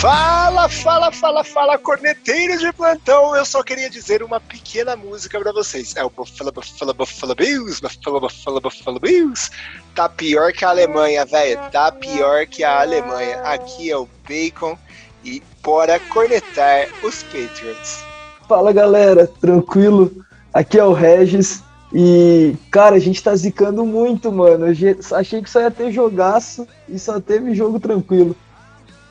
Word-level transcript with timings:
Fala, 0.00 0.66
fala, 0.66 1.12
fala, 1.12 1.44
fala, 1.44 1.76
corneteiros 1.76 2.60
de 2.60 2.72
plantão. 2.72 3.36
Eu 3.36 3.44
só 3.44 3.62
queria 3.62 3.90
dizer 3.90 4.22
uma 4.22 4.40
pequena 4.40 4.96
música 4.96 5.38
para 5.38 5.52
vocês. 5.52 5.94
É 5.94 6.02
o 6.02 6.08
Buffalo, 6.08 6.50
Buffalo, 6.50 6.94
Buffalo 6.94 7.34
Bills, 7.34 7.82
Buffalo, 7.82 8.18
Buffalo, 8.18 8.60
Buffalo 8.62 8.98
Bills. 8.98 9.50
Tá 9.94 10.08
pior 10.08 10.54
que 10.54 10.64
a 10.64 10.70
Alemanha, 10.70 11.26
velho. 11.26 11.60
Tá 11.70 11.92
pior 11.92 12.46
que 12.46 12.64
a 12.64 12.80
Alemanha. 12.80 13.42
Aqui 13.42 13.90
é 13.90 13.96
o 13.98 14.08
Bacon 14.26 14.78
e 15.22 15.42
bora 15.62 16.00
cornetar 16.08 16.88
os 17.02 17.22
Patriots. 17.24 18.02
Fala, 18.48 18.72
galera. 18.72 19.26
Tranquilo? 19.38 20.24
Aqui 20.54 20.78
é 20.78 20.84
o 20.84 20.94
Regis. 20.94 21.62
E, 21.92 22.56
cara, 22.70 22.96
a 22.96 23.00
gente 23.00 23.22
tá 23.22 23.36
zicando 23.36 23.84
muito, 23.84 24.32
mano. 24.32 24.64
Eu 24.66 24.96
achei 25.14 25.42
que 25.42 25.50
só 25.50 25.60
ia 25.60 25.70
ter 25.70 25.92
jogaço 25.92 26.66
e 26.88 26.98
só 26.98 27.20
teve 27.20 27.54
jogo 27.54 27.78
tranquilo. 27.78 28.34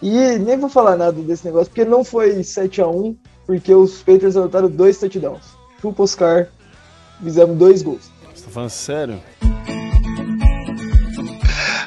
E 0.02 0.40
nem 0.40 0.58
vou 0.58 0.70
falar 0.70 0.96
nada 0.96 1.22
desse 1.22 1.46
negócio, 1.46 1.68
porque 1.68 1.84
não 1.84 2.04
foi 2.04 2.44
7 2.44 2.82
a 2.82 2.88
1 2.88 3.18
porque 3.46 3.74
os 3.74 3.98
Patriots 4.04 4.38
anotaram 4.38 4.70
dois 4.70 5.00
touchdowns. 5.00 5.58
Chupa 5.82 6.04
Oscar, 6.04 6.48
fizemos 7.24 7.58
dois 7.58 7.82
gols. 7.82 8.12
Você 8.34 8.46
tá 8.46 8.52
falando 8.52 8.70
sério? 8.70 9.24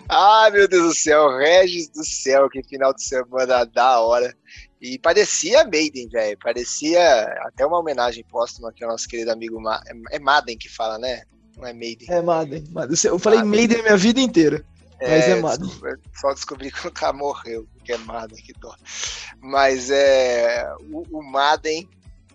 Ah, 0.08 0.50
meu 0.52 0.68
Deus 0.68 0.88
do 0.88 0.94
céu, 0.94 1.38
Regis 1.38 1.88
do 1.88 2.04
céu, 2.04 2.50
que 2.50 2.62
final 2.64 2.92
de 2.92 3.02
semana 3.02 3.64
da 3.64 4.00
hora. 4.00 4.36
E 4.80 4.98
parecia 4.98 5.64
Maiden, 5.64 6.08
velho. 6.08 6.36
Parecia 6.42 7.00
até 7.46 7.64
uma 7.64 7.78
homenagem 7.78 8.24
póstuma 8.28 8.70
aqui 8.70 8.82
ao 8.82 8.90
nosso 8.90 9.08
querido 9.08 9.30
amigo 9.30 9.60
Ma 9.60 9.80
é 10.10 10.18
Madden 10.18 10.58
que 10.58 10.68
fala, 10.68 10.98
né? 10.98 11.22
Não 11.56 11.66
é 11.66 11.72
Maiden. 11.72 12.08
É 12.10 12.20
Madden. 12.20 12.64
Eu 13.04 13.18
falei 13.18 13.38
Madden, 13.38 13.56
Maiden 13.56 13.82
minha 13.82 13.96
vida 13.96 14.20
inteira. 14.20 14.64
Mas 15.00 15.28
é, 15.28 15.30
é 15.30 15.40
Madden. 15.40 15.70
Só 16.20 16.34
descobri 16.34 16.72
que 16.72 16.88
o 16.88 16.90
cara 16.90 17.12
morreu, 17.12 17.66
que 17.82 17.92
é 17.92 17.98
Madden, 17.98 18.42
que 18.42 18.52
dó. 18.54 18.74
Mas 19.40 19.90
é. 19.90 20.64
O, 20.90 21.18
o 21.18 21.22
Madden, 21.22 21.88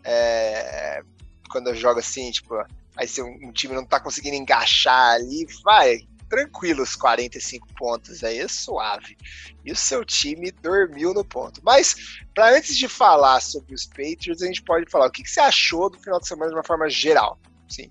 é, 0.04 1.02
quando 1.50 1.68
eu 1.68 1.76
jogo 1.76 2.00
assim, 2.00 2.32
tipo, 2.32 2.56
aí 2.96 3.08
se 3.08 3.22
um, 3.22 3.48
um 3.48 3.52
time 3.52 3.74
não 3.74 3.86
tá 3.86 4.00
conseguindo 4.00 4.36
engaixar 4.36 5.16
ali, 5.16 5.48
vai, 5.64 6.00
tranquilo 6.30 6.84
os 6.84 6.96
45 6.96 7.68
pontos 7.74 8.24
aí, 8.24 8.40
é 8.40 8.48
suave. 8.48 9.18
E 9.64 9.72
o 9.72 9.76
seu 9.76 10.04
time 10.06 10.52
dormiu 10.52 11.14
no 11.14 11.24
ponto. 11.24 11.62
Mas, 11.64 11.96
para 12.34 12.56
antes 12.56 12.78
de 12.78 12.88
falar 12.88 13.42
sobre 13.42 13.74
os 13.74 13.86
Patriots, 13.86 14.42
a 14.42 14.48
gente 14.48 14.62
pode 14.62 14.90
falar 14.90 15.08
o 15.08 15.12
que, 15.12 15.24
que 15.24 15.30
você 15.30 15.40
achou 15.40 15.90
do 15.90 16.00
final 16.00 16.20
de 16.20 16.28
semana 16.28 16.52
de 16.52 16.58
uma 16.58 16.64
forma 16.64 16.90
geral. 16.90 17.40
Sim, 17.68 17.90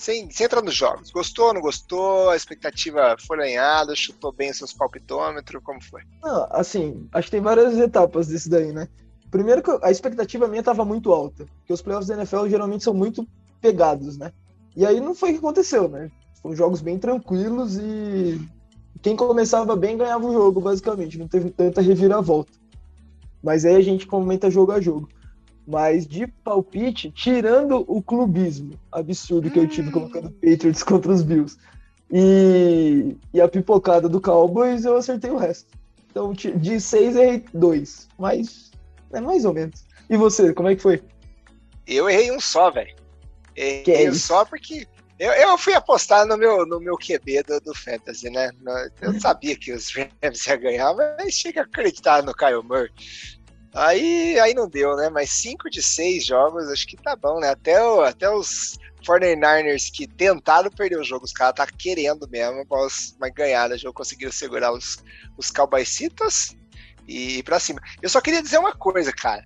sem, 0.00 0.30
sem 0.30 0.46
entrar 0.46 0.62
nos 0.62 0.74
jogos. 0.74 1.10
Gostou, 1.10 1.52
não 1.52 1.60
gostou? 1.60 2.30
A 2.30 2.36
expectativa 2.36 3.16
foi 3.26 3.38
alinhada? 3.38 3.94
Chutou 3.94 4.32
bem 4.32 4.50
os 4.50 4.58
seus 4.58 4.72
palpitômetros? 4.72 5.62
Como 5.62 5.82
foi? 5.82 6.02
Não, 6.22 6.46
assim, 6.50 7.06
acho 7.12 7.26
que 7.26 7.32
tem 7.32 7.40
várias 7.40 7.78
etapas 7.78 8.26
desse 8.26 8.48
daí, 8.48 8.72
né? 8.72 8.88
Primeiro 9.30 9.62
que 9.62 9.70
a 9.82 9.90
expectativa 9.90 10.48
minha 10.48 10.60
estava 10.60 10.84
muito 10.84 11.12
alta, 11.12 11.46
porque 11.58 11.72
os 11.72 11.82
playoffs 11.82 12.08
da 12.08 12.14
NFL 12.16 12.48
geralmente 12.48 12.82
são 12.82 12.94
muito 12.94 13.26
pegados, 13.60 14.16
né? 14.16 14.32
E 14.74 14.84
aí 14.84 14.98
não 15.00 15.14
foi 15.14 15.30
o 15.30 15.32
que 15.34 15.38
aconteceu, 15.38 15.88
né? 15.88 16.10
Foram 16.42 16.56
jogos 16.56 16.80
bem 16.80 16.98
tranquilos 16.98 17.76
e 17.76 18.40
quem 19.02 19.14
começava 19.14 19.76
bem 19.76 19.96
ganhava 19.96 20.26
o 20.26 20.32
jogo, 20.32 20.60
basicamente. 20.60 21.18
Não 21.18 21.28
teve 21.28 21.50
tanta 21.50 21.80
reviravolta. 21.80 22.52
Mas 23.42 23.64
aí 23.64 23.76
a 23.76 23.80
gente 23.80 24.06
comenta 24.06 24.50
jogo 24.50 24.72
a 24.72 24.80
jogo. 24.80 25.08
Mas 25.70 26.06
de 26.06 26.26
palpite, 26.26 27.12
tirando 27.12 27.84
o 27.86 28.02
clubismo 28.02 28.72
absurdo 28.90 29.50
que 29.50 29.58
eu 29.58 29.68
tive 29.68 29.88
hum. 29.88 29.92
colocando 29.92 30.30
Patriots 30.30 30.82
contra 30.82 31.12
os 31.12 31.22
Bills 31.22 31.56
e, 32.10 33.16
e 33.32 33.40
a 33.40 33.48
pipocada 33.48 34.08
do 34.08 34.20
Cowboys, 34.20 34.84
eu 34.84 34.96
acertei 34.96 35.30
o 35.30 35.36
resto. 35.36 35.78
Então, 36.10 36.32
de 36.32 36.80
seis, 36.80 37.14
errei 37.14 37.44
dois. 37.54 38.08
Mas 38.18 38.72
é 39.12 39.20
mais 39.20 39.44
ou 39.44 39.54
menos. 39.54 39.84
E 40.08 40.16
você, 40.16 40.52
como 40.52 40.68
é 40.68 40.74
que 40.74 40.82
foi? 40.82 41.00
Eu 41.86 42.10
errei 42.10 42.32
um 42.32 42.40
só, 42.40 42.68
velho. 42.70 42.94
Errei 43.54 44.06
é 44.06 44.10
um 44.10 44.14
só 44.14 44.44
porque 44.44 44.88
eu, 45.20 45.30
eu 45.32 45.58
fui 45.58 45.74
apostar 45.74 46.26
no 46.26 46.36
meu, 46.38 46.64
no 46.64 46.80
meu 46.80 46.96
QB 46.96 47.42
do, 47.42 47.60
do 47.60 47.74
Fantasy, 47.74 48.30
né? 48.30 48.50
Eu 49.02 49.20
sabia 49.20 49.54
que 49.54 49.70
os 49.70 49.92
Rams 49.94 50.46
iam 50.48 50.58
ganhar, 50.58 50.94
mas 50.94 51.34
chega 51.34 51.60
a 51.60 51.64
acreditar 51.64 52.22
no 52.22 52.34
Kyle 52.34 52.62
Murray. 52.64 52.90
Aí, 53.72 54.38
aí 54.40 54.52
não 54.52 54.68
deu, 54.68 54.96
né? 54.96 55.08
Mas 55.08 55.30
5 55.30 55.70
de 55.70 55.82
6 55.82 56.26
jogos, 56.26 56.68
acho 56.68 56.86
que 56.86 56.96
tá 56.96 57.14
bom, 57.14 57.38
né? 57.38 57.50
Até, 57.50 57.82
o, 57.82 58.02
até 58.02 58.28
os 58.28 58.78
49ers 59.06 59.90
que 59.92 60.06
tentaram 60.06 60.70
perder 60.70 60.98
o 60.98 61.04
jogo, 61.04 61.24
os 61.24 61.32
caras 61.32 61.54
tá 61.54 61.66
querendo 61.66 62.28
mesmo, 62.28 62.66
mas 63.18 63.32
ganharam, 63.32 63.78
já 63.78 63.92
conseguiram 63.92 64.32
segurar 64.32 64.72
os, 64.72 64.98
os 65.36 65.50
Cowboycitas 65.50 66.56
e 67.06 67.38
ir 67.38 67.42
pra 67.42 67.60
cima. 67.60 67.80
Eu 68.02 68.08
só 68.08 68.20
queria 68.20 68.42
dizer 68.42 68.58
uma 68.58 68.74
coisa, 68.74 69.12
cara. 69.12 69.44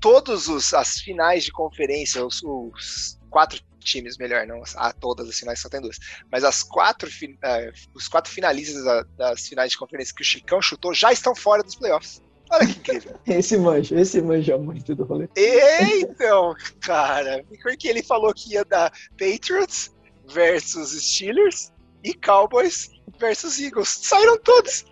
Todos 0.00 0.48
os 0.48 0.74
as 0.74 0.98
finais 0.98 1.44
de 1.44 1.52
conferência, 1.52 2.24
os, 2.24 2.42
os 2.42 3.18
quatro 3.30 3.60
times, 3.80 4.16
melhor, 4.16 4.46
não 4.46 4.62
a 4.76 4.92
todas 4.92 5.28
as 5.28 5.38
finais 5.38 5.60
só 5.60 5.68
tem 5.68 5.80
duas, 5.80 5.98
mas 6.30 6.44
as 6.44 6.62
quatro, 6.62 7.08
uh, 7.08 7.72
os 7.94 8.06
quatro 8.06 8.32
finalistas 8.32 8.84
da, 8.84 9.02
das 9.16 9.48
finais 9.48 9.72
de 9.72 9.78
conferência 9.78 10.14
que 10.14 10.22
o 10.22 10.24
Chicão 10.24 10.62
chutou 10.62 10.94
já 10.94 11.12
estão 11.12 11.34
fora 11.34 11.62
dos 11.62 11.74
playoffs. 11.74 12.22
Olha 12.52 12.66
que 12.66 12.72
incrível. 12.72 13.16
Esse 13.26 13.56
manja, 13.56 13.98
esse 13.98 14.20
manja 14.20 14.58
muito 14.58 14.94
do 14.94 15.04
rolê. 15.04 15.28
Então, 15.36 16.54
cara, 16.80 17.42
porque 17.62 17.88
ele 17.88 18.02
falou 18.02 18.32
que 18.34 18.52
ia 18.52 18.64
dar 18.64 18.92
Patriots 19.18 19.94
versus 20.28 20.90
Steelers 20.90 21.72
e 22.04 22.12
Cowboys 22.12 22.90
versus 23.18 23.58
Eagles. 23.58 23.88
Saíram 23.88 24.38
todos. 24.38 24.84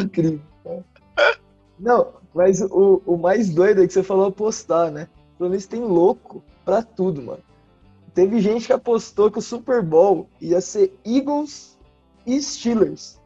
Incrível. 0.00 0.40
Não, 1.78 2.14
mas 2.34 2.62
o, 2.62 3.02
o 3.04 3.16
mais 3.18 3.50
doido 3.50 3.82
é 3.82 3.86
que 3.86 3.92
você 3.92 4.02
falou 4.02 4.26
apostar, 4.26 4.90
né? 4.90 5.08
Pelo 5.36 5.50
menos 5.50 5.66
tem 5.66 5.80
louco 5.80 6.42
pra 6.64 6.82
tudo, 6.82 7.22
mano. 7.22 7.42
Teve 8.14 8.40
gente 8.40 8.66
que 8.66 8.72
apostou 8.72 9.30
que 9.30 9.38
o 9.38 9.42
Super 9.42 9.82
Bowl 9.82 10.26
ia 10.40 10.60
ser 10.62 10.98
Eagles 11.04 11.76
e 12.24 12.40
Steelers. 12.40 13.20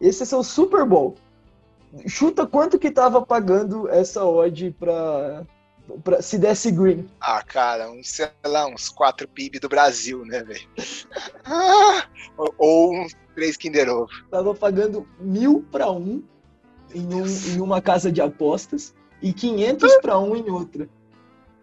Esse 0.00 0.22
é 0.22 0.26
seu 0.26 0.44
Super 0.44 0.84
Bowl. 0.84 1.16
Chuta 2.06 2.46
quanto 2.46 2.78
que 2.78 2.90
tava 2.90 3.24
pagando 3.24 3.88
essa 3.88 4.24
odd 4.24 4.70
pra, 4.78 5.44
pra 6.02 6.20
se 6.20 6.38
desse 6.38 6.70
green. 6.70 7.08
Ah, 7.20 7.42
cara, 7.42 7.90
uns, 7.90 8.08
sei 8.08 8.28
lá, 8.44 8.66
uns 8.66 8.88
4 8.88 9.28
PIB 9.28 9.58
do 9.58 9.68
Brasil, 9.68 10.24
né, 10.24 10.42
velho? 10.42 10.68
ou 12.58 12.94
uns 12.94 13.14
3 13.34 13.56
Kinder 13.56 13.88
Ovo. 13.88 14.10
Tava 14.30 14.54
pagando 14.54 15.06
mil 15.20 15.64
pra 15.70 15.90
um 15.90 16.22
em, 16.94 17.14
um 17.14 17.26
em 17.26 17.60
uma 17.60 17.80
casa 17.80 18.10
de 18.10 18.20
apostas 18.20 18.94
e 19.22 19.32
500 19.32 19.98
pra 19.98 20.18
um 20.18 20.36
em 20.36 20.50
outra. 20.50 20.88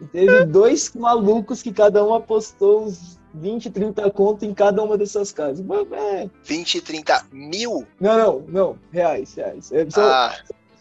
E 0.01 0.05
teve 0.05 0.45
dois 0.45 0.91
malucos 0.93 1.61
que 1.61 1.71
cada 1.71 2.03
um 2.05 2.13
apostou 2.13 2.85
uns 2.85 3.19
20, 3.33 3.69
30 3.71 4.11
conto 4.11 4.45
em 4.45 4.53
cada 4.53 4.81
uma 4.83 4.97
dessas 4.97 5.31
casas. 5.31 5.65
É... 5.91 6.29
20, 6.43 6.81
30 6.81 7.27
mil? 7.31 7.85
Não, 7.99 8.17
não, 8.17 8.45
não. 8.47 8.79
Reais, 8.91 9.33
reais. 9.35 9.71
É, 9.71 9.89
são, 9.89 10.03
ah. 10.03 10.35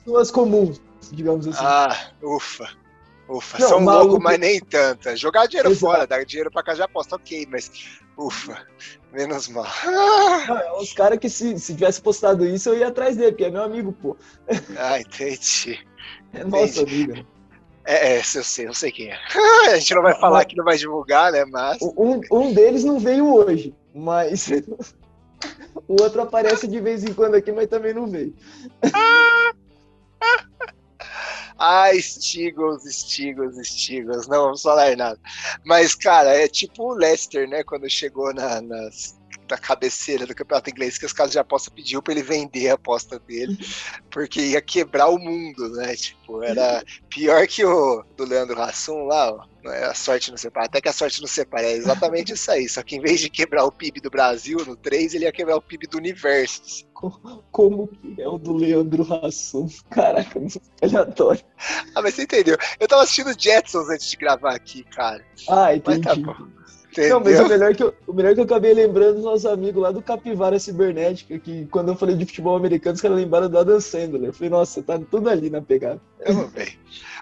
pessoas 0.04 0.30
comuns, 0.30 0.80
digamos 1.10 1.46
assim. 1.46 1.64
Ah, 1.64 2.10
ufa. 2.22 2.68
Ufa, 3.28 3.58
não, 3.58 3.68
são 3.68 3.80
maluco... 3.80 4.06
loucos, 4.06 4.24
mas 4.24 4.38
nem 4.38 4.60
tanto. 4.60 5.08
É 5.08 5.16
jogar 5.16 5.46
dinheiro 5.46 5.70
Exato. 5.70 5.80
fora, 5.80 6.06
dar 6.06 6.24
dinheiro 6.24 6.50
pra 6.50 6.62
casa 6.62 6.78
de 6.78 6.82
aposta, 6.82 7.16
ok, 7.16 7.46
mas 7.50 7.70
ufa, 8.18 8.66
menos 9.12 9.48
mal. 9.48 9.66
Não, 9.84 10.58
é 10.58 10.72
os 10.78 10.92
caras 10.92 11.18
que 11.18 11.30
se, 11.30 11.58
se 11.58 11.74
tivesse 11.74 12.02
postado 12.02 12.44
isso, 12.44 12.68
eu 12.68 12.78
ia 12.78 12.88
atrás 12.88 13.16
dele, 13.16 13.32
porque 13.32 13.44
é 13.44 13.50
meu 13.50 13.62
amigo, 13.62 13.92
pô. 13.92 14.16
Ah, 14.76 15.00
entendi. 15.00 15.78
É 16.34 16.44
nosso 16.44 16.80
amigo. 16.80 17.26
É, 17.84 18.14
é, 18.14 18.18
eu 18.18 18.44
sei, 18.44 18.66
eu 18.66 18.74
sei 18.74 18.92
quem 18.92 19.10
é. 19.10 19.18
a 19.72 19.76
gente 19.76 19.94
não 19.94 20.02
vai 20.02 20.14
falar 20.18 20.44
que 20.44 20.56
não 20.56 20.64
vai 20.64 20.76
divulgar, 20.76 21.32
né? 21.32 21.44
Mas. 21.44 21.78
Um, 21.82 22.20
um 22.30 22.52
deles 22.52 22.84
não 22.84 22.98
veio 22.98 23.34
hoje, 23.34 23.74
mas. 23.94 24.48
o 25.88 26.00
outro 26.00 26.22
aparece 26.22 26.68
de 26.68 26.80
vez 26.80 27.04
em 27.04 27.12
quando 27.12 27.34
aqui, 27.34 27.50
mas 27.50 27.68
também 27.68 27.94
não 27.94 28.06
veio. 28.06 28.34
Ah, 31.64 31.92
Stigos, 31.94 32.82
Stigos, 32.82 33.54
Stigos. 33.64 34.26
Não 34.26 34.46
vamos 34.46 34.62
falar 34.62 34.96
nada. 34.96 35.20
Mas, 35.64 35.94
cara, 35.94 36.34
é 36.34 36.48
tipo 36.48 36.82
o 36.82 36.94
Leicester, 36.94 37.48
né? 37.48 37.62
Quando 37.62 37.88
chegou 37.88 38.34
na, 38.34 38.60
nas, 38.60 39.16
da 39.46 39.58
cabeceira 39.58 40.26
do 40.26 40.34
campeonato 40.34 40.70
inglês 40.70 40.98
que 40.98 41.06
as 41.06 41.12
casas 41.12 41.32
de 41.32 41.38
aposta 41.38 41.70
pediu 41.70 42.02
para 42.02 42.14
ele 42.14 42.22
vender 42.22 42.70
a 42.70 42.74
aposta 42.74 43.18
dele, 43.18 43.58
porque 44.10 44.40
ia 44.40 44.60
quebrar 44.60 45.08
o 45.08 45.18
mundo, 45.18 45.68
né? 45.70 45.94
Tipo, 45.94 46.42
era 46.42 46.82
pior 47.08 47.46
que 47.46 47.64
o 47.64 48.04
do 48.16 48.24
Leandro 48.24 48.60
Hassum 48.60 49.04
lá, 49.04 49.32
ó. 49.32 49.52
É 49.64 49.84
a 49.84 49.94
sorte 49.94 50.30
não 50.30 50.36
separa, 50.36 50.66
até 50.66 50.80
que 50.80 50.88
a 50.88 50.92
sorte 50.92 51.20
não 51.20 51.28
separa, 51.28 51.68
é 51.68 51.72
exatamente 51.72 52.32
isso 52.32 52.50
aí. 52.50 52.68
Só 52.68 52.82
que 52.82 52.96
em 52.96 53.00
vez 53.00 53.20
de 53.20 53.30
quebrar 53.30 53.64
o 53.64 53.70
PIB 53.70 54.00
do 54.00 54.10
Brasil 54.10 54.58
no 54.66 54.74
3, 54.74 55.14
ele 55.14 55.24
ia 55.24 55.30
quebrar 55.30 55.56
o 55.56 55.62
PIB 55.62 55.86
do 55.86 55.98
universo. 55.98 56.84
Como 57.50 57.88
que 57.88 58.20
é 58.20 58.28
o 58.28 58.38
do 58.38 58.52
Leandro 58.54 59.06
Hassum? 59.12 59.68
Caraca, 59.90 60.40
aleatório. 60.80 61.44
Ah, 61.94 62.02
mas 62.02 62.14
você 62.14 62.22
entendeu? 62.22 62.56
Eu 62.80 62.88
tava 62.88 63.02
assistindo 63.02 63.40
Jetsons 63.40 63.88
antes 63.88 64.10
de 64.10 64.16
gravar 64.16 64.54
aqui, 64.54 64.82
cara. 64.84 65.24
Ah, 65.48 65.74
entendi. 65.74 65.98
Mas 66.04 66.06
tá 66.06 66.14
bom. 66.16 66.61
Entendeu? 66.92 67.18
Não, 67.18 67.24
mas 67.24 67.40
o 67.40 67.48
melhor, 67.48 67.74
que 67.74 67.82
eu, 67.82 67.94
o 68.06 68.12
melhor 68.12 68.34
que 68.34 68.40
eu 68.40 68.44
acabei 68.44 68.74
lembrando 68.74 69.14
dos 69.14 69.24
nossos 69.24 69.46
amigos 69.46 69.82
lá 69.82 69.90
do 69.90 70.02
Capivara 70.02 70.58
Cibernética, 70.58 71.38
que 71.38 71.64
quando 71.66 71.88
eu 71.88 71.96
falei 71.96 72.14
de 72.14 72.26
futebol 72.26 72.54
americano, 72.54 72.94
os 72.94 73.00
caras 73.00 73.16
lembraram 73.16 73.48
do 73.48 73.58
Adam 73.58 73.80
Sandler. 73.80 74.28
Eu 74.28 74.32
falei, 74.34 74.50
nossa, 74.50 74.82
tá 74.82 75.00
tudo 75.10 75.30
ali 75.30 75.48
na 75.48 75.62
pegada. 75.62 75.98
Eu 76.20 76.48
bem. 76.48 76.78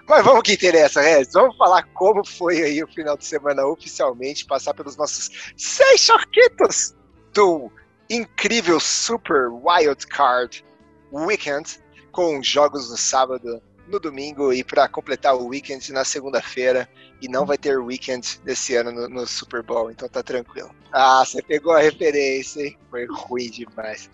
Mas 0.09 0.25
vamos 0.25 0.43
que 0.43 0.53
interessa, 0.53 0.99
Regis. 0.99 1.31
Vamos 1.31 1.55
falar 1.55 1.83
como 1.93 2.25
foi 2.27 2.61
aí 2.61 2.83
o 2.83 2.87
final 2.87 3.15
de 3.15 3.25
semana 3.25 3.65
oficialmente, 3.65 4.45
passar 4.45 4.73
pelos 4.73 4.97
nossos 4.97 5.53
seis 5.55 6.01
choquitos 6.01 6.93
do 7.33 7.71
incrível 8.09 8.77
Super 8.77 9.47
Wild 9.47 10.05
Card 10.07 10.65
Weekend, 11.13 11.79
com 12.11 12.43
jogos 12.43 12.91
no 12.91 12.97
sábado, 12.97 13.61
no 13.91 13.99
domingo 13.99 14.51
e 14.53 14.63
para 14.63 14.87
completar 14.87 15.35
o 15.35 15.47
weekend 15.47 15.91
na 15.91 16.03
segunda-feira. 16.03 16.89
E 17.21 17.27
não 17.27 17.45
vai 17.45 17.57
ter 17.57 17.77
weekend 17.77 18.39
desse 18.43 18.75
ano 18.75 18.91
no, 18.91 19.07
no, 19.07 19.27
Super 19.27 19.61
Bowl, 19.61 19.91
então 19.91 20.09
tá 20.09 20.23
tranquilo. 20.23 20.71
Ah, 20.91 21.23
você 21.23 21.41
pegou 21.41 21.73
a 21.73 21.79
referência, 21.79 22.65
hein? 22.65 22.77
Foi 22.89 23.05
ruim 23.05 23.51
demais. 23.51 24.09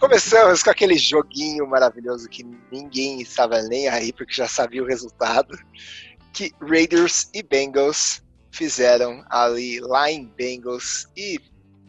Começamos 0.00 0.62
com 0.62 0.70
aquele 0.70 0.98
joguinho 0.98 1.66
maravilhoso 1.68 2.28
que 2.28 2.44
ninguém 2.72 3.20
estava 3.20 3.62
nem 3.62 3.86
aí 3.88 4.12
porque 4.12 4.32
já 4.32 4.48
sabia 4.48 4.82
o 4.82 4.86
resultado. 4.86 5.56
Que 6.32 6.52
Raiders 6.60 7.30
e 7.32 7.42
Bengals 7.42 8.22
fizeram 8.50 9.24
ali 9.30 9.78
lá 9.80 10.10
em 10.10 10.26
Bengals. 10.26 11.06
E 11.16 11.38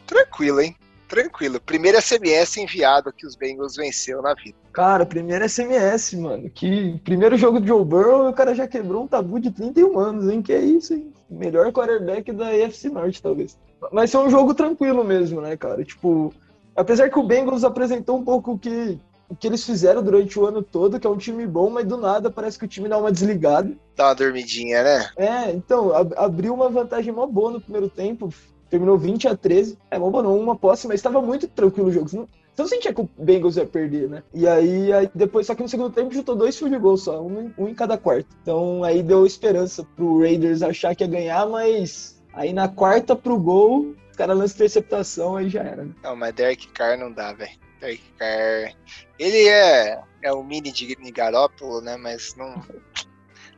tranquilo, 0.05 0.61
hein? 0.61 0.77
tranquilo. 1.07 1.59
Primeiro 1.59 1.99
SMS 2.01 2.57
enviado 2.57 3.11
que 3.13 3.25
os 3.25 3.35
Bengals 3.35 3.75
venceu 3.75 4.21
na 4.21 4.33
vida. 4.33 4.57
Cara, 4.77 5.07
primeiro 5.07 5.43
SMS, 5.43 6.13
mano. 6.13 6.51
Que 6.51 7.01
primeiro 7.03 7.35
jogo 7.35 7.59
de 7.59 7.67
Joe 7.67 7.83
Burrow, 7.83 8.29
o 8.29 8.33
cara 8.33 8.53
já 8.53 8.67
quebrou 8.67 9.05
um 9.05 9.07
tabu 9.07 9.39
de 9.39 9.49
31 9.49 9.97
anos, 9.97 10.29
hein? 10.29 10.39
Que 10.39 10.53
é 10.53 10.59
isso, 10.59 10.93
hein? 10.93 11.11
Melhor 11.27 11.71
quarterback 11.71 12.31
da 12.31 12.49
AFC 12.49 12.87
Norte, 12.87 13.19
talvez. 13.19 13.57
Mas 13.91 14.11
foi 14.11 14.23
um 14.23 14.29
jogo 14.29 14.53
tranquilo 14.53 15.03
mesmo, 15.03 15.41
né, 15.41 15.57
cara? 15.57 15.83
Tipo, 15.83 16.31
apesar 16.75 17.09
que 17.09 17.17
o 17.17 17.23
Bengals 17.23 17.63
apresentou 17.63 18.19
um 18.19 18.23
pouco 18.23 18.51
o 18.51 18.59
que, 18.59 18.99
o 19.27 19.35
que 19.35 19.47
eles 19.47 19.63
fizeram 19.63 20.03
durante 20.03 20.39
o 20.39 20.45
ano 20.45 20.61
todo, 20.61 20.99
que 20.99 21.07
é 21.07 21.09
um 21.09 21.17
time 21.17 21.47
bom, 21.47 21.71
mas 21.71 21.83
do 21.83 21.97
nada 21.97 22.29
parece 22.29 22.59
que 22.59 22.65
o 22.65 22.67
time 22.67 22.87
dá 22.87 22.99
uma 22.99 23.11
desligada. 23.11 23.75
Dá 23.95 24.09
uma 24.09 24.13
dormidinha, 24.13 24.83
né? 24.83 25.09
É, 25.17 25.51
então, 25.53 25.91
abriu 26.15 26.53
uma 26.53 26.69
vantagem 26.69 27.11
mó 27.11 27.25
boa 27.25 27.49
no 27.49 27.59
primeiro 27.59 27.89
tempo, 27.89 28.29
terminou 28.69 28.95
20 28.95 29.27
a 29.27 29.35
13. 29.35 29.75
É, 29.89 29.97
bom, 29.97 30.21
não 30.21 30.39
uma 30.39 30.55
posse, 30.55 30.87
mas 30.87 30.99
estava 30.99 31.19
muito 31.19 31.47
tranquilo 31.47 31.89
o 31.89 31.91
jogo. 31.91 32.29
Não 32.57 32.67
sentia 32.67 32.91
que 32.91 33.01
o 33.01 33.09
Bengals 33.17 33.55
ia 33.55 33.65
perder, 33.65 34.09
né? 34.09 34.23
E 34.33 34.47
aí, 34.47 34.91
aí, 34.91 35.09
depois, 35.13 35.45
só 35.45 35.53
que 35.53 35.61
no 35.61 35.69
segundo 35.69 35.93
tempo, 35.93 36.13
chutou 36.13 36.35
dois 36.35 36.57
field 36.57 36.77
goals 36.79 37.03
só, 37.03 37.21
um, 37.21 37.53
um 37.55 37.67
em 37.67 37.75
cada 37.75 37.97
quarto. 37.97 38.35
Então 38.41 38.83
aí 38.83 39.03
deu 39.03 39.25
esperança 39.25 39.83
pro 39.95 40.21
Raiders 40.21 40.63
achar 40.63 40.95
que 40.95 41.03
ia 41.03 41.09
ganhar, 41.09 41.45
mas 41.47 42.19
aí 42.33 42.51
na 42.51 42.67
quarta 42.67 43.15
pro 43.15 43.37
gol, 43.37 43.95
os 44.09 44.17
caras 44.17 44.35
lançam 44.35 44.55
interceptação, 44.55 45.35
aí 45.35 45.49
já 45.49 45.61
era. 45.61 45.83
Né? 45.83 45.93
Não, 46.01 46.15
mas 46.15 46.33
Derek 46.33 46.67
Carr 46.69 46.97
não 46.97 47.11
dá, 47.11 47.31
velho. 47.31 47.51
Derek 47.79 48.03
Carr. 48.17 48.73
Ele 49.19 49.47
é, 49.47 50.01
é 50.23 50.33
o 50.33 50.43
mini 50.43 50.71
de 50.71 50.95
Garópolo, 51.11 51.79
né? 51.81 51.95
Mas 51.95 52.35
não. 52.35 52.63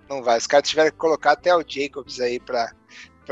Não 0.10 0.24
vai. 0.24 0.40
Os 0.40 0.48
caras 0.48 0.68
tiveram 0.68 0.92
que 0.92 0.98
colocar 0.98 1.34
até 1.34 1.56
o 1.56 1.63
Jacobs 1.66 2.19
aí 2.19 2.40
pra, 2.40 2.74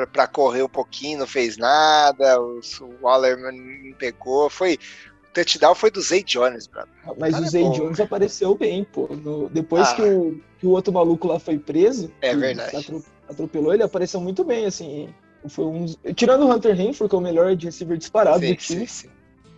para 0.05 0.27
correr 0.27 0.61
um 0.61 0.69
pouquinho, 0.69 1.19
não 1.19 1.27
fez 1.27 1.57
nada, 1.57 2.39
o, 2.39 2.59
o 2.81 3.01
Waller 3.01 3.37
não 3.37 3.93
pegou, 3.93 4.49
foi 4.49 4.77
o 5.16 5.16
touchdown 5.43 5.75
foi 5.75 5.91
do 5.91 6.01
Zay 6.01 6.23
Jones, 6.23 6.67
brother. 6.67 6.91
Mas 7.17 7.37
o, 7.37 7.43
o 7.43 7.47
Zay 7.47 7.69
Jones 7.71 7.99
apareceu 7.99 8.55
bem, 8.55 8.83
pô. 8.83 9.07
No, 9.07 9.49
depois 9.49 9.87
ah. 9.89 9.95
que, 9.95 10.01
o, 10.01 10.41
que 10.59 10.65
o 10.65 10.71
outro 10.71 10.93
maluco 10.93 11.27
lá 11.27 11.39
foi 11.39 11.57
preso, 11.57 12.11
é 12.21 12.35
verdade. 12.35 13.03
atropelou, 13.29 13.73
ele 13.73 13.83
apareceu 13.83 14.19
muito 14.19 14.43
bem, 14.43 14.65
assim. 14.65 15.09
Foi 15.47 15.65
um, 15.65 15.85
tirando 16.15 16.43
o 16.43 16.51
Hunter 16.51 16.79
Henry, 16.79 16.93
que 16.93 17.15
é 17.15 17.17
o 17.17 17.21
melhor 17.21 17.55
de 17.55 17.67
receiver 17.67 17.97
disparado 17.97 18.39
sim, 18.39 18.53
do 18.53 18.55
time. 18.55 18.87
Sim, 18.87 19.07
sim. 19.07 19.09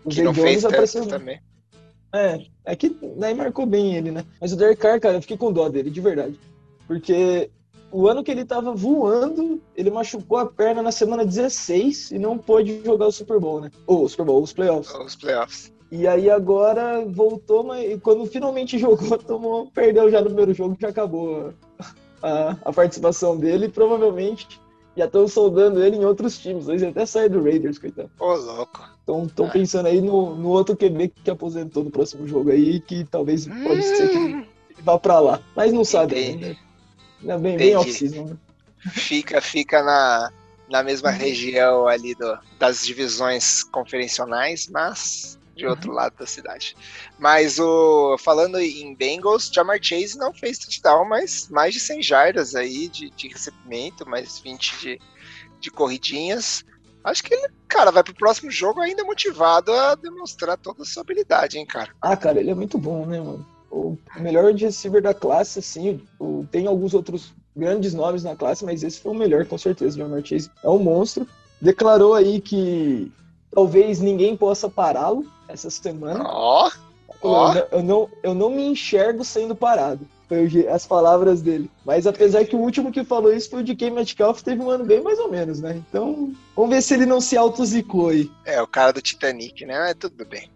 O 0.04 0.10
que 0.10 0.16
Zay 0.16 0.34
Jones 0.34 0.66
apareceu 0.66 1.06
também. 1.06 1.40
É, 2.14 2.40
é 2.66 2.76
que 2.76 2.96
daí 3.18 3.34
marcou 3.34 3.66
bem 3.66 3.96
ele, 3.96 4.12
né? 4.12 4.26
Mas 4.42 4.52
o 4.52 4.56
Derek 4.56 4.82
Carr, 4.82 5.00
cara, 5.00 5.16
eu 5.16 5.22
fiquei 5.22 5.38
com 5.38 5.52
dó 5.52 5.70
dele, 5.70 5.90
de 5.90 6.02
verdade. 6.02 6.40
Porque 6.88 7.50
o 7.92 8.08
ano 8.08 8.24
que 8.24 8.32
ele 8.32 8.42
estava 8.42 8.74
voando, 8.74 9.62
ele 9.76 9.90
machucou 9.90 10.38
a 10.38 10.46
perna 10.46 10.82
na 10.82 10.92
semana 10.92 11.26
16 11.26 12.12
e 12.12 12.20
não 12.20 12.38
pôde 12.38 12.82
jogar 12.84 13.08
o 13.08 13.12
Super 13.12 13.40
Bowl, 13.40 13.62
né? 13.62 13.72
Ou 13.88 14.04
o 14.04 14.10
Super 14.10 14.26
Bowl, 14.26 14.42
os 14.42 14.54
playoffs. 14.54 14.94
Os 14.94 15.16
playoffs. 15.16 15.74
E 15.92 16.08
aí 16.08 16.30
agora 16.30 17.04
voltou, 17.06 17.64
mas 17.64 18.00
quando 18.02 18.26
finalmente 18.26 18.78
jogou, 18.80 19.18
tomou, 19.18 19.72
perdeu 19.72 20.10
já 20.10 20.20
no 20.20 20.28
primeiro 20.28 20.54
jogo, 20.54 20.78
já 20.80 20.90
acabou 20.90 21.54
a, 22.22 22.56
a 22.64 22.74
participação 22.74 23.38
dele 23.38 23.66
e 23.66 23.70
provavelmente 23.70 24.48
já 24.96 25.06
estão 25.06 25.28
soldando 25.28 25.84
ele 25.84 25.98
em 25.98 26.06
outros 26.06 26.38
times. 26.38 26.68
Eles 26.68 26.84
até 26.84 27.06
sair 27.06 27.30
do 27.30 27.42
Raiders, 27.42 27.80
coitado. 27.80 28.12
Ô, 28.20 28.34
louco. 28.34 28.88
Então 29.04 29.24
estão 29.24 29.48
ah. 29.48 29.50
pensando 29.50 29.88
aí 29.88 30.02
no, 30.02 30.36
no 30.36 30.50
outro 30.50 30.76
QB 30.76 31.14
que 31.24 31.32
aposentou 31.32 31.84
no 31.84 31.90
próximo 31.90 32.28
jogo 32.28 32.52
aí, 32.52 32.80
que 32.80 33.04
talvez 33.06 33.48
pode 33.48 33.80
hum. 33.80 33.82
ser 33.82 34.10
que 34.10 34.18
ele 34.18 34.46
vá 34.84 35.00
para 35.00 35.20
lá. 35.20 35.42
Mas 35.56 35.74
não 35.74 35.84
sabe 35.84 36.16
ainda. 36.16 36.69
Bem, 37.22 37.58
bem 37.58 37.76
off-season, 37.76 38.26
né? 38.26 38.38
Fica, 38.92 39.42
fica 39.42 39.84
na, 39.84 40.32
na 40.70 40.84
mesma 40.84 41.10
região 41.10 41.88
ali 41.88 42.16
do, 42.16 42.38
das 42.58 42.86
divisões 42.86 43.64
conferencionais, 43.64 44.68
mas 44.70 45.38
de 45.60 45.68
outro 45.68 45.90
uhum. 45.90 45.98
lado 45.98 46.16
da 46.18 46.26
cidade. 46.26 46.76
Mas 47.18 47.60
o 47.60 48.18
falando 48.18 48.58
em 48.60 48.96
Bengals, 48.96 49.52
Jamar 49.54 49.78
Chase 49.82 50.18
não 50.18 50.34
fez 50.34 50.58
touchdown, 50.58 51.06
mas 51.06 51.50
mais 51.50 51.74
de 51.74 51.82
100 51.82 52.02
jardas 52.02 52.56
aí 52.56 52.88
de, 52.88 53.10
de 53.10 53.28
recebimento, 53.28 54.08
mais 54.08 54.40
20 54.40 54.80
de, 54.80 55.02
de 55.60 55.70
corridinhas. 55.70 56.64
Acho 57.04 57.24
que 57.24 57.34
ele, 57.34 57.50
cara, 57.68 57.92
vai 57.92 58.04
pro 58.04 58.14
próximo 58.14 58.50
jogo 58.50 58.80
ainda 58.80 59.04
motivado 59.04 59.74
a 59.74 59.96
demonstrar 59.96 60.58
toda 60.58 60.84
a 60.84 60.86
sua 60.86 61.02
habilidade, 61.02 61.58
hein, 61.58 61.66
cara. 61.66 61.92
Ah, 62.02 62.16
cara, 62.16 62.40
ele 62.40 62.52
é 62.52 62.56
muito 62.56 62.78
bom, 62.78 63.06
né, 63.06 63.20
mano? 63.20 63.46
O 63.72 63.98
melhor 64.18 64.54
de 64.54 64.66
receiver 64.66 65.02
da 65.02 65.14
classe, 65.14 65.60
assim, 65.60 66.02
o, 66.20 66.46
tem 66.52 66.68
alguns 66.68 66.94
outros 66.94 67.34
grandes 67.56 67.94
nomes 67.94 68.24
na 68.24 68.36
classe, 68.36 68.66
mas 68.66 68.84
esse 68.84 69.00
foi 69.00 69.12
o 69.12 69.16
melhor, 69.16 69.46
com 69.46 69.58
certeza. 69.58 69.96
O 69.96 70.00
Jamar 70.00 70.26
Chase 70.26 70.50
é 70.64 70.70
um 70.70 70.80
monstro. 70.80 71.28
Declarou 71.62 72.14
aí 72.14 72.40
que 72.40 73.12
talvez 73.52 74.00
ninguém 74.00 74.36
possa 74.36 74.70
pará-lo 74.70 75.26
essa 75.48 75.70
semana. 75.70 76.24
Ó! 76.26 76.70
Oh, 77.22 77.28
oh. 77.28 77.54
eu, 77.54 77.68
eu, 77.72 77.84
não, 77.84 78.10
eu 78.24 78.34
não 78.34 78.50
me 78.50 78.66
enxergo 78.66 79.24
sendo 79.26 79.56
parado. 79.56 80.08
Foi 80.28 80.68
as 80.68 80.86
palavras 80.86 81.42
dele. 81.42 81.70
Mas 81.84 82.06
apesar 82.06 82.46
que 82.46 82.56
o 82.56 82.60
último 82.60 82.92
que 82.92 83.04
falou 83.04 83.34
isso 83.34 83.50
foi 83.50 83.62
o 83.62 83.64
de 83.64 83.76
Ken 83.76 83.90
Metcalf, 83.90 84.44
teve 84.44 84.62
um 84.62 84.70
ano 84.70 84.86
bem 84.86 85.02
mais 85.02 85.18
ou 85.18 85.30
menos, 85.30 85.60
né? 85.60 85.82
Então, 85.90 86.32
vamos 86.56 86.70
ver 86.70 86.84
se 86.84 86.94
ele 86.94 87.08
não 87.08 87.20
se 87.20 87.36
auto-zicou 87.36 88.10
aí. 88.10 88.32
É, 88.46 88.62
o 88.62 88.68
cara 88.68 88.94
do 88.94 89.02
Titanic, 89.02 89.66
né? 89.66 89.80
Mas 89.80 89.96
tudo 89.96 90.24
bem. 90.26 90.50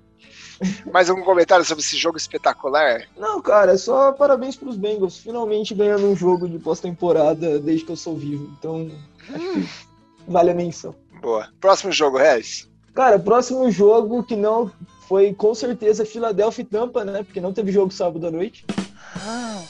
Mais 0.92 1.10
algum 1.10 1.24
comentário 1.24 1.66
sobre 1.66 1.84
esse 1.84 1.98
jogo 1.98 2.18
espetacular? 2.18 3.04
Não, 3.18 3.42
cara, 3.42 3.74
é 3.74 3.78
só 3.78 4.12
parabéns 4.12 4.56
pros 4.56 4.78
Bengals. 4.78 5.18
Finalmente 5.18 5.74
ganhando 5.74 6.08
um 6.08 6.16
jogo 6.16 6.48
de 6.48 6.60
pós-temporada 6.60 7.60
desde 7.60 7.86
que 7.86 7.92
eu 7.92 7.96
sou 7.96 8.16
vivo. 8.16 8.52
Então, 8.58 8.90
hum. 9.30 9.66
vale 10.28 10.52
a 10.52 10.56
menção. 10.56 10.96
Boa. 11.22 11.50
Próximo 11.60 11.92
jogo, 11.92 12.18
Regis? 12.18 12.70
Cara, 12.94 13.18
próximo 13.18 13.70
jogo 13.72 14.24
que 14.24 14.36
não 14.36 14.72
foi 15.08 15.34
com 15.34 15.54
certeza 15.56 16.06
Filadélfia 16.06 16.62
e 16.62 16.66
Tampa, 16.66 17.04
né? 17.04 17.24
Porque 17.24 17.42
não 17.42 17.54
teve 17.54 17.72
jogo 17.72 17.92
sábado 17.92 18.28
à 18.28 18.32
noite. 18.32 18.66
Ah. 19.18 19.62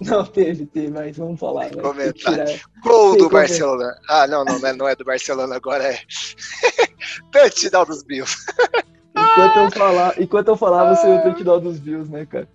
Não, 0.00 0.24
teve, 0.24 0.66
teve, 0.66 0.90
mas 0.90 1.16
vamos 1.16 1.40
falar. 1.40 1.74
Né? 1.74 1.82
Comentário. 1.82 2.60
Gol 2.82 3.16
do 3.16 3.30
Barcelona. 3.30 3.96
Ah, 4.08 4.26
não, 4.26 4.44
não, 4.44 4.58
não 4.58 4.88
é 4.88 4.94
do 4.94 5.04
Barcelona 5.04 5.56
agora, 5.56 5.84
é. 5.84 6.00
Touchdown 7.32 7.86
dos 7.86 8.02
Bills. 8.02 8.36
Enquanto 9.36 9.56
eu, 9.56 9.70
falar, 9.70 10.22
enquanto 10.22 10.48
eu 10.48 10.56
falava, 10.56 10.96
você 10.96 11.08
ia 11.08 11.22
touchdown 11.22 11.60
dos 11.60 11.78
Bills, 11.78 12.10
né, 12.10 12.24
cara? 12.24 12.48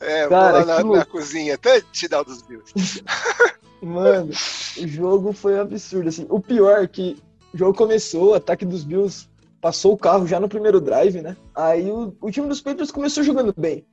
É, 0.00 0.28
cara, 0.28 0.64
na, 0.64 0.84
na 0.84 1.04
cozinha, 1.04 1.56
touchdown 1.56 2.24
dos 2.24 2.42
Bills. 2.42 3.02
Mano, 3.80 4.30
o 4.76 4.86
jogo 4.86 5.32
foi 5.32 5.58
absurdo, 5.58 6.08
assim. 6.08 6.26
O 6.28 6.40
pior 6.40 6.82
é 6.82 6.86
que 6.86 7.16
o 7.54 7.56
jogo 7.56 7.76
começou, 7.76 8.30
o 8.30 8.34
ataque 8.34 8.64
dos 8.64 8.84
Bills 8.84 9.28
passou 9.60 9.92
o 9.92 9.98
carro 9.98 10.26
já 10.26 10.38
no 10.38 10.48
primeiro 10.48 10.80
drive, 10.80 11.22
né? 11.22 11.36
Aí 11.54 11.90
o, 11.90 12.14
o 12.20 12.30
time 12.30 12.46
dos 12.46 12.60
Patriots 12.60 12.92
começou 12.92 13.22
jogando 13.22 13.54
bem. 13.56 13.84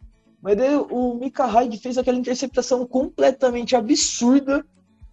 Mas 0.42 0.58
daí 0.58 0.76
o 0.76 1.16
Mika 1.16 1.46
Hyde 1.46 1.78
fez 1.78 1.98
aquela 1.98 2.18
interceptação 2.18 2.86
completamente 2.86 3.76
absurda 3.76 4.66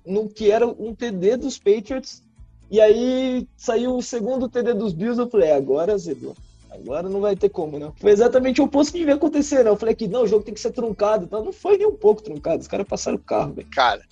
no 0.05 0.29
que 0.29 0.51
era 0.51 0.67
um 0.67 0.95
TD 0.95 1.37
dos 1.39 1.59
Patriots. 1.59 2.23
E 2.71 2.81
aí 2.81 3.49
saiu 3.57 3.97
o 3.97 4.03
segundo 4.03 4.49
TD 4.49 4.75
dos 4.75 4.93
Bills, 4.93 5.21
eu 5.21 5.31
falei, 5.31 5.51
é, 5.51 5.57
agora 5.57 5.97
zedou. 5.97 6.35
Agora 6.73 7.09
não 7.09 7.21
vai 7.21 7.37
ter 7.37 7.51
como, 7.51 7.79
não. 7.79 7.93
Foi 7.97 8.11
exatamente 8.11 8.61
o 8.61 8.65
oposto 8.65 8.93
que 8.93 8.99
devia 8.99 9.15
acontecer, 9.15 9.63
não. 9.63 9.73
Eu 9.73 9.77
falei 9.77 9.95
que 9.95 10.09
não, 10.09 10.23
o 10.23 10.27
jogo 10.27 10.45
tem 10.45 10.55
que 10.55 10.61
ser 10.61 10.73
truncado. 10.73 11.25
Então 11.25 11.45
não 11.45 11.53
foi 11.53 11.77
nem 11.77 11.87
um 11.87 11.97
pouco 11.97 12.23
truncado. 12.23 12.63
Os 12.63 12.69
caras 12.69 12.87
passaram 12.89 13.19
o 13.19 13.23
carro, 13.23 13.53
velho. 13.53 13.69
Cara, 13.71 14.03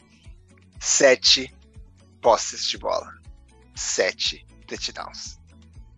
sete 0.78 1.54
posses 2.20 2.68
de 2.68 2.76
bola. 2.76 3.14
Sete 3.74 4.46
touchdowns. 4.66 5.39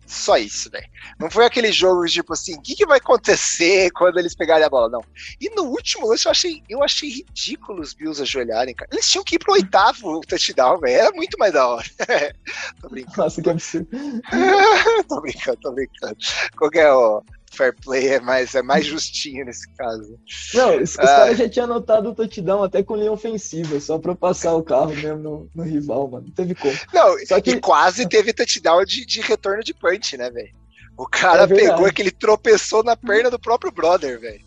Só 0.05 0.37
isso, 0.37 0.69
velho. 0.69 0.85
Não 1.19 1.29
foi 1.29 1.45
aquele 1.45 1.71
jogo 1.71 2.05
tipo 2.05 2.33
assim, 2.33 2.55
o 2.55 2.61
que, 2.61 2.75
que 2.75 2.85
vai 2.85 2.97
acontecer 2.97 3.89
quando 3.91 4.19
eles 4.19 4.35
pegarem 4.35 4.65
a 4.65 4.69
bola, 4.69 4.89
não. 4.89 5.01
E 5.39 5.49
no 5.49 5.63
último 5.63 6.07
lance 6.07 6.25
eu 6.25 6.31
achei, 6.31 6.61
eu 6.69 6.83
achei 6.83 7.09
ridículo 7.09 7.81
os 7.81 7.93
Bills 7.93 8.21
ajoelharem, 8.21 8.75
cara. 8.75 8.89
Eles 8.91 9.09
tinham 9.09 9.23
que 9.23 9.35
ir 9.35 9.39
pro 9.39 9.53
oitavo 9.53 10.21
touchdown, 10.21 10.79
velho. 10.79 11.01
Era 11.01 11.11
muito 11.11 11.37
mais 11.37 11.53
da 11.53 11.67
hora. 11.67 11.85
tô 12.81 12.89
brincando. 12.89 13.17
Nossa, 13.17 13.41
que 13.41 13.49
absurdo. 13.49 13.87
tô 15.07 15.21
brincando, 15.21 15.57
tô 15.61 15.71
brincando. 15.71 16.17
Qual 16.57 16.69
que 16.69 16.79
é 16.79 16.91
o 16.93 17.23
fair 17.53 17.75
play 17.75 18.07
é 18.07 18.19
mais, 18.19 18.55
é 18.55 18.61
mais 18.61 18.85
justinho 18.87 19.45
nesse 19.45 19.67
caso. 19.75 20.17
Não, 20.53 20.81
os, 20.81 20.97
ah. 20.99 21.03
caras 21.03 21.37
já 21.37 21.49
tinham 21.49 21.65
anotado 21.65 22.09
o 22.09 22.15
touchdown 22.15 22.63
até 22.63 22.83
com 22.83 22.95
linha 22.95 23.11
ofensiva, 23.11 23.79
só 23.79 23.97
pra 23.97 24.15
passar 24.15 24.55
o 24.55 24.63
carro 24.63 24.93
mesmo 24.95 25.17
no, 25.17 25.49
no 25.55 25.63
rival, 25.63 26.09
mano. 26.09 26.25
Não 26.27 26.33
teve 26.33 26.55
como. 26.55 26.73
Não, 26.93 27.17
só 27.25 27.39
que... 27.39 27.59
quase 27.59 28.07
teve 28.07 28.33
touchdown 28.33 28.83
de, 28.85 29.05
de 29.05 29.21
retorno 29.21 29.63
de 29.63 29.73
punch, 29.73 30.17
né, 30.17 30.29
velho? 30.29 30.53
O 30.97 31.07
cara 31.07 31.43
é 31.43 31.47
pegou 31.47 31.91
que 31.91 32.01
ele 32.01 32.11
tropeçou 32.11 32.83
na 32.83 32.95
perna 32.95 33.29
do 33.29 33.39
próprio 33.39 33.71
brother, 33.71 34.19
velho. 34.19 34.41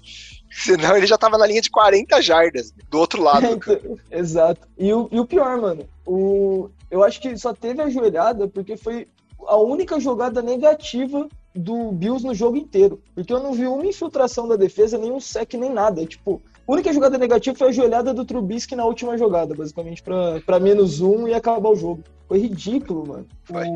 Senão 0.51 0.97
ele 0.97 1.07
já 1.07 1.19
tava 1.19 1.37
na 1.37 1.47
linha 1.47 1.61
de 1.61 1.71
40 1.71 2.23
jardas, 2.23 2.73
do 2.89 2.99
outro 2.99 3.23
lado. 3.23 3.47
então, 3.53 3.99
exato. 4.11 4.67
E 4.79 4.93
o, 4.93 5.09
e 5.13 5.21
o 5.21 5.27
pior, 5.27 5.61
mano, 5.61 5.87
o, 6.07 6.71
eu 6.91 7.03
acho 7.03 7.21
que 7.21 7.37
só 7.37 7.53
teve 7.53 7.83
a 7.83 7.91
joelhada 7.91 8.49
porque 8.49 8.77
foi 8.77 9.07
a 9.47 9.57
única 9.57 10.01
jogada 10.01 10.41
negativa 10.41 11.29
do 11.57 11.93
Bills 11.93 12.25
no 12.25 12.35
jogo 12.35 12.57
inteiro. 12.57 13.01
Porque 13.15 13.33
eu 13.33 13.43
não 13.43 13.53
vi 13.53 13.67
uma 13.67 13.87
infiltração 13.87 14.47
da 14.47 14.57
defesa, 14.57 14.99
nem 14.99 15.11
um 15.11 15.21
sec, 15.21 15.55
nem 15.55 15.73
nada. 15.73 16.05
Tipo, 16.05 16.43
a 16.67 16.73
única 16.73 16.93
jogada 16.93 17.17
negativa 17.19 17.57
foi 17.57 17.69
a 17.69 17.73
joelhada 17.73 18.13
do 18.13 18.25
Trubisky 18.25 18.77
na 18.77 18.85
última 18.85 19.17
jogada, 19.17 19.55
basicamente, 19.55 20.03
para 20.03 20.61
menos 20.61 21.01
um 21.01 21.27
e 21.27 21.35
acabar 21.35 21.71
o 21.71 21.77
jogo. 21.77 22.03
Foi 22.29 22.39
ridículo, 22.39 23.07
mano. 23.07 23.27
Foi. 23.45 23.67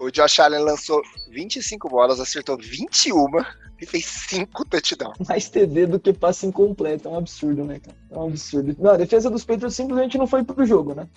O... 0.00 0.06
o 0.06 0.10
Josh 0.10 0.40
Allen 0.40 0.64
lançou 0.64 1.02
25 1.30 1.88
bolas, 1.88 2.18
acertou 2.20 2.56
21 2.56 3.26
e 3.80 3.86
fez 3.86 4.04
5 4.04 4.64
touchdowns. 4.66 5.28
Mais 5.28 5.48
TD 5.48 5.86
do 5.86 6.00
que 6.00 6.12
passe 6.12 6.46
incompleto. 6.46 7.08
É 7.08 7.10
um 7.10 7.18
absurdo, 7.18 7.64
né, 7.64 7.78
cara? 7.80 7.96
É 8.10 8.18
um 8.18 8.28
absurdo. 8.28 8.76
Não, 8.78 8.90
a 8.90 8.96
defesa 8.96 9.30
dos 9.30 9.44
Patriots 9.44 9.76
simplesmente 9.76 10.18
não 10.18 10.26
foi 10.26 10.44
pro 10.44 10.66
jogo, 10.66 10.94
né? 10.94 11.08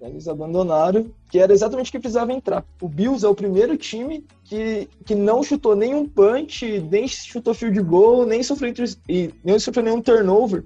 Eles 0.00 0.26
abandonaram, 0.28 1.10
que 1.30 1.38
era 1.38 1.52
exatamente 1.52 1.88
o 1.88 1.92
que 1.92 1.98
precisava 1.98 2.32
entrar. 2.32 2.64
O 2.80 2.88
Bills 2.88 3.24
é 3.24 3.28
o 3.28 3.34
primeiro 3.34 3.76
time 3.76 4.26
que, 4.44 4.88
que 5.04 5.14
não 5.14 5.42
chutou 5.42 5.76
nenhum 5.76 6.08
punch, 6.08 6.80
nem 6.90 7.06
chutou 7.06 7.52
field 7.52 7.80
goal, 7.82 8.24
nem 8.24 8.42
sofreu, 8.42 8.72
e, 9.08 9.34
nem 9.44 9.58
sofreu 9.58 9.84
nenhum 9.84 10.00
turnover. 10.00 10.64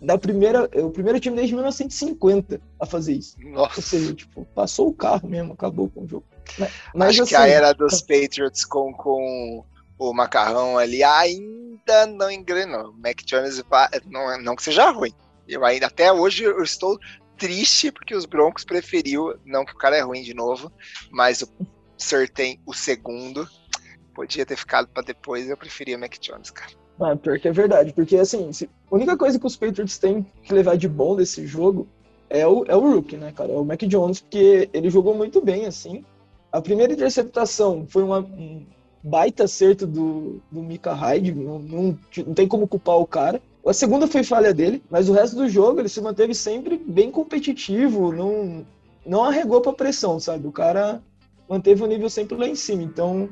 Da 0.00 0.16
primeira, 0.16 0.66
é 0.72 0.80
o 0.80 0.90
primeiro 0.90 1.20
time 1.20 1.36
desde 1.36 1.52
1950 1.52 2.58
a 2.80 2.86
fazer 2.86 3.12
isso. 3.12 3.36
Nossa. 3.38 3.76
Ou 3.76 3.82
seja, 3.82 4.14
tipo, 4.14 4.46
passou 4.54 4.88
o 4.88 4.94
carro 4.94 5.28
mesmo, 5.28 5.52
acabou 5.52 5.90
com 5.90 6.04
o 6.04 6.08
jogo. 6.08 6.24
Mas, 6.58 6.72
mas 6.94 7.08
Acho 7.10 7.22
assim, 7.22 7.30
que 7.30 7.36
a 7.36 7.46
era 7.46 7.74
dos 7.74 8.00
Patriots 8.00 8.64
com, 8.64 8.94
com 8.94 9.62
o 9.98 10.14
macarrão 10.14 10.78
ali 10.78 11.04
ainda 11.04 12.06
não 12.06 12.30
engrenou. 12.30 12.94
Mac 12.94 13.20
Jones, 13.26 13.62
não, 14.06 14.40
não 14.40 14.56
que 14.56 14.62
seja 14.62 14.90
ruim. 14.90 15.12
Eu 15.46 15.64
ainda, 15.64 15.86
até 15.86 16.10
hoje, 16.10 16.44
eu 16.44 16.62
estou 16.62 16.98
triste 17.40 17.90
porque 17.90 18.14
os 18.14 18.26
Broncos 18.26 18.64
preferiu, 18.64 19.34
não 19.46 19.64
que 19.64 19.72
o 19.72 19.78
cara 19.78 19.96
é 19.96 20.02
ruim 20.02 20.22
de 20.22 20.34
novo, 20.34 20.70
mas 21.10 21.40
o 21.40 21.48
Surtain, 21.96 22.60
o 22.66 22.74
segundo, 22.74 23.48
podia 24.14 24.44
ter 24.44 24.56
ficado 24.56 24.88
para 24.88 25.02
depois, 25.02 25.48
eu 25.48 25.56
preferia 25.56 25.96
Mac 25.96 26.18
Jones, 26.20 26.50
cara. 26.50 26.70
Ah, 27.00 27.16
pior 27.16 27.40
que 27.40 27.48
é 27.48 27.52
verdade, 27.52 27.94
porque 27.94 28.16
assim, 28.16 28.50
a 28.90 28.94
única 28.94 29.16
coisa 29.16 29.40
que 29.40 29.46
os 29.46 29.56
Patriots 29.56 29.96
têm 29.96 30.26
que 30.42 30.52
levar 30.52 30.76
de 30.76 30.86
bom 30.86 31.16
desse 31.16 31.46
jogo 31.46 31.88
é 32.28 32.46
o, 32.46 32.62
é 32.66 32.76
o 32.76 32.80
rookie, 32.80 33.16
né, 33.16 33.32
cara? 33.32 33.50
É 33.50 33.56
o 33.56 33.64
Mac 33.64 33.80
Jones, 33.84 34.20
porque 34.20 34.68
ele 34.74 34.90
jogou 34.90 35.14
muito 35.14 35.40
bem, 35.40 35.64
assim. 35.64 36.04
A 36.52 36.60
primeira 36.60 36.92
interceptação 36.92 37.86
foi 37.88 38.02
uma, 38.02 38.18
um 38.18 38.66
baita 39.02 39.44
acerto 39.44 39.86
do, 39.86 40.42
do 40.52 40.62
Mika 40.62 40.92
Hyde, 40.92 41.32
não, 41.32 41.58
não, 41.58 41.98
não 42.26 42.34
tem 42.34 42.46
como 42.46 42.68
culpar 42.68 42.98
o 42.98 43.06
cara. 43.06 43.40
A 43.66 43.72
segunda 43.72 44.06
foi 44.06 44.22
falha 44.22 44.54
dele, 44.54 44.82
mas 44.90 45.08
o 45.08 45.12
resto 45.12 45.36
do 45.36 45.48
jogo 45.48 45.80
ele 45.80 45.88
se 45.88 46.00
manteve 46.00 46.34
sempre 46.34 46.78
bem 46.78 47.10
competitivo, 47.10 48.10
não, 48.12 48.66
não 49.04 49.24
arregou 49.24 49.60
pra 49.60 49.72
pressão, 49.72 50.18
sabe? 50.18 50.46
O 50.46 50.52
cara 50.52 51.02
manteve 51.48 51.82
o 51.82 51.86
nível 51.86 52.08
sempre 52.08 52.36
lá 52.36 52.46
em 52.46 52.54
cima. 52.54 52.82
Então, 52.82 53.28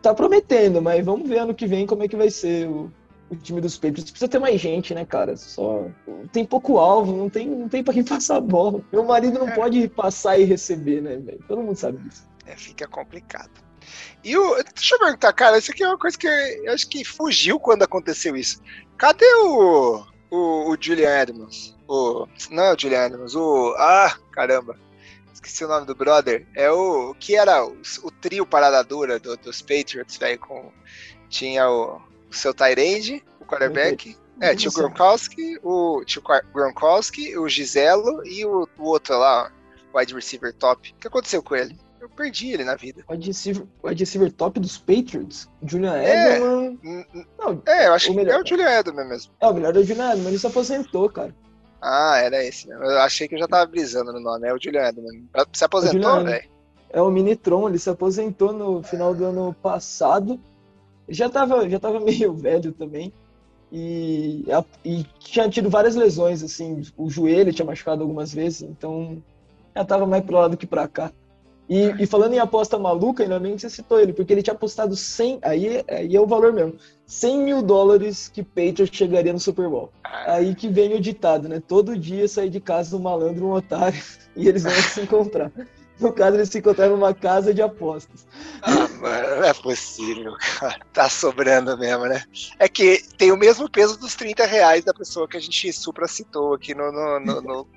tá 0.00 0.14
prometendo, 0.14 0.80
mas 0.80 1.04
vamos 1.04 1.28
ver 1.28 1.38
ano 1.38 1.54
que 1.54 1.66
vem 1.66 1.86
como 1.86 2.02
é 2.02 2.08
que 2.08 2.16
vai 2.16 2.30
ser 2.30 2.68
o, 2.68 2.90
o 3.28 3.36
time 3.36 3.60
dos 3.60 3.76
Patriots. 3.76 4.10
Precisa 4.10 4.28
ter 4.28 4.38
mais 4.38 4.60
gente, 4.60 4.94
né, 4.94 5.04
cara? 5.04 5.36
Só 5.36 5.86
tem 6.32 6.44
pouco 6.44 6.78
alvo, 6.78 7.16
não 7.16 7.28
tem, 7.28 7.46
não 7.46 7.68
tem 7.68 7.82
para 7.82 7.94
quem 7.94 8.04
passar 8.04 8.36
a 8.36 8.40
bola. 8.40 8.80
Meu 8.92 9.04
marido 9.04 9.38
não 9.38 9.48
é. 9.48 9.54
pode 9.54 9.88
passar 9.88 10.38
e 10.38 10.44
receber, 10.44 11.02
né, 11.02 11.16
velho? 11.16 11.44
Todo 11.46 11.62
mundo 11.62 11.76
sabe 11.76 11.98
disso. 11.98 12.26
É, 12.46 12.56
fica 12.56 12.86
complicado. 12.86 13.50
E 14.24 14.36
o. 14.36 14.62
Deixa 14.74 14.94
eu 14.94 14.98
perguntar, 14.98 15.32
cara, 15.32 15.58
isso 15.58 15.70
aqui 15.70 15.82
é 15.82 15.88
uma 15.88 15.98
coisa 15.98 16.16
que 16.16 16.26
eu 16.26 16.72
acho 16.72 16.88
que 16.88 17.04
fugiu 17.04 17.58
quando 17.58 17.82
aconteceu 17.82 18.36
isso. 18.36 18.60
Cadê 18.98 19.32
o. 19.44 20.04
O, 20.30 20.70
o 20.70 20.76
Julian 20.78 21.22
Edmonds? 21.22 21.74
O. 21.86 22.26
Não 22.50 22.64
é 22.64 22.74
o 22.74 22.78
Julian 22.78 23.06
Edmonds, 23.06 23.34
o. 23.34 23.74
Ah, 23.78 24.18
caramba. 24.32 24.76
Esqueci 25.32 25.64
o 25.64 25.68
nome 25.68 25.86
do 25.86 25.94
brother. 25.94 26.46
É 26.54 26.70
o. 26.70 27.14
que 27.14 27.36
era 27.36 27.64
o, 27.64 27.76
o 28.02 28.10
trio 28.10 28.44
parada 28.44 28.82
dura 28.82 29.18
do, 29.18 29.36
dos 29.36 29.62
Patriots, 29.62 30.16
velho. 30.16 30.38
Com, 30.40 30.72
tinha 31.30 31.70
o, 31.70 32.02
o 32.28 32.34
seu 32.34 32.52
Tyrande, 32.52 33.24
o 33.40 33.44
quarterback. 33.44 34.18
É, 34.40 34.54
tinha 34.54 34.70
o 34.70 34.74
Gronkowski, 34.74 35.58
o, 35.62 36.04
tinha 36.04 36.22
o 36.22 36.52
Gronkowski, 36.52 37.36
o 37.36 37.48
Giselo 37.48 38.24
e 38.24 38.44
o, 38.44 38.68
o 38.78 38.84
outro 38.84 39.18
lá, 39.18 39.52
wide 39.94 40.14
receiver 40.14 40.52
top. 40.54 40.92
O 40.92 41.00
que 41.00 41.08
aconteceu 41.08 41.42
com 41.42 41.56
ele? 41.56 41.76
Eu 42.00 42.08
perdi 42.08 42.52
ele 42.52 42.64
na 42.64 42.74
vida. 42.74 43.04
O 43.08 43.14
receiver, 43.14 43.66
wide 43.82 44.02
receiver 44.02 44.32
top 44.32 44.60
dos 44.60 44.78
Patriots? 44.78 45.48
Julian 45.62 45.96
é, 45.96 46.36
Edelman. 46.36 46.78
Não, 47.38 47.62
é, 47.66 47.86
eu 47.86 47.94
acho 47.94 48.08
que 48.08 48.16
melhor, 48.16 48.38
é 48.38 48.42
o 48.42 48.46
Julian 48.46 48.78
Edelman 48.78 49.08
mesmo. 49.08 49.32
É, 49.40 49.46
o 49.46 49.54
melhor 49.54 49.76
é 49.76 49.78
o 49.78 49.84
Julian 49.84 50.10
Edelman, 50.10 50.28
ele 50.28 50.38
se 50.38 50.46
aposentou, 50.46 51.08
cara. 51.10 51.34
Ah, 51.80 52.18
era 52.18 52.44
esse 52.44 52.68
mesmo. 52.68 52.84
Eu 52.84 53.00
achei 53.00 53.28
que 53.28 53.34
eu 53.34 53.38
já 53.38 53.46
tava 53.46 53.66
brisando 53.66 54.12
no 54.12 54.20
nome. 54.20 54.48
É 54.48 54.52
o 54.52 54.60
Julian 54.60 54.88
Edelman. 54.88 55.24
Se 55.52 55.64
aposentou, 55.64 56.24
velho? 56.24 56.48
É 56.90 57.02
o 57.02 57.10
Minitron, 57.10 57.68
ele 57.68 57.78
se 57.78 57.90
aposentou 57.90 58.52
no 58.52 58.82
final 58.82 59.14
do 59.14 59.24
ano 59.26 59.54
passado. 59.62 60.40
Já 61.08 61.28
tava, 61.28 61.68
já 61.68 61.78
tava 61.78 62.00
meio 62.00 62.32
velho 62.34 62.72
também. 62.72 63.12
E, 63.70 64.46
e 64.84 65.04
tinha 65.18 65.48
tido 65.48 65.68
várias 65.68 65.94
lesões, 65.94 66.42
assim. 66.42 66.82
O 66.96 67.10
joelho 67.10 67.52
tinha 67.52 67.66
machucado 67.66 68.02
algumas 68.02 68.32
vezes, 68.32 68.62
então 68.62 69.22
já 69.76 69.84
tava 69.84 70.06
mais 70.06 70.24
pro 70.24 70.36
lado 70.36 70.56
que 70.56 70.66
pra 70.66 70.88
cá. 70.88 71.12
E, 71.68 72.02
e, 72.02 72.06
falando 72.06 72.32
em 72.32 72.38
aposta 72.38 72.78
maluca, 72.78 73.22
ainda 73.22 73.38
bem 73.38 73.54
que 73.54 73.60
você 73.60 73.68
citou 73.68 74.00
ele, 74.00 74.14
porque 74.14 74.32
ele 74.32 74.42
tinha 74.42 74.54
apostado 74.54 74.96
100, 74.96 75.40
aí, 75.42 75.84
aí 75.86 76.16
é 76.16 76.20
o 76.20 76.26
valor 76.26 76.50
mesmo, 76.50 76.76
100 77.06 77.38
mil 77.38 77.62
dólares 77.62 78.28
que 78.28 78.42
Patriots 78.42 78.90
chegaria 78.90 79.32
no 79.32 79.38
Super 79.38 79.68
Bowl. 79.68 79.92
Aí 80.02 80.54
que 80.54 80.68
vem 80.68 80.94
o 80.94 81.00
ditado, 81.00 81.46
né? 81.46 81.60
Todo 81.66 81.98
dia 81.98 82.26
sair 82.26 82.48
de 82.48 82.58
casa 82.58 82.96
um 82.96 83.00
malandro, 83.00 83.46
um 83.46 83.52
otário, 83.52 84.02
e 84.34 84.48
eles 84.48 84.62
vão 84.62 84.72
se 84.72 85.02
encontrar. 85.02 85.52
No 86.00 86.12
caso, 86.12 86.36
eles 86.36 86.48
se 86.48 86.58
encontraram 86.58 86.92
numa 86.92 87.12
casa 87.12 87.52
de 87.52 87.60
apostas. 87.60 88.24
Ah, 88.62 88.88
mano, 89.00 89.36
não 89.36 89.44
é 89.44 89.52
possível, 89.52 90.34
cara. 90.58 90.78
Tá 90.92 91.08
sobrando 91.08 91.76
mesmo, 91.76 92.06
né? 92.06 92.22
É 92.58 92.68
que 92.68 93.02
tem 93.16 93.32
o 93.32 93.36
mesmo 93.36 93.68
peso 93.68 93.98
dos 93.98 94.14
30 94.14 94.46
reais 94.46 94.84
da 94.84 94.94
pessoa 94.94 95.26
que 95.26 95.36
a 95.36 95.40
gente 95.40 95.72
supra 95.72 96.06
citou 96.06 96.54
aqui 96.54 96.72
no, 96.72 96.92
no, 96.92 97.18
no, 97.18 97.42
no, 97.42 97.68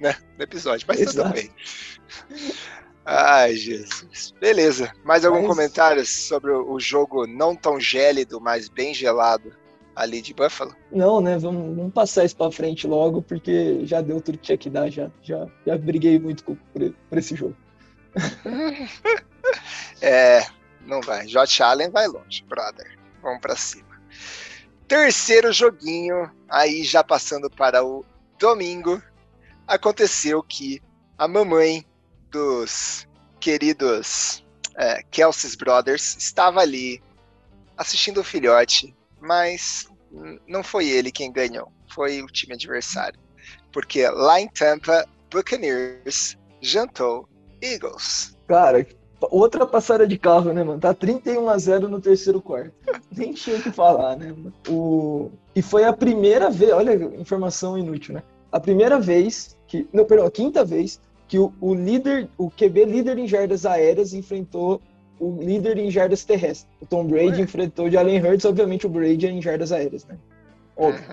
né, 0.00 0.16
no 0.36 0.42
episódio, 0.42 0.84
mas 0.88 1.00
Exato. 1.00 1.28
tudo 1.28 1.32
bem. 1.32 1.50
Ai, 3.04 3.56
Jesus. 3.56 4.34
Beleza. 4.40 4.92
Mais 5.04 5.24
algum 5.24 5.38
mas... 5.38 5.48
comentário 5.48 6.04
sobre 6.06 6.50
o 6.50 6.78
jogo 6.78 7.26
não 7.26 7.56
tão 7.56 7.80
gélido, 7.80 8.40
mas 8.40 8.68
bem 8.68 8.94
gelado 8.94 9.52
ali 9.94 10.22
de 10.22 10.32
Buffalo? 10.32 10.74
Não, 10.90 11.20
né? 11.20 11.38
Vamos, 11.38 11.76
vamos 11.76 11.92
passar 11.92 12.24
isso 12.24 12.36
pra 12.36 12.50
frente 12.50 12.86
logo, 12.86 13.22
porque 13.22 13.84
já 13.84 14.00
deu 14.00 14.20
tudo 14.20 14.38
que 14.38 14.44
tinha 14.44 14.58
que 14.58 14.70
dar. 14.70 14.90
Já, 14.90 15.10
já, 15.22 15.46
já 15.66 15.76
briguei 15.76 16.18
muito 16.18 16.44
por, 16.44 16.56
por 17.08 17.18
esse 17.18 17.34
jogo. 17.34 17.56
é, 20.00 20.46
não 20.86 21.00
vai. 21.00 21.26
Josh 21.26 21.60
Allen 21.60 21.90
vai 21.90 22.06
longe, 22.06 22.44
brother. 22.44 22.98
Vamos 23.22 23.40
pra 23.40 23.56
cima. 23.56 24.00
Terceiro 24.88 25.52
joguinho, 25.52 26.30
aí 26.48 26.82
já 26.82 27.04
passando 27.04 27.48
para 27.48 27.84
o 27.84 28.04
domingo, 28.38 29.00
aconteceu 29.66 30.42
que 30.42 30.82
a 31.16 31.28
mamãe 31.28 31.84
dos 32.30 33.06
queridos 33.38 34.44
é, 34.76 35.02
Kelsey's 35.10 35.54
Brothers 35.54 36.16
estava 36.16 36.60
ali 36.60 37.02
assistindo 37.76 38.20
o 38.20 38.24
filhote, 38.24 38.94
mas 39.20 39.88
não 40.46 40.62
foi 40.62 40.88
ele 40.88 41.10
quem 41.10 41.32
ganhou, 41.32 41.72
foi 41.88 42.22
o 42.22 42.26
time 42.26 42.54
adversário. 42.54 43.18
Porque 43.72 44.08
lá 44.08 44.40
em 44.40 44.48
Tampa, 44.48 45.06
Buccaneers 45.30 46.36
jantou 46.60 47.28
Eagles. 47.62 48.36
Cara, 48.48 48.86
outra 49.30 49.66
passada 49.66 50.06
de 50.06 50.18
carro, 50.18 50.52
né, 50.52 50.64
mano? 50.64 50.80
Tá 50.80 50.92
31 50.92 51.48
a 51.48 51.58
0 51.58 51.88
no 51.88 52.00
terceiro 52.00 52.40
quarto. 52.40 52.72
Nem 53.16 53.32
tinha 53.32 53.56
o 53.56 53.62
que 53.62 53.70
falar, 53.70 54.16
né? 54.16 54.34
O... 54.68 55.30
E 55.54 55.62
foi 55.62 55.84
a 55.84 55.92
primeira 55.92 56.50
vez, 56.50 56.72
olha, 56.72 56.94
informação 57.16 57.78
inútil, 57.78 58.14
né? 58.14 58.22
A 58.50 58.58
primeira 58.58 58.98
vez 58.98 59.56
que. 59.66 59.86
Não, 59.92 60.04
perdão, 60.04 60.26
a 60.26 60.30
quinta 60.30 60.64
vez 60.64 61.00
que 61.30 61.38
o, 61.38 61.54
o 61.60 61.72
líder, 61.72 62.28
o 62.36 62.50
QB 62.50 62.86
líder 62.86 63.16
em 63.16 63.28
jardas 63.28 63.64
aéreas 63.64 64.12
enfrentou 64.12 64.82
o 65.20 65.40
líder 65.40 65.78
em 65.78 65.88
jardas 65.88 66.24
terrestres. 66.24 66.68
O 66.80 66.86
Tom 66.86 67.06
Brady 67.06 67.38
Ué? 67.38 67.40
enfrentou 67.42 67.86
o 67.86 67.90
Jalen 67.90 68.20
Hurts, 68.20 68.44
obviamente 68.44 68.84
o 68.84 68.90
Brady 68.90 69.28
é 69.28 69.30
em 69.30 69.40
jardas 69.40 69.70
aéreas, 69.70 70.04
né? 70.06 70.18
Óbvio. 70.76 71.04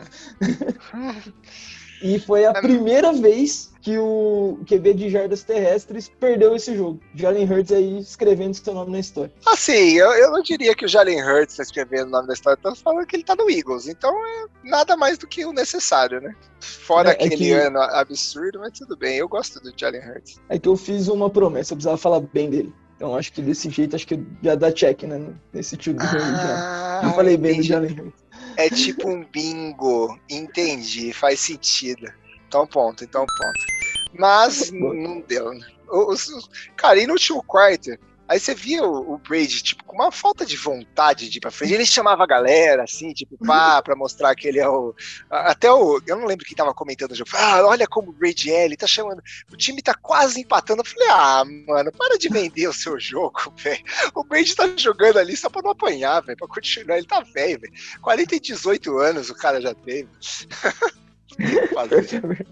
E 2.02 2.20
foi 2.20 2.46
a 2.46 2.54
primeira 2.54 3.12
vez 3.14 3.72
que 3.82 3.98
o 3.98 4.60
QB 4.68 4.94
de 4.96 5.10
jardas 5.10 5.44
terrestres 5.44 6.12
perdeu 6.20 6.56
esse 6.56 6.76
jogo. 6.76 7.00
Jalen 7.16 7.50
Hurts 7.50 7.72
aí 7.72 8.00
escrevendo 8.00 8.54
seu 8.54 8.74
nome 8.74 8.92
na 8.92 9.00
história. 9.00 9.32
Assim, 9.46 9.94
eu, 9.94 10.12
eu 10.12 10.32
não 10.32 10.42
diria 10.42 10.76
que 10.76 10.84
o 10.86 10.90
Jalen 10.90 11.24
Hurts 11.24 11.54
está 11.54 11.64
escrevendo 11.64 12.08
o 12.08 12.12
nome 12.12 12.28
da 12.28 12.34
história, 12.34 12.60
tô 12.62 12.76
falando 12.76 13.06
que 13.06 13.16
ele 13.16 13.24
tá 13.24 13.36
no 13.36 13.50
Eagles, 13.50 13.88
então 13.88 14.14
é 14.14 14.46
nada 14.66 14.98
mais 14.98 15.18
do 15.18 15.26
que 15.26 15.46
o 15.46 15.54
necessário, 15.54 16.20
né? 16.20 16.36
Fora 16.60 17.12
é, 17.12 17.14
aquele 17.14 17.36
é 17.36 17.38
que... 17.38 17.52
ano 17.54 17.80
absurdo, 17.80 18.60
mas 18.60 18.78
tudo 18.78 18.98
bem, 18.98 19.18
eu 19.18 19.30
gosto 19.30 19.62
do 19.62 19.72
Jalen 19.76 20.02
Hurts. 20.02 20.42
É 20.50 20.60
que 20.60 20.68
eu 20.68 20.76
fiz 20.76 21.08
uma 21.08 21.30
promessa, 21.30 21.72
eu 21.72 21.78
precisava 21.78 21.98
falar 21.98 22.20
bem 22.20 22.50
dele. 22.50 22.74
Então 22.98 23.16
acho 23.16 23.32
que 23.32 23.42
desse 23.42 23.70
jeito, 23.70 23.96
acho 23.96 24.08
que 24.08 24.20
já 24.42 24.56
dá 24.56 24.72
check, 24.72 25.04
né? 25.04 25.34
Nesse 25.54 25.78
tipo 25.78 26.00
de 26.00 26.18
ah, 26.18 27.00
já. 27.04 27.08
Eu 27.08 27.14
falei 27.14 27.38
bem 27.38 27.52
entendi. 27.54 27.68
do 27.68 27.74
Jalen 27.74 27.92
Hurts. 27.92 28.27
É 28.58 28.70
tipo 28.70 29.08
um 29.08 29.24
bingo, 29.24 30.20
entendi, 30.28 31.14
faz 31.14 31.40
sentido. 31.40 32.12
Então 32.48 32.66
ponto, 32.66 33.04
então 33.04 33.26
ponto. 33.26 33.66
Mas 34.18 34.72
não 34.72 35.22
deu, 35.22 35.54
né? 35.54 35.66
cara, 36.76 37.00
e 37.00 37.06
no 37.08 37.14
último 37.14 37.44
quarto, 37.44 37.98
aí 38.28 38.40
você 38.40 38.54
via 38.54 38.84
o, 38.84 39.14
o, 39.14 39.18
Brady, 39.18 39.64
tipo, 39.64 39.84
com 39.84 39.96
uma 39.96 40.12
falta 40.12 40.46
de 40.46 40.58
vontade 40.58 41.30
de 41.30 41.38
ir 41.38 41.42
pra 41.42 41.52
frente. 41.52 41.74
Ele 41.74 41.86
chamava 41.86 42.24
a 42.24 42.28
galera, 42.28 42.84
assim, 42.84 43.14
tipo, 43.14 43.38
pá, 43.46 43.82
pra 43.84 43.96
mostrar 43.96 44.36
que 44.36 44.48
ele 44.48 44.60
é 44.60 44.68
o. 44.68 44.94
Até 45.30 45.72
o. 45.72 46.02
Eu 46.06 46.18
não 46.18 46.26
lembro 46.26 46.46
quem 46.46 46.56
tava 46.56 46.74
comentando 46.74 47.12
o 47.12 47.16
jogo. 47.16 47.30
Ah, 47.34 47.66
olha 47.66 47.88
como 47.88 48.10
o 48.10 48.14
Brady 48.14 48.52
é, 48.52 48.66
ele 48.66 48.78
tá 48.78 48.88
chamando. 48.88 49.22
O 49.52 49.56
time 49.56 49.82
tá 49.82 49.94
quase 49.94 50.42
empatando. 50.42 50.82
Eu 50.82 50.86
falei, 50.86 51.08
ah, 51.10 51.44
mano, 51.68 51.92
para 51.92 52.18
de 52.18 52.30
vender 52.30 52.68
o 52.68 52.74
seu 52.74 53.00
jogo, 53.00 53.40
velho. 53.58 53.84
O 54.14 54.24
Brady 54.24 54.56
tá 54.56 54.68
jogando 54.78 55.18
ali 55.18 55.36
só 55.38 55.50
pra 55.50 55.62
não 55.62 55.72
apanhar, 55.72 56.22
velho, 56.22 56.38
pra 56.38 56.48
continuar. 56.48 56.98
Ele 56.98 57.08
tá 57.08 57.22
velho, 57.22 57.60
velho. 57.62 57.74
40 58.02 58.36
e 58.36 58.40
18 58.40 58.98
anos 58.98 59.30
o 59.30 59.36
cara 59.36 59.62
já 59.62 59.74
teve. 59.74 60.10
Fazer. 61.74 62.48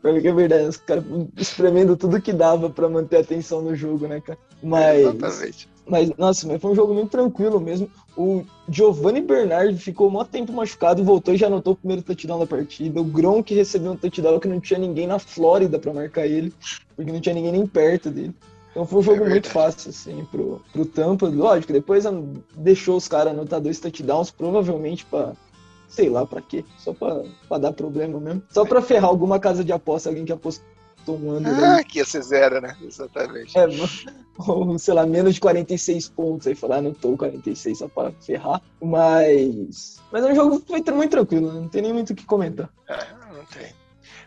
Pra 0.00 0.20
que 0.20 0.28
é 0.28 0.32
verdade, 0.32 0.64
os 0.64 0.76
caras 0.76 1.04
espremendo 1.36 1.96
tudo 1.96 2.20
que 2.20 2.32
dava 2.32 2.70
para 2.70 2.88
manter 2.88 3.16
a 3.16 3.20
atenção 3.20 3.62
no 3.62 3.74
jogo, 3.74 4.06
né, 4.06 4.20
cara? 4.20 4.38
Mas. 4.62 5.00
Exatamente. 5.00 5.68
Mas, 5.86 6.08
nossa, 6.16 6.46
mas 6.46 6.60
foi 6.60 6.70
um 6.70 6.74
jogo 6.74 6.94
muito 6.94 7.10
tranquilo 7.10 7.60
mesmo. 7.60 7.90
O 8.16 8.44
Giovanni 8.68 9.20
Bernard 9.20 9.76
ficou 9.76 10.08
um 10.08 10.24
tempo 10.24 10.52
machucado, 10.52 11.02
voltou 11.02 11.34
e 11.34 11.36
já 11.36 11.48
anotou 11.48 11.72
o 11.72 11.76
primeiro 11.76 12.02
touchdown 12.02 12.38
da 12.38 12.46
partida. 12.46 13.00
O 13.00 13.04
Gronk 13.04 13.52
recebeu 13.52 13.92
um 13.92 13.96
touchdown 13.96 14.38
que 14.38 14.46
não 14.46 14.60
tinha 14.60 14.78
ninguém 14.78 15.08
na 15.08 15.18
Flórida 15.18 15.80
para 15.80 15.92
marcar 15.92 16.26
ele, 16.26 16.52
porque 16.94 17.10
não 17.10 17.20
tinha 17.20 17.34
ninguém 17.34 17.52
nem 17.52 17.66
perto 17.66 18.08
dele. 18.08 18.32
Então 18.70 18.86
foi 18.86 19.00
um 19.00 19.02
jogo 19.02 19.24
é 19.24 19.28
muito 19.28 19.48
fácil, 19.48 19.90
assim, 19.90 20.24
pro, 20.30 20.62
pro 20.72 20.86
Tampa. 20.86 21.26
Lógico, 21.26 21.72
depois 21.72 22.04
deixou 22.54 22.96
os 22.96 23.08
caras 23.08 23.32
anotar 23.32 23.60
dois 23.60 23.80
touchdowns, 23.80 24.30
provavelmente 24.30 25.04
para 25.06 25.32
sei 25.90 26.08
lá 26.08 26.24
pra 26.24 26.40
quê. 26.40 26.64
Só 26.78 26.94
pra, 26.94 27.22
pra 27.48 27.58
dar 27.58 27.72
problema 27.72 28.18
mesmo. 28.18 28.42
Só 28.48 28.64
pra 28.64 28.80
ferrar 28.80 29.10
alguma 29.10 29.38
casa 29.38 29.62
de 29.62 29.72
aposta, 29.72 30.08
alguém 30.08 30.24
que 30.24 30.32
apostou 30.32 30.64
um 31.08 31.32
ano. 31.32 31.48
Ah, 31.50 31.82
que 31.84 31.98
ia 31.98 32.04
ser 32.04 32.22
zero, 32.22 32.60
né? 32.60 32.76
Exatamente. 32.80 33.58
É, 33.58 33.66
ou, 34.38 34.78
sei 34.78 34.94
lá, 34.94 35.04
menos 35.04 35.34
de 35.34 35.40
46 35.40 36.08
pontos. 36.10 36.46
Aí 36.46 36.54
falar, 36.54 36.76
ah, 36.76 36.82
não 36.82 36.94
tô 36.94 37.16
46 37.16 37.78
só 37.78 37.88
pra 37.88 38.12
ferrar. 38.20 38.62
Mas. 38.80 40.00
Mas 40.10 40.24
é 40.24 40.32
um 40.32 40.34
jogo 40.34 40.62
foi 40.66 40.82
muito 40.92 41.10
tranquilo, 41.10 41.52
né? 41.52 41.60
não 41.60 41.68
tem 41.68 41.82
nem 41.82 41.92
muito 41.92 42.10
o 42.10 42.16
que 42.16 42.24
comentar. 42.24 42.70
É, 42.88 42.96
não 43.34 43.44
tem. 43.46 43.74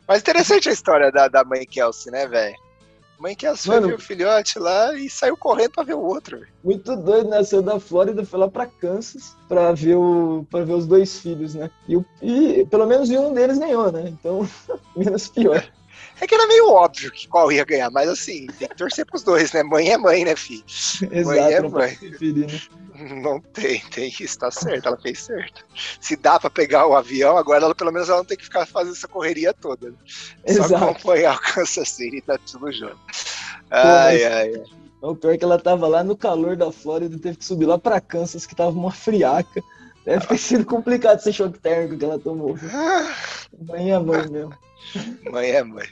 Mas 0.07 0.21
interessante 0.21 0.69
a 0.69 0.73
história 0.73 1.11
da, 1.11 1.27
da 1.27 1.43
mãe 1.43 1.65
Kelsey, 1.65 2.11
né, 2.11 2.27
velho? 2.27 2.62
Mãe 3.23 3.37
que 3.37 3.55
foi 3.55 3.79
ver 3.79 3.93
o 3.93 3.99
filhote 3.99 4.59
lá 4.59 4.93
e 4.95 5.09
saiu 5.09 5.37
correndo 5.37 5.71
pra 5.71 5.85
ver 5.85 5.93
o 5.93 6.01
outro. 6.01 6.39
Véio. 6.39 6.51
Muito 6.61 6.93
doido, 6.97 7.29
nasceu 7.29 7.61
da 7.61 7.79
Flórida, 7.79 8.25
foi 8.25 8.37
lá 8.37 8.49
pra 8.49 8.65
Kansas 8.65 9.33
pra 9.47 9.71
ver, 9.71 9.95
o, 9.95 10.45
pra 10.51 10.65
ver 10.65 10.73
os 10.73 10.85
dois 10.85 11.19
filhos, 11.19 11.55
né? 11.55 11.71
E, 11.87 11.97
e 12.21 12.65
pelo 12.65 12.85
menos 12.85 13.09
um 13.09 13.33
deles 13.33 13.57
ganhou, 13.57 13.89
né? 13.93 14.09
Então, 14.09 14.45
menos 14.93 15.29
pior. 15.29 15.65
É 16.21 16.27
que 16.27 16.35
era 16.35 16.45
meio 16.45 16.69
óbvio 16.69 17.11
que 17.11 17.27
qual 17.27 17.51
ia 17.51 17.65
ganhar, 17.65 17.89
mas 17.89 18.07
assim, 18.07 18.45
tem 18.59 18.67
que 18.67 18.75
torcer 18.75 19.03
pros 19.03 19.23
dois, 19.23 19.51
né? 19.51 19.63
Mãe 19.63 19.89
é 19.89 19.97
mãe, 19.97 20.23
né, 20.23 20.35
filho? 20.35 20.63
Exato, 21.11 21.25
mãe 21.25 21.53
é 21.53 21.61
mãe. 21.61 21.95
Preferir, 21.95 22.47
né? 22.47 22.61
Não 22.95 23.39
tem, 23.39 23.79
tem 23.89 24.13
isso, 24.19 24.37
tá 24.37 24.51
certo, 24.51 24.87
ela 24.87 24.97
fez 24.97 25.21
certo. 25.21 25.65
Se 25.99 26.15
dá 26.15 26.39
pra 26.39 26.49
pegar 26.49 26.85
o 26.85 26.95
avião, 26.95 27.37
agora 27.37 27.65
ela 27.65 27.75
pelo 27.75 27.91
menos 27.91 28.07
ela 28.07 28.19
não 28.19 28.25
tem 28.25 28.37
que 28.37 28.43
ficar 28.43 28.67
fazendo 28.67 28.93
essa 28.93 29.07
correria 29.07 29.53
toda. 29.53 29.89
Né? 29.89 29.95
Exato. 30.45 30.69
Só 30.69 30.75
acompanhar 30.75 31.35
o 31.35 31.41
Kansas 31.41 31.89
City 31.89 32.17
e 32.17 32.21
tá 32.21 32.37
tudo 32.37 32.71
junto. 32.71 32.97
Ai, 33.71 34.23
ai, 34.23 34.55
ai. 34.55 34.63
O 35.01 35.15
pior 35.15 35.33
é 35.33 35.37
que 35.37 35.43
ela 35.43 35.59
tava 35.59 35.87
lá 35.87 36.03
no 36.03 36.15
calor 36.15 36.55
da 36.55 36.71
Flórida, 36.71 37.19
teve 37.19 37.37
que 37.37 37.43
subir 37.43 37.65
lá 37.65 37.77
pra 37.77 37.99
Kansas, 37.99 38.45
que 38.45 38.55
tava 38.55 38.69
uma 38.69 38.91
friaca. 38.91 39.61
Deve 40.05 40.27
ter 40.27 40.37
sido 40.37 40.65
complicado 40.65 41.17
esse 41.17 41.33
choque 41.33 41.59
térmico 41.59 41.97
que 41.97 42.05
ela 42.05 42.19
tomou. 42.19 42.57
Mãe 43.67 43.91
é 43.91 43.99
mãe 43.99 44.29
mesmo. 44.29 44.53
Mãe 45.31 45.49
é 45.49 45.63
mãe. 45.63 45.87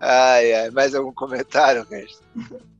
Ai, 0.00 0.52
ai. 0.52 0.70
Mais 0.70 0.94
algum 0.94 1.12
comentário, 1.12 1.84
Carlos? 1.86 2.22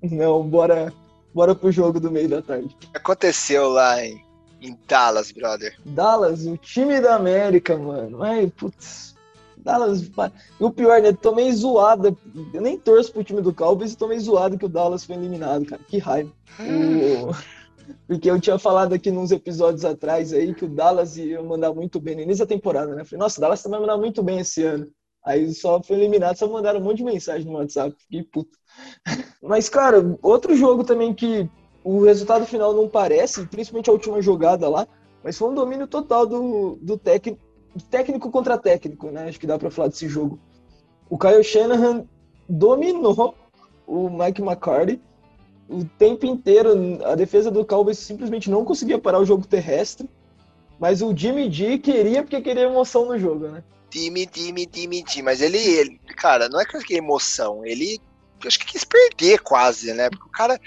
Não, 0.02 0.42
bora, 0.42 0.92
bora 1.34 1.54
pro 1.54 1.72
jogo 1.72 2.00
do 2.00 2.10
meio 2.10 2.28
da 2.28 2.42
tarde. 2.42 2.74
O 2.74 2.90
que 2.90 2.96
aconteceu 2.96 3.68
lá 3.68 4.04
em, 4.04 4.22
em 4.60 4.78
Dallas, 4.86 5.30
brother? 5.30 5.76
Dallas, 5.84 6.46
o 6.46 6.56
time 6.56 7.00
da 7.00 7.14
América, 7.14 7.76
mano. 7.76 8.22
Ai, 8.22 8.52
putz. 8.56 9.14
Dallas. 9.56 10.02
E 10.02 10.64
o 10.64 10.70
pior, 10.70 11.00
né? 11.02 11.12
Tomei 11.12 11.52
zoada. 11.52 12.16
Eu 12.52 12.60
nem 12.60 12.78
torço 12.78 13.12
pro 13.12 13.24
time 13.24 13.42
do 13.42 13.52
Cowboys 13.52 13.92
e 13.92 13.96
tomei 13.96 14.18
zoada 14.18 14.56
que 14.56 14.64
o 14.64 14.68
Dallas 14.68 15.04
foi 15.04 15.16
eliminado, 15.16 15.66
cara. 15.66 15.82
Que 15.86 15.98
raiva. 15.98 16.30
O... 16.60 17.34
Porque 18.06 18.30
eu 18.30 18.40
tinha 18.40 18.58
falado 18.58 18.92
aqui 18.92 19.10
nos 19.10 19.30
episódios 19.30 19.84
atrás 19.84 20.32
aí 20.32 20.54
que 20.54 20.64
o 20.64 20.68
Dallas 20.68 21.16
ia 21.16 21.42
mandar 21.42 21.72
muito 21.72 21.98
bem 21.98 22.14
no 22.14 22.22
início 22.22 22.44
da 22.44 22.54
temporada, 22.54 22.94
né? 22.94 23.04
Falei, 23.04 23.18
nossa, 23.18 23.38
o 23.38 23.40
Dallas 23.40 23.62
também 23.62 23.78
vai 23.78 23.88
mandar 23.88 24.00
muito 24.00 24.22
bem 24.22 24.38
esse 24.40 24.62
ano. 24.62 24.86
Aí 25.28 25.52
só 25.52 25.82
foi 25.82 25.96
eliminado, 25.96 26.38
só 26.38 26.48
mandaram 26.48 26.80
um 26.80 26.82
monte 26.82 26.96
de 26.96 27.04
mensagem 27.04 27.46
no 27.46 27.58
WhatsApp. 27.58 27.94
Fiquei 27.98 28.22
puto. 28.22 28.56
Mas, 29.42 29.68
cara, 29.68 30.16
outro 30.22 30.56
jogo 30.56 30.84
também 30.84 31.12
que 31.12 31.46
o 31.84 32.02
resultado 32.02 32.46
final 32.46 32.72
não 32.72 32.88
parece, 32.88 33.46
principalmente 33.46 33.90
a 33.90 33.92
última 33.92 34.22
jogada 34.22 34.66
lá, 34.70 34.88
mas 35.22 35.36
foi 35.36 35.50
um 35.50 35.54
domínio 35.54 35.86
total 35.86 36.26
do, 36.26 36.78
do 36.80 36.96
técnico, 36.96 37.42
técnico 37.90 38.30
contra 38.30 38.56
técnico, 38.56 39.10
né? 39.10 39.28
Acho 39.28 39.38
que 39.38 39.46
dá 39.46 39.58
pra 39.58 39.70
falar 39.70 39.88
desse 39.88 40.08
jogo. 40.08 40.40
O 41.10 41.18
Kyle 41.18 41.44
Shanahan 41.44 42.06
dominou 42.48 43.34
o 43.86 44.08
Mike 44.08 44.40
McCarthy 44.40 44.98
o 45.68 45.84
tempo 45.98 46.24
inteiro. 46.24 46.70
A 47.04 47.14
defesa 47.14 47.50
do 47.50 47.66
Cowboys 47.66 47.98
simplesmente 47.98 48.48
não 48.48 48.64
conseguia 48.64 48.98
parar 48.98 49.20
o 49.20 49.26
jogo 49.26 49.46
terrestre, 49.46 50.08
mas 50.80 51.02
o 51.02 51.14
Jimmy 51.14 51.52
G 51.52 51.76
queria 51.76 52.22
porque 52.22 52.40
queria 52.40 52.62
emoção 52.62 53.04
no 53.04 53.18
jogo, 53.18 53.48
né? 53.48 53.62
Time, 53.90 54.27
time, 54.27 54.66
time, 54.66 55.03
time. 55.03 55.22
Mas 55.22 55.40
ele, 55.40 55.59
ele 55.59 55.98
cara, 56.16 56.48
não 56.48 56.61
é 56.61 56.64
que 56.64 56.94
é 56.94 56.98
emoção, 56.98 57.64
ele 57.64 58.01
acho 58.46 58.59
que 58.59 58.66
quis 58.66 58.85
perder 58.85 59.40
quase, 59.40 59.92
né? 59.92 60.09
Porque 60.11 60.27
o 60.27 60.31
cara 60.31 60.61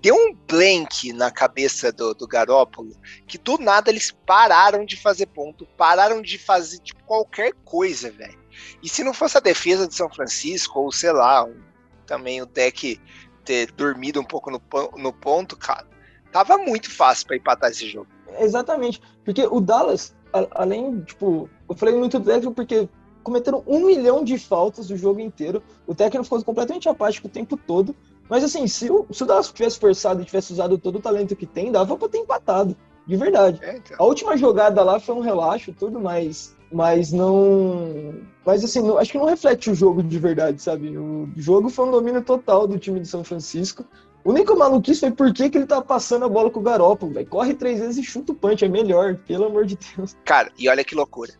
deu 0.00 0.14
um 0.14 0.34
blank 0.34 1.12
na 1.12 1.30
cabeça 1.30 1.92
do, 1.92 2.14
do 2.14 2.26
Garópolo 2.26 2.96
que 3.26 3.36
do 3.36 3.58
nada 3.58 3.90
eles 3.90 4.10
pararam 4.24 4.84
de 4.84 4.96
fazer 4.96 5.26
ponto, 5.26 5.66
pararam 5.76 6.22
de 6.22 6.38
fazer 6.38 6.78
tipo, 6.78 7.02
qualquer 7.04 7.52
coisa, 7.64 8.10
velho. 8.10 8.38
E 8.82 8.88
se 8.88 9.04
não 9.04 9.12
fosse 9.12 9.36
a 9.36 9.40
defesa 9.40 9.86
de 9.86 9.94
São 9.94 10.08
Francisco, 10.08 10.80
ou 10.80 10.90
sei 10.90 11.12
lá, 11.12 11.44
um, 11.44 11.60
também 12.06 12.40
o 12.40 12.46
deck 12.46 13.00
ter 13.44 13.70
dormido 13.72 14.20
um 14.20 14.24
pouco 14.24 14.50
no, 14.50 14.60
no 14.96 15.12
ponto, 15.12 15.56
cara, 15.56 15.86
tava 16.32 16.58
muito 16.58 16.90
fácil 16.90 17.26
para 17.26 17.36
empatar 17.36 17.70
esse 17.70 17.88
jogo. 17.88 18.08
Exatamente, 18.38 19.00
porque 19.24 19.46
o 19.46 19.60
Dallas 19.60 20.14
além, 20.32 21.00
tipo, 21.00 21.48
eu 21.68 21.74
falei 21.74 21.94
muito 21.94 22.18
do 22.18 22.24
técnico 22.24 22.52
porque 22.52 22.88
cometeram 23.22 23.62
um 23.66 23.86
milhão 23.86 24.24
de 24.24 24.38
faltas 24.38 24.90
o 24.90 24.96
jogo 24.96 25.20
inteiro. 25.20 25.62
O 25.86 25.94
técnico 25.94 26.24
ficou 26.24 26.42
completamente 26.44 26.88
apático 26.88 27.28
o 27.28 27.30
tempo 27.30 27.56
todo. 27.56 27.94
Mas 28.28 28.44
assim, 28.44 28.66
se 28.66 28.90
o, 28.90 29.06
se 29.10 29.22
o 29.22 29.26
Dallas 29.26 29.50
tivesse 29.50 29.78
forçado 29.78 30.20
e 30.20 30.24
tivesse 30.24 30.52
usado 30.52 30.78
todo 30.78 30.96
o 30.96 31.00
talento 31.00 31.36
que 31.36 31.46
tem, 31.46 31.72
dava 31.72 31.96
pra 31.96 32.08
ter 32.08 32.18
empatado. 32.18 32.76
De 33.06 33.16
verdade. 33.16 33.58
É, 33.62 33.76
então. 33.78 33.96
A 33.98 34.04
última 34.04 34.36
jogada 34.36 34.82
lá 34.82 35.00
foi 35.00 35.14
um 35.14 35.20
relaxo, 35.20 35.72
tudo, 35.72 35.98
mas. 35.98 36.54
Mas 36.70 37.10
não. 37.10 38.14
Mas 38.44 38.62
assim, 38.62 38.82
não, 38.82 38.98
acho 38.98 39.12
que 39.12 39.18
não 39.18 39.24
reflete 39.24 39.70
o 39.70 39.74
jogo 39.74 40.02
de 40.02 40.18
verdade, 40.18 40.60
sabe? 40.60 40.96
O 40.98 41.30
jogo 41.34 41.70
foi 41.70 41.86
um 41.86 41.90
domínio 41.90 42.22
total 42.22 42.66
do 42.66 42.78
time 42.78 43.00
de 43.00 43.08
São 43.08 43.24
Francisco. 43.24 43.82
O 44.24 44.30
único 44.30 44.56
maluquice 44.56 45.00
foi 45.00 45.10
por 45.10 45.32
que, 45.32 45.48
que 45.48 45.58
ele 45.58 45.66
tá 45.66 45.80
passando 45.80 46.24
a 46.24 46.28
bola 46.28 46.50
com 46.50 46.60
o 46.60 46.62
Garoppolo, 46.62 47.12
velho. 47.12 47.26
Corre 47.26 47.54
três 47.54 47.78
vezes 47.78 47.98
e 47.98 48.04
chuta 48.04 48.32
o 48.32 48.34
punch, 48.34 48.64
é 48.64 48.68
melhor, 48.68 49.16
pelo 49.16 49.46
amor 49.46 49.64
de 49.64 49.76
Deus. 49.76 50.16
Cara, 50.24 50.52
e 50.58 50.68
olha 50.68 50.84
que 50.84 50.94
loucura. 50.94 51.32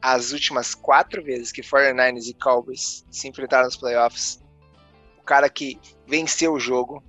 As 0.00 0.32
últimas 0.32 0.74
quatro 0.74 1.22
vezes 1.22 1.52
que 1.52 1.62
49ers 1.62 2.28
e 2.28 2.34
Cowboys 2.34 3.04
se 3.10 3.28
enfrentaram 3.28 3.66
nos 3.66 3.76
playoffs, 3.76 4.42
o 5.20 5.22
cara 5.22 5.48
que 5.48 5.78
venceu 6.06 6.52
o 6.52 6.58
jogo 6.58 7.02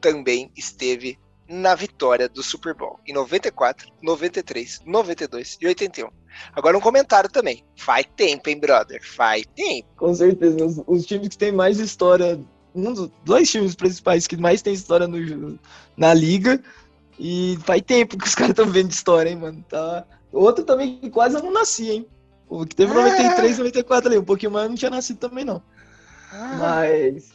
também 0.00 0.50
esteve 0.56 1.18
na 1.46 1.74
vitória 1.74 2.28
do 2.28 2.42
Super 2.42 2.74
Bowl. 2.74 2.98
Em 3.06 3.12
94, 3.12 3.88
93, 4.00 4.82
92 4.86 5.58
e 5.60 5.66
81. 5.66 6.08
Agora 6.54 6.78
um 6.78 6.80
comentário 6.80 7.28
também. 7.28 7.64
Faz 7.76 8.06
tempo, 8.16 8.48
hein, 8.48 8.58
brother? 8.58 9.00
Faz 9.04 9.44
tempo. 9.54 9.88
Com 9.96 10.14
certeza. 10.14 10.64
Os, 10.64 10.82
os 10.86 11.04
times 11.04 11.28
que 11.28 11.38
têm 11.38 11.52
mais 11.52 11.78
história 11.78 12.40
um 12.74 12.92
dos 12.92 13.10
dois 13.24 13.50
times 13.50 13.74
principais 13.74 14.26
que 14.26 14.36
mais 14.36 14.62
tem 14.62 14.72
história 14.72 15.08
no, 15.08 15.58
na 15.96 16.14
liga 16.14 16.62
E 17.18 17.58
faz 17.64 17.82
tempo 17.82 18.16
que 18.16 18.26
os 18.26 18.34
caras 18.36 18.50
estão 18.50 18.66
vendo 18.66 18.90
história, 18.90 19.30
hein, 19.30 19.36
mano. 19.36 19.64
Tá... 19.68 20.04
Outro 20.32 20.64
também 20.64 20.98
que 20.98 21.10
quase 21.10 21.34
não 21.42 21.52
nascia, 21.52 21.94
hein? 21.94 22.06
O 22.48 22.66
que 22.66 22.74
teve 22.74 22.92
93, 22.92 23.58
94 23.58 24.08
ali, 24.08 24.18
um 24.18 24.24
pouquinho 24.24 24.50
mais 24.50 24.68
não 24.68 24.76
tinha 24.76 24.90
nascido 24.90 25.18
também, 25.18 25.44
não. 25.44 25.62
Ah. 26.32 26.56
Mas. 26.58 27.30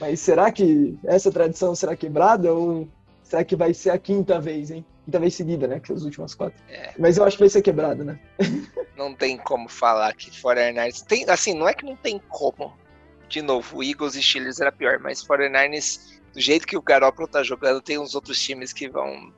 Mas 0.00 0.20
será 0.20 0.50
que 0.50 0.98
essa 1.04 1.30
tradição 1.30 1.74
será 1.74 1.94
quebrada 1.96 2.52
ou 2.52 2.88
será 3.22 3.44
que 3.44 3.54
vai 3.54 3.74
ser 3.74 3.90
a 3.90 3.98
quinta 3.98 4.40
vez, 4.40 4.70
hein? 4.70 4.84
Quinta 5.04 5.18
vez 5.18 5.34
seguida, 5.34 5.66
né? 5.66 5.80
Que 5.80 5.92
as 5.92 6.02
últimas 6.02 6.34
quatro. 6.34 6.60
É. 6.68 6.92
Mas 6.98 7.18
eu 7.18 7.24
acho 7.24 7.36
que 7.36 7.42
vai 7.42 7.48
ser 7.48 7.62
quebrada, 7.62 8.02
né? 8.02 8.18
não 8.96 9.14
tem 9.14 9.36
como 9.36 9.68
falar 9.68 10.14
que 10.14 10.30
49ers. 10.30 11.04
Tem, 11.04 11.28
assim, 11.28 11.54
não 11.54 11.68
é 11.68 11.74
que 11.74 11.84
não 11.84 11.96
tem 11.96 12.20
como. 12.28 12.72
De 13.32 13.40
novo, 13.40 13.82
Eagles 13.82 14.14
e 14.14 14.22
Steelers 14.22 14.60
era 14.60 14.70
pior, 14.70 14.98
mas 14.98 15.24
49ers, 15.24 16.20
do 16.34 16.38
jeito 16.38 16.66
que 16.66 16.76
o 16.76 16.82
Garoppolo 16.82 17.26
tá 17.26 17.42
jogando, 17.42 17.80
tem 17.80 17.98
uns 17.98 18.14
outros 18.14 18.38
times 18.38 18.74
que 18.74 18.90
vão 18.90 19.32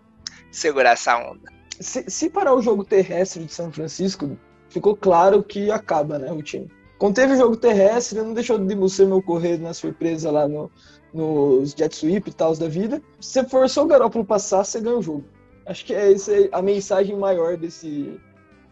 segurar 0.51 0.95
essa 0.95 1.17
onda. 1.17 1.49
Se, 1.79 2.05
se 2.11 2.29
parar 2.29 2.55
o 2.57 2.61
jogo 2.61 2.85
terrestre 2.85 3.45
de 3.45 3.55
São 3.55 3.71
Francisco, 3.71 4.37
ficou 4.69 4.97
claro 4.97 5.45
que 5.45 5.71
acaba, 5.71 6.19
né, 6.19 6.33
o 6.33 6.43
time. 6.43 6.69
Quando 6.99 7.15
teve 7.15 7.35
o 7.35 7.37
jogo 7.37 7.57
terrestre, 7.57 8.19
não 8.19 8.35
deixou 8.35 8.59
de 8.59 8.75
você 8.75 9.07
meu 9.07 9.23
correr 9.23 9.59
na 9.59 9.73
surpresa 9.73 10.29
lá 10.29 10.49
no, 10.49 10.69
nos 11.13 11.71
jet 11.71 11.95
sweep 11.95 12.29
e 12.29 12.33
tal 12.33 12.53
da 12.57 12.67
vida. 12.67 13.01
Você 13.21 13.45
forçou 13.45 13.85
o 13.85 13.87
Garoppolo 13.87 14.25
passar, 14.25 14.65
você 14.65 14.81
ganha 14.81 14.99
o 14.99 15.03
jogo. 15.03 15.25
Acho 15.67 15.85
que 15.85 15.95
é 15.95 16.13
essa 16.13 16.33
a 16.51 16.61
mensagem 16.61 17.17
maior 17.17 17.57
desse, 17.57 18.21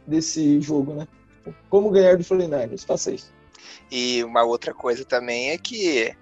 desse 0.04 0.61
jogo, 0.61 0.94
né? 0.94 1.06
Como 1.70 1.92
ganhar 1.92 2.16
do 2.16 2.24
49ers, 2.24 2.85
faça 2.85 3.12
isso. 3.12 3.32
E 3.90 4.22
uma 4.25 4.42
outra 4.44 4.72
coisa 4.72 5.05
também 5.05 5.51
é 5.51 5.59
que 5.59 6.14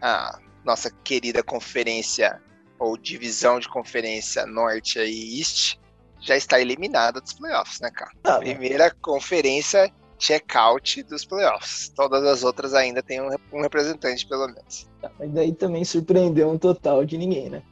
a 0.00 0.38
nossa 0.64 0.90
querida 0.90 1.42
conferência 1.42 2.40
ou 2.78 2.96
divisão 2.96 3.58
de 3.58 3.68
conferência 3.68 4.44
norte 4.46 4.98
e 4.98 5.38
east 5.38 5.78
já 6.20 6.36
está 6.36 6.60
eliminada 6.60 7.20
dos 7.20 7.32
playoffs, 7.32 7.80
né, 7.80 7.90
cara? 7.90 8.10
Ah, 8.24 8.38
Primeira 8.38 8.90
conferência 9.00 9.92
check-out 10.18 11.02
dos 11.04 11.24
playoffs. 11.24 11.90
Todas 11.94 12.24
as 12.24 12.42
outras 12.42 12.74
ainda 12.74 13.02
têm 13.02 13.20
um, 13.20 13.28
um 13.52 13.60
representante, 13.60 14.26
pelo 14.26 14.46
menos. 14.46 14.88
Ah, 15.02 15.10
mas 15.18 15.30
daí 15.30 15.52
também 15.52 15.84
surpreendeu 15.84 16.50
um 16.50 16.58
total 16.58 17.04
de 17.04 17.16
ninguém, 17.18 17.50
né? 17.50 17.62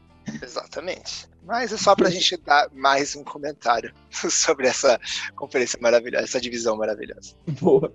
Exatamente. 0.42 1.28
Mas 1.44 1.72
é 1.72 1.76
só 1.76 1.94
para 1.94 2.08
a 2.08 2.10
gente 2.10 2.36
dar 2.38 2.68
mais 2.72 3.14
um 3.14 3.22
comentário 3.22 3.94
sobre 4.10 4.66
essa 4.66 4.98
conferência 5.36 5.78
maravilhosa, 5.80 6.24
essa 6.24 6.40
divisão 6.40 6.76
maravilhosa. 6.76 7.34
Boa. 7.60 7.94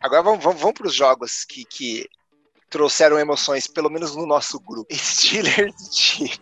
Agora 0.00 0.22
vamos, 0.22 0.44
vamos, 0.44 0.60
vamos 0.60 0.74
para 0.78 0.86
os 0.86 0.94
jogos 0.94 1.44
que, 1.44 1.64
que 1.64 2.08
trouxeram 2.68 3.18
emoções, 3.18 3.66
pelo 3.66 3.90
menos 3.90 4.14
no 4.14 4.26
nosso 4.26 4.60
grupo. 4.60 4.86
Steelers 4.94 5.74
de 5.90 6.38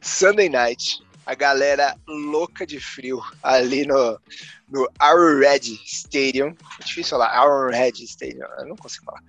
Sunday 0.00 0.48
Night. 0.48 1.00
A 1.24 1.34
galera 1.34 1.96
louca 2.06 2.66
de 2.66 2.80
frio 2.80 3.22
ali 3.42 3.86
no, 3.86 4.20
no 4.68 4.88
Arrowhead 4.98 5.80
Stadium. 5.86 6.56
É 6.80 6.84
difícil 6.84 7.10
falar, 7.10 7.28
Arrowhead 7.28 8.02
Stadium, 8.04 8.46
eu 8.58 8.66
não 8.66 8.76
consigo 8.76 9.04
falar. 9.04 9.22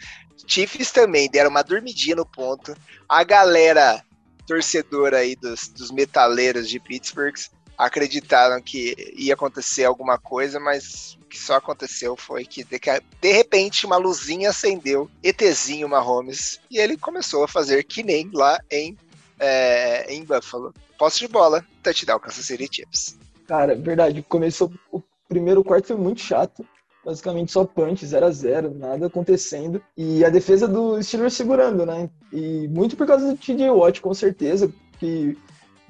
Chiefs 0.48 0.92
também 0.92 1.30
deram 1.30 1.50
uma 1.50 1.64
dormidinha 1.64 2.16
no 2.16 2.26
ponto. 2.26 2.76
A 3.08 3.24
galera 3.24 4.04
torcedora 4.46 5.20
aí 5.20 5.36
dos, 5.36 5.70
dos 5.70 5.92
metaleiros 5.92 6.68
de 6.68 6.80
Pittsburgh 6.80 7.36
acreditaram 7.78 8.62
que 8.62 8.96
ia 9.16 9.34
acontecer 9.34 9.86
alguma 9.86 10.18
coisa, 10.18 10.60
mas 10.60 11.18
o 11.22 11.26
que 11.26 11.40
só 11.40 11.56
aconteceu 11.56 12.16
foi 12.16 12.46
que 12.46 12.64
de, 12.64 12.80
de 13.22 13.32
repente 13.32 13.86
uma 13.86 13.98
luzinha 13.98 14.52
acendeu, 14.52 15.10
ETzinho 15.24 15.90
Mahomes, 15.90 16.60
e 16.70 16.78
ele 16.78 16.98
começou 16.98 17.44
a 17.44 17.48
fazer 17.48 17.84
que 17.84 18.04
nem 18.04 18.30
lá 18.32 18.60
em, 18.70 18.98
é, 19.40 20.14
em 20.14 20.24
Buffalo. 20.24 20.74
Posse 21.04 21.20
de 21.20 21.28
bola, 21.28 21.66
touchdown 21.84 22.18
Kansas 22.18 22.46
City 22.46 22.66
Chiefs. 22.72 23.20
Cara, 23.46 23.76
verdade, 23.76 24.22
começou 24.22 24.72
o 24.90 25.04
primeiro 25.28 25.62
quarto 25.62 25.88
foi 25.88 25.98
muito 25.98 26.22
chato 26.22 26.66
basicamente 27.04 27.52
só 27.52 27.66
punch, 27.66 28.06
0 28.06 28.26
a 28.26 28.32
0 28.32 28.74
nada 28.74 29.08
acontecendo. 29.08 29.84
E 29.98 30.24
a 30.24 30.30
defesa 30.30 30.66
do 30.66 31.04
Steelers 31.04 31.34
segurando, 31.34 31.86
né? 31.86 32.10
E 32.32 32.70
muito 32.70 32.96
por 32.96 33.06
causa 33.06 33.28
do 33.28 33.38
TJ 33.38 33.70
Watt, 33.70 34.00
com 34.00 34.14
certeza, 34.14 34.72
que 34.98 35.38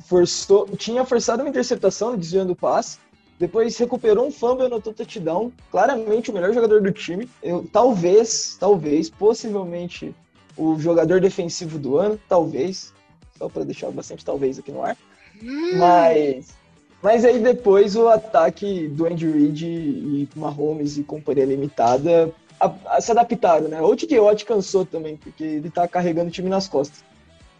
forçou, 0.08 0.67
tinha 0.76 1.06
forçado 1.06 1.43
uma 1.43 1.49
interceptação, 1.49 2.17
desviando 2.17 2.54
o 2.54 2.56
passe. 2.56 2.97
Depois 3.38 3.78
recuperou 3.78 4.26
um 4.26 4.32
fumble 4.32 4.67
no 4.67 4.82
touchdown, 4.82 5.52
claramente 5.69 6.32
o 6.32 6.34
melhor 6.34 6.52
jogador 6.56 6.82
do 6.82 6.91
time. 6.91 7.30
Eu, 7.43 7.69
talvez, 7.71 8.58
talvez, 8.60 9.12
possivelmente 9.12 10.15
o 10.58 10.80
jogador 10.80 11.21
defensivo 11.21 11.78
do 11.78 11.99
ano, 11.99 12.19
talvez, 12.28 12.91
só 13.38 13.50
para 13.50 13.63
deixar 13.63 13.91
bastante 13.91 14.26
talvez 14.26 14.60
aqui 14.60 14.72
no 14.72 14.84
ar. 14.84 14.98
Hum. 15.41 15.78
Mas 15.78 16.54
mas 17.02 17.26
aí 17.26 17.38
depois 17.39 17.98
o 17.98 18.08
ataque 18.08 18.88
do 18.88 19.06
Andy 19.06 19.30
Reid 19.30 19.65
e 19.65 20.30
Mahomes 20.36 20.98
e 20.98 21.04
companhia 21.04 21.43
limitada 21.43 22.34
a, 22.58 22.96
a, 22.96 23.02
se 23.02 23.12
adaptaram, 23.12 23.67
né? 23.67 23.82
O 23.82 23.96
TJ 23.96 24.19
Watt 24.19 24.46
cansou 24.46 24.86
também, 24.86 25.17
porque 25.17 25.43
ele 25.43 25.69
tá 25.69 25.86
carregando 25.86 26.30
o 26.30 26.32
time 26.32 26.50
nas 26.50 26.67
costas. 26.67 27.04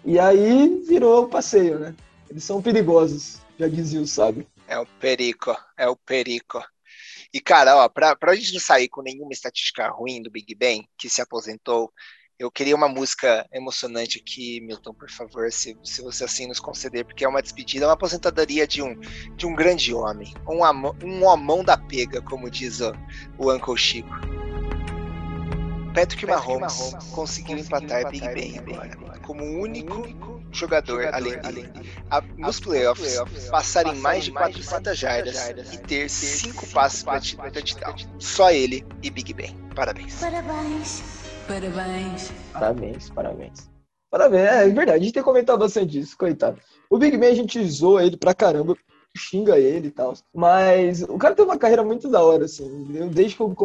E 0.06 0.18
aí 0.18 0.82
virou 0.88 1.26
o 1.26 1.30
passeio, 1.30 1.78
né? 1.78 1.96
Eles 2.30 2.44
são 2.46 2.62
perigosos, 2.62 3.42
já 3.60 3.68
dizia 3.68 4.02
o 4.02 4.08
sábio. 4.08 4.48
É 4.66 4.80
o 4.80 4.86
perico, 4.86 5.56
é 5.78 5.90
o 5.90 5.96
perico. 5.96 6.64
E, 7.34 7.42
cara, 7.42 7.76
ó, 7.76 7.90
pra, 7.90 8.16
pra 8.16 8.36
gente 8.36 8.54
não 8.54 8.62
sair 8.62 8.88
com 8.88 9.02
nenhuma 9.02 9.34
estatística 9.34 9.90
ruim 9.90 10.22
do 10.22 10.32
Big 10.32 10.56
Ben, 10.56 10.88
que 10.98 11.10
se 11.10 11.22
aposentou, 11.22 11.92
eu 12.40 12.52
queria 12.52 12.76
uma 12.76 12.90
música 12.90 13.48
emocionante 13.52 14.20
aqui, 14.20 14.60
Milton, 14.62 14.94
por 14.94 15.10
favor, 15.10 15.52
se, 15.52 15.78
se 15.84 16.02
você 16.02 16.24
assim 16.24 16.48
nos 16.48 16.60
conceder, 16.60 17.06
porque 17.06 17.24
é 17.24 17.28
uma 17.28 17.42
despedida, 17.42 17.88
uma 17.88 17.94
aposentadoria 17.94 18.68
de 18.68 18.82
um, 18.82 19.00
de 19.36 19.46
um 19.46 19.56
grande 19.56 19.94
homem, 19.94 20.34
um, 20.48 20.64
amão, 20.64 20.96
um 21.04 21.26
homão 21.26 21.64
da 21.64 21.78
pega, 21.78 22.22
como 22.22 22.50
diz 22.50 22.82
o, 22.82 22.94
o 23.38 23.52
Uncle 23.52 23.78
Chico. 23.78 24.14
Patrick, 25.94 26.26
Patrick 26.26 26.26
Mahomes, 26.26 26.80
Mahomes 26.80 27.06
conseguiu 27.12 27.58
empatar 27.58 28.10
Big 28.10 28.28
Ben 28.30 28.58
agora, 28.58 29.20
como 29.20 29.44
o 29.44 29.62
único 29.62 30.08
jogador, 30.52 31.04
jogador 31.04 31.16
além 31.16 31.40
dele, 31.40 31.72
a, 32.10 32.20
nos 32.36 32.60
playoffs, 32.60 33.14
playoffs 33.14 33.46
passarem 33.50 33.96
mais 33.96 34.24
de 34.24 34.32
400 34.32 34.98
jardas, 34.98 35.36
jardas 35.36 35.74
e 35.74 35.78
ter 35.78 36.10
5 36.10 36.68
passes 36.68 37.04
para 37.04 37.52
touchdown. 37.52 37.96
Só 38.18 38.52
ele 38.52 38.84
e 39.04 39.12
Big 39.12 39.34
Ben. 39.34 39.56
Parabéns. 39.76 40.16
Parabéns. 40.16 41.23
Parabéns. 41.48 42.32
Parabéns, 42.52 43.10
parabéns. 43.10 43.70
Parabéns, 44.10 44.44
é, 44.44 44.64
é 44.64 44.70
verdade, 44.70 44.92
a 44.92 45.00
gente 45.00 45.14
tem 45.14 45.24
comentado 45.24 45.60
bastante 45.60 46.00
isso, 46.00 46.18
coitado. 46.18 46.60
O 46.90 46.98
Big 46.98 47.18
Ben 47.18 47.32
a 47.32 47.36
gente 47.36 47.64
zoa 47.68 48.06
ele 48.06 48.16
pra 48.16 48.34
caramba, 48.34 48.78
xinga 49.18 49.58
ele 49.58 49.88
e 49.88 49.92
tal. 49.92 50.14
Mas 50.34 51.02
o 51.04 51.18
cara 51.18 51.36
tem 51.36 51.44
uma 51.44 51.58
carreira 51.58 51.84
muito 51.84 52.10
da 52.10 52.24
hora, 52.24 52.46
assim. 52.46 53.10
Desde 53.12 53.36
que 53.36 53.42
eu 53.42 53.56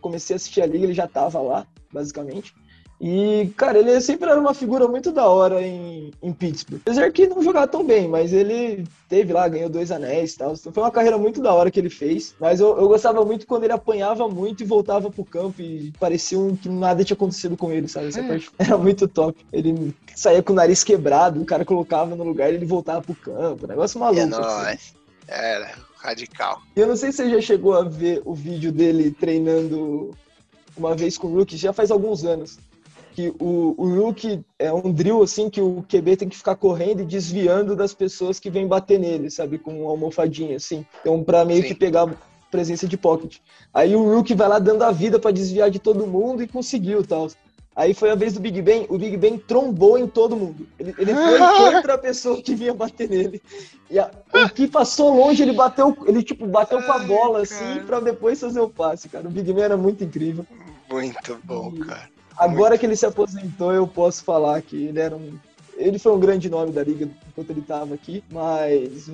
comecei 0.00 0.34
a 0.34 0.36
assistir 0.36 0.62
a 0.62 0.66
liga, 0.66 0.84
ele 0.84 0.94
já 0.94 1.08
tava 1.08 1.40
lá, 1.40 1.66
basicamente. 1.92 2.54
E, 3.00 3.52
cara, 3.56 3.78
ele 3.78 4.00
sempre 4.00 4.30
era 4.30 4.40
uma 4.40 4.54
figura 4.54 4.86
muito 4.86 5.10
da 5.12 5.26
hora 5.26 5.60
em, 5.60 6.12
em 6.22 6.32
Pittsburgh. 6.32 6.80
Apesar 6.80 7.10
que 7.10 7.26
não 7.26 7.42
jogava 7.42 7.66
tão 7.66 7.84
bem, 7.84 8.08
mas 8.08 8.32
ele 8.32 8.84
teve 9.08 9.32
lá, 9.32 9.46
ganhou 9.48 9.68
dois 9.68 9.90
anéis 9.90 10.32
e 10.32 10.38
tal. 10.38 10.54
Então 10.54 10.72
foi 10.72 10.82
uma 10.82 10.90
carreira 10.90 11.18
muito 11.18 11.42
da 11.42 11.52
hora 11.52 11.70
que 11.70 11.78
ele 11.78 11.90
fez. 11.90 12.34
Mas 12.40 12.60
eu, 12.60 12.78
eu 12.78 12.88
gostava 12.88 13.24
muito 13.24 13.46
quando 13.46 13.64
ele 13.64 13.72
apanhava 13.72 14.28
muito 14.28 14.62
e 14.62 14.66
voltava 14.66 15.10
pro 15.10 15.24
campo 15.24 15.60
e 15.60 15.92
parecia 15.98 16.38
um, 16.38 16.56
que 16.56 16.68
nada 16.68 17.04
tinha 17.04 17.14
acontecido 17.14 17.56
com 17.56 17.70
ele, 17.70 17.88
sabe? 17.88 18.08
Essa 18.08 18.20
é. 18.20 18.28
parte 18.28 18.50
era 18.58 18.78
muito 18.78 19.08
top. 19.08 19.44
Ele 19.52 19.94
saía 20.14 20.42
com 20.42 20.52
o 20.52 20.56
nariz 20.56 20.84
quebrado, 20.84 21.42
o 21.42 21.46
cara 21.46 21.64
colocava 21.64 22.14
no 22.14 22.24
lugar 22.24 22.52
e 22.52 22.56
ele 22.56 22.66
voltava 22.66 23.02
pro 23.02 23.14
campo. 23.14 23.66
Negócio 23.66 23.98
maluco. 23.98 24.20
É 24.20 24.26
nóis. 24.26 24.94
Era 25.26 25.74
radical. 25.96 26.60
E 26.76 26.80
eu 26.80 26.86
não 26.86 26.96
sei 26.96 27.10
se 27.10 27.18
você 27.18 27.30
já 27.30 27.40
chegou 27.40 27.74
a 27.74 27.82
ver 27.82 28.22
o 28.24 28.34
vídeo 28.34 28.70
dele 28.70 29.10
treinando 29.10 30.14
uma 30.76 30.94
vez 30.94 31.16
com 31.16 31.28
o 31.28 31.34
Rookie, 31.34 31.56
já 31.56 31.72
faz 31.72 31.90
alguns 31.90 32.24
anos 32.24 32.58
que 33.14 33.32
o, 33.38 33.74
o 33.78 33.94
Rook 33.94 34.44
é 34.58 34.72
um 34.72 34.92
drill 34.92 35.22
assim 35.22 35.48
que 35.48 35.60
o 35.60 35.84
QB 35.88 36.16
tem 36.16 36.28
que 36.28 36.36
ficar 36.36 36.56
correndo 36.56 37.00
e 37.00 37.04
desviando 37.04 37.76
das 37.76 37.94
pessoas 37.94 38.40
que 38.40 38.50
vêm 38.50 38.66
bater 38.66 38.98
nele, 38.98 39.30
sabe? 39.30 39.56
Com 39.56 39.82
uma 39.82 39.90
almofadinha 39.90 40.56
assim. 40.56 40.84
Então, 41.00 41.22
para 41.22 41.44
meio 41.44 41.62
Sim. 41.62 41.68
que 41.68 41.74
pegar 41.76 42.12
presença 42.50 42.88
de 42.88 42.96
pocket. 42.96 43.38
Aí 43.72 43.94
o 43.94 44.14
Rook 44.14 44.34
vai 44.34 44.48
lá 44.48 44.58
dando 44.58 44.82
a 44.82 44.90
vida 44.90 45.20
para 45.20 45.30
desviar 45.30 45.70
de 45.70 45.78
todo 45.78 46.08
mundo 46.08 46.42
e 46.42 46.48
conseguiu 46.48 47.04
tal. 47.06 47.28
Aí 47.76 47.94
foi 47.94 48.10
a 48.10 48.14
vez 48.16 48.32
do 48.32 48.40
Big 48.40 48.60
Ben, 48.62 48.86
o 48.88 48.98
Big 48.98 49.16
Ben 49.16 49.38
trombou 49.38 49.96
em 49.96 50.06
todo 50.06 50.36
mundo. 50.36 50.66
Ele, 50.78 50.94
ele 50.98 51.14
foi 51.14 51.38
contra 51.38 51.94
a 51.94 51.98
pessoa 51.98 52.42
que 52.42 52.54
vinha 52.54 52.74
bater 52.74 53.08
nele. 53.08 53.40
E 53.90 53.98
a, 53.98 54.10
o 54.32 54.48
que 54.48 54.66
passou 54.66 55.16
longe, 55.16 55.42
ele 55.42 55.52
bateu, 55.52 55.96
ele 56.06 56.22
tipo 56.22 56.46
bateu 56.46 56.82
com 56.82 56.92
a 56.92 56.98
bola 56.98 57.42
assim 57.42 57.80
para 57.86 58.00
depois 58.00 58.40
fazer 58.40 58.60
o 58.60 58.68
passe, 58.68 59.08
cara. 59.08 59.26
O 59.28 59.30
Big 59.30 59.52
Ben 59.52 59.64
era 59.64 59.76
muito 59.76 60.02
incrível. 60.02 60.44
Muito 60.90 61.38
bom, 61.44 61.72
cara. 61.78 62.13
Agora 62.36 62.76
que 62.76 62.86
ele 62.86 62.96
se 62.96 63.06
aposentou, 63.06 63.72
eu 63.72 63.86
posso 63.86 64.24
falar 64.24 64.60
que 64.62 64.86
ele 64.86 65.00
era 65.00 65.14
um. 65.16 65.38
Ele 65.76 65.98
foi 65.98 66.12
um 66.12 66.20
grande 66.20 66.48
nome 66.48 66.70
da 66.70 66.84
liga 66.84 67.08
enquanto 67.28 67.50
ele 67.50 67.60
estava 67.60 67.94
aqui, 67.94 68.22
mas 68.30 69.08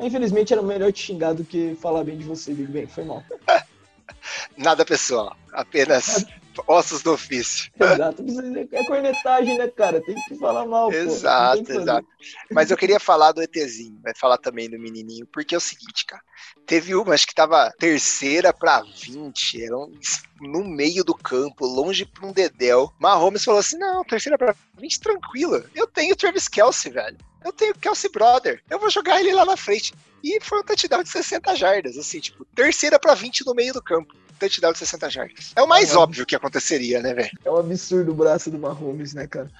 infelizmente 0.00 0.52
era 0.52 0.62
melhor 0.62 0.90
te 0.90 1.02
xingar 1.02 1.34
do 1.34 1.44
que 1.44 1.76
falar 1.82 2.02
bem 2.02 2.16
de 2.16 2.24
você, 2.24 2.54
Big 2.54 2.70
Ben. 2.70 2.86
Foi 2.86 3.04
mal. 3.04 3.22
Nada 4.56 4.84
pessoal, 4.86 5.36
apenas 5.52 6.24
ossos 6.66 7.02
do 7.02 7.12
ofício. 7.12 7.70
Exato, 7.78 8.24
é 8.72 8.84
cornetagem, 8.84 9.58
né, 9.58 9.68
cara? 9.68 10.00
Tem 10.00 10.14
que 10.14 10.36
falar 10.36 10.66
mal. 10.66 10.92
Exato, 10.92 11.64
pô. 11.64 11.72
exato. 11.72 12.06
Mas 12.50 12.70
eu 12.70 12.76
queria 12.76 12.98
falar 12.98 13.32
do 13.32 13.42
ETzinho, 13.42 13.98
vai 14.02 14.14
falar 14.14 14.38
também 14.38 14.68
do 14.68 14.78
menininho, 14.78 15.26
porque 15.26 15.54
é 15.54 15.58
o 15.58 15.60
seguinte, 15.60 16.04
cara. 16.06 16.22
Teve 16.66 16.94
uma, 16.94 17.14
acho 17.14 17.26
que 17.26 17.34
tava 17.34 17.72
terceira 17.78 18.52
para 18.52 18.82
20, 18.82 19.64
era 19.64 19.76
um, 19.76 19.92
no 20.40 20.64
meio 20.64 21.04
do 21.04 21.14
campo, 21.14 21.66
longe 21.66 22.04
pra 22.04 22.26
um 22.26 22.32
dedéu. 22.32 22.92
Mahomes 22.98 23.44
falou 23.44 23.60
assim: 23.60 23.78
não, 23.78 24.04
terceira 24.04 24.36
para 24.36 24.54
20, 24.78 25.00
tranquila. 25.00 25.64
Eu 25.74 25.86
tenho 25.86 26.16
Travis 26.16 26.48
Kelsey, 26.48 26.92
velho. 26.92 27.16
Eu 27.44 27.52
tenho 27.52 27.74
Kelsey 27.74 28.10
Brother. 28.10 28.62
Eu 28.68 28.78
vou 28.78 28.90
jogar 28.90 29.20
ele 29.20 29.32
lá 29.32 29.44
na 29.44 29.56
frente. 29.56 29.94
E 30.22 30.40
foi 30.40 30.58
um 30.58 30.64
touchdown 30.64 31.02
de 31.02 31.08
60 31.08 31.54
jardas, 31.54 31.96
assim, 31.96 32.18
tipo, 32.18 32.44
terceira 32.46 32.98
para 32.98 33.14
20 33.14 33.46
no 33.46 33.54
meio 33.54 33.72
do 33.72 33.82
campo 33.82 34.14
touchdown 34.38 34.72
de 34.72 34.78
60 34.78 35.10
jardas. 35.10 35.52
É 35.56 35.62
o 35.62 35.68
mais 35.68 35.92
é 35.92 35.96
óbvio 35.96 36.26
que 36.26 36.36
aconteceria, 36.36 37.00
né, 37.00 37.14
velho? 37.14 37.30
É 37.44 37.50
um 37.50 37.56
absurdo 37.56 38.12
o 38.12 38.14
braço 38.14 38.50
do 38.50 38.58
Mahomes, 38.58 39.14
né, 39.14 39.26
cara? 39.26 39.50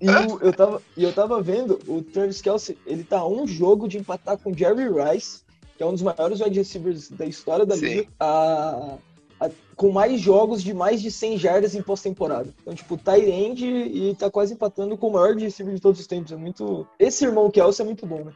E 0.00 0.08
o, 0.08 0.38
eu, 0.42 0.52
tava, 0.52 0.82
eu 0.96 1.12
tava 1.12 1.42
vendo, 1.42 1.80
o 1.86 2.02
Travis 2.02 2.42
Kelsey, 2.42 2.78
ele 2.86 3.02
tá 3.02 3.18
a 3.18 3.28
um 3.28 3.46
jogo 3.46 3.88
de 3.88 3.98
empatar 3.98 4.36
com 4.36 4.50
o 4.50 4.56
Jerry 4.56 4.84
Rice, 4.88 5.40
que 5.76 5.82
é 5.82 5.86
um 5.86 5.92
dos 5.92 6.02
maiores 6.02 6.40
wide 6.40 6.58
receivers 6.58 7.08
da 7.08 7.24
história 7.24 7.64
da 7.64 7.76
Sim. 7.76 7.86
liga, 7.86 8.08
a, 8.20 8.98
a, 9.40 9.50
com 9.74 9.90
mais 9.90 10.20
jogos 10.20 10.62
de 10.62 10.74
mais 10.74 11.00
de 11.00 11.10
100 11.10 11.38
jardas 11.38 11.74
em 11.74 11.82
pós-temporada. 11.82 12.52
Então, 12.60 12.74
tipo, 12.74 12.96
tá 12.98 13.18
end 13.18 13.64
e 13.64 14.14
tá 14.14 14.30
quase 14.30 14.52
empatando 14.52 14.96
com 14.98 15.08
o 15.08 15.12
maior 15.12 15.34
receiver 15.34 15.74
de 15.74 15.80
todos 15.80 16.00
os 16.00 16.06
tempos. 16.06 16.32
É 16.32 16.36
muito... 16.36 16.86
Esse 16.98 17.24
irmão 17.24 17.50
Kelsey 17.50 17.82
é 17.82 17.86
muito 17.86 18.06
bom, 18.06 18.24
né? 18.24 18.32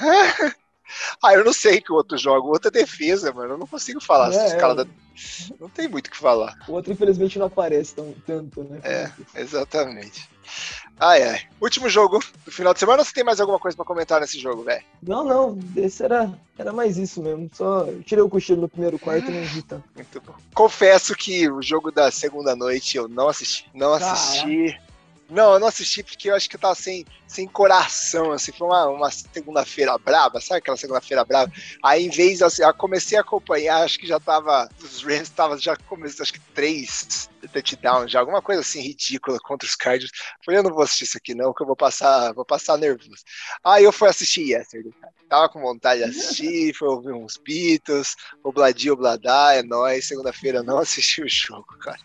ah, 1.22 1.34
eu 1.34 1.44
não 1.44 1.52
sei 1.52 1.80
que 1.80 1.92
o 1.92 1.96
outro 1.96 2.16
joga. 2.16 2.46
O 2.46 2.50
outro 2.50 2.68
é 2.68 2.70
defesa, 2.70 3.32
mano. 3.32 3.54
Eu 3.54 3.58
não 3.58 3.66
consigo 3.66 4.00
falar. 4.00 4.32
É, 4.32 4.50
é. 4.50 4.74
Da... 4.74 4.86
Não 5.60 5.68
tem 5.68 5.88
muito 5.88 6.08
o 6.08 6.10
que 6.10 6.16
falar. 6.16 6.56
O 6.68 6.72
outro, 6.72 6.92
infelizmente, 6.92 7.38
não 7.38 7.46
aparece 7.46 7.94
tão, 7.94 8.14
tanto, 8.26 8.64
né? 8.64 8.80
É, 8.82 9.10
exatamente. 9.40 10.28
Ai, 10.98 11.22
ai. 11.22 11.40
Último 11.60 11.88
jogo 11.88 12.20
do 12.44 12.52
final 12.52 12.72
de 12.72 12.80
semana 12.80 13.00
ou 13.00 13.04
você 13.04 13.12
tem 13.12 13.24
mais 13.24 13.40
alguma 13.40 13.58
coisa 13.58 13.76
para 13.76 13.86
comentar 13.86 14.20
nesse 14.20 14.38
jogo, 14.38 14.62
velho? 14.62 14.84
Não, 15.02 15.24
não. 15.24 15.58
Esse 15.76 16.04
era, 16.04 16.32
era 16.58 16.72
mais 16.72 16.96
isso 16.98 17.22
mesmo. 17.22 17.50
Só 17.52 17.86
tirei 18.04 18.22
o 18.22 18.28
cochilo 18.28 18.62
no 18.62 18.68
primeiro 18.68 18.98
quarto 18.98 19.30
e 19.30 19.34
não 19.34 19.42
vi 19.42 19.62
tanto. 19.62 19.84
Muito 19.94 20.20
bom. 20.20 20.34
Confesso 20.54 21.14
que 21.14 21.48
o 21.50 21.62
jogo 21.62 21.90
da 21.90 22.10
segunda 22.10 22.54
noite 22.54 22.96
eu 22.96 23.08
não 23.08 23.28
assisti. 23.28 23.68
Não 23.74 23.94
assisti. 23.94 24.72
Caraca. 24.72 24.93
Não, 25.30 25.54
eu 25.54 25.60
não 25.60 25.68
assisti 25.68 26.02
porque 26.02 26.30
eu 26.30 26.34
acho 26.34 26.48
que 26.48 26.56
eu 26.56 26.60
tava 26.60 26.74
sem, 26.74 27.04
sem 27.26 27.46
coração, 27.48 28.32
assim, 28.32 28.52
foi 28.52 28.68
uma, 28.68 28.86
uma 28.88 29.10
segunda-feira 29.10 29.96
braba, 29.96 30.40
sabe 30.40 30.58
aquela 30.58 30.76
segunda-feira 30.76 31.24
braba? 31.24 31.50
Aí, 31.82 32.04
em 32.04 32.10
vez, 32.10 32.42
assim, 32.42 32.62
eu 32.62 32.74
comecei 32.74 33.16
a 33.16 33.22
acompanhar, 33.22 33.82
acho 33.82 33.98
que 33.98 34.06
já 34.06 34.20
tava, 34.20 34.68
os 34.82 35.02
Rams 35.02 35.30
tava, 35.30 35.58
já 35.58 35.76
começou, 35.76 36.22
acho 36.22 36.32
que 36.32 36.40
três 36.54 37.28
touchdowns, 37.52 38.10
já 38.10 38.20
alguma 38.20 38.42
coisa 38.42 38.60
assim 38.60 38.80
ridícula 38.80 39.38
contra 39.40 39.66
os 39.66 39.74
Cardinals. 39.74 40.12
Falei, 40.44 40.60
eu 40.60 40.64
não 40.64 40.72
vou 40.72 40.82
assistir 40.82 41.04
isso 41.04 41.18
aqui 41.18 41.34
não, 41.34 41.54
que 41.54 41.62
eu 41.62 41.66
vou 41.66 41.76
passar, 41.76 42.32
vou 42.34 42.44
passar 42.44 42.76
nervoso. 42.76 43.22
Aí 43.64 43.84
eu 43.84 43.92
fui 43.92 44.08
assistir 44.08 44.50
Yesterday, 44.50 44.92
cara. 45.00 45.14
Tava 45.28 45.48
com 45.48 45.60
vontade 45.60 46.04
de 46.04 46.10
assistir, 46.10 46.74
foi 46.76 46.88
ouvir 46.88 47.12
uns 47.12 47.38
Beatles, 47.38 48.14
Obladi, 48.42 48.90
Obladá, 48.90 49.54
é 49.54 49.62
nóis, 49.62 50.06
segunda-feira 50.06 50.62
não 50.62 50.78
assisti 50.78 51.22
o 51.22 51.28
jogo, 51.28 51.66
cara. 51.78 51.98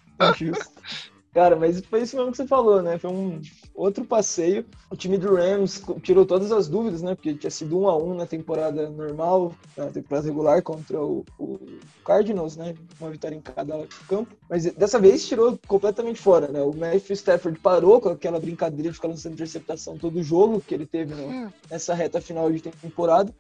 Cara, 1.34 1.56
mas 1.56 1.80
foi 1.82 2.02
isso 2.02 2.16
mesmo 2.16 2.32
que 2.32 2.38
você 2.38 2.48
falou, 2.48 2.82
né? 2.82 2.98
Foi 2.98 3.12
um 3.12 3.40
outro 3.76 4.04
passeio. 4.04 4.66
O 4.90 4.96
time 4.96 5.18
do 5.18 5.36
Rams 5.36 5.84
tirou 6.02 6.26
todas 6.26 6.52
as 6.52 6.68
dúvidas, 6.68 7.04
né? 7.04 7.14
Porque 7.14 7.36
tinha 7.36 7.52
sido 7.52 7.80
um 7.80 7.88
a 7.88 7.96
um 7.96 8.16
na 8.16 8.26
temporada 8.26 8.90
normal, 8.90 9.54
na 9.78 9.88
temporada 9.88 10.26
regular 10.26 10.62
contra 10.64 11.00
o, 11.00 11.24
o 11.38 11.60
Cardinals, 12.04 12.58
né? 12.58 12.74
Uma 13.00 13.12
vitória 13.12 13.36
em 13.36 13.42
cada 13.42 13.88
campo. 14.08 14.36
Mas 14.50 14.66
dessa 14.74 15.00
vez 15.00 15.28
tirou 15.28 15.60
completamente 15.68 16.20
fora, 16.20 16.48
né? 16.48 16.62
O 16.64 16.74
Matthew 16.74 17.14
Stafford 17.14 17.60
parou 17.60 18.02
com 18.02 18.10
aquela 18.10 18.40
brincadeira 18.40 18.90
de 18.90 18.96
ficar 18.96 19.10
lançando 19.10 19.34
interceptação 19.34 19.98
todo 19.98 20.24
jogo 20.24 20.60
que 20.60 20.74
ele 20.74 20.88
teve 20.88 21.14
no, 21.14 21.28
hum. 21.28 21.50
nessa 21.70 21.94
reta 21.94 22.20
final 22.20 22.52
de 22.52 22.62
temporada. 22.62 23.32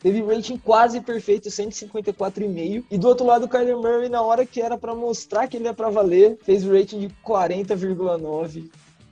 Teve 0.00 0.22
rating 0.22 0.58
quase 0.58 1.00
perfeito, 1.00 1.48
154,5. 1.48 2.84
E 2.90 2.98
do 2.98 3.08
outro 3.08 3.26
lado, 3.26 3.46
o 3.46 3.48
Kyler 3.48 3.76
Murray, 3.76 4.08
na 4.08 4.22
hora 4.22 4.46
que 4.46 4.60
era 4.60 4.78
para 4.78 4.94
mostrar 4.94 5.48
que 5.48 5.56
ele 5.56 5.68
é 5.68 5.72
para 5.72 5.90
valer, 5.90 6.38
fez 6.42 6.64
o 6.64 6.72
rating 6.72 7.00
de 7.00 7.08
40,9. 7.26 8.70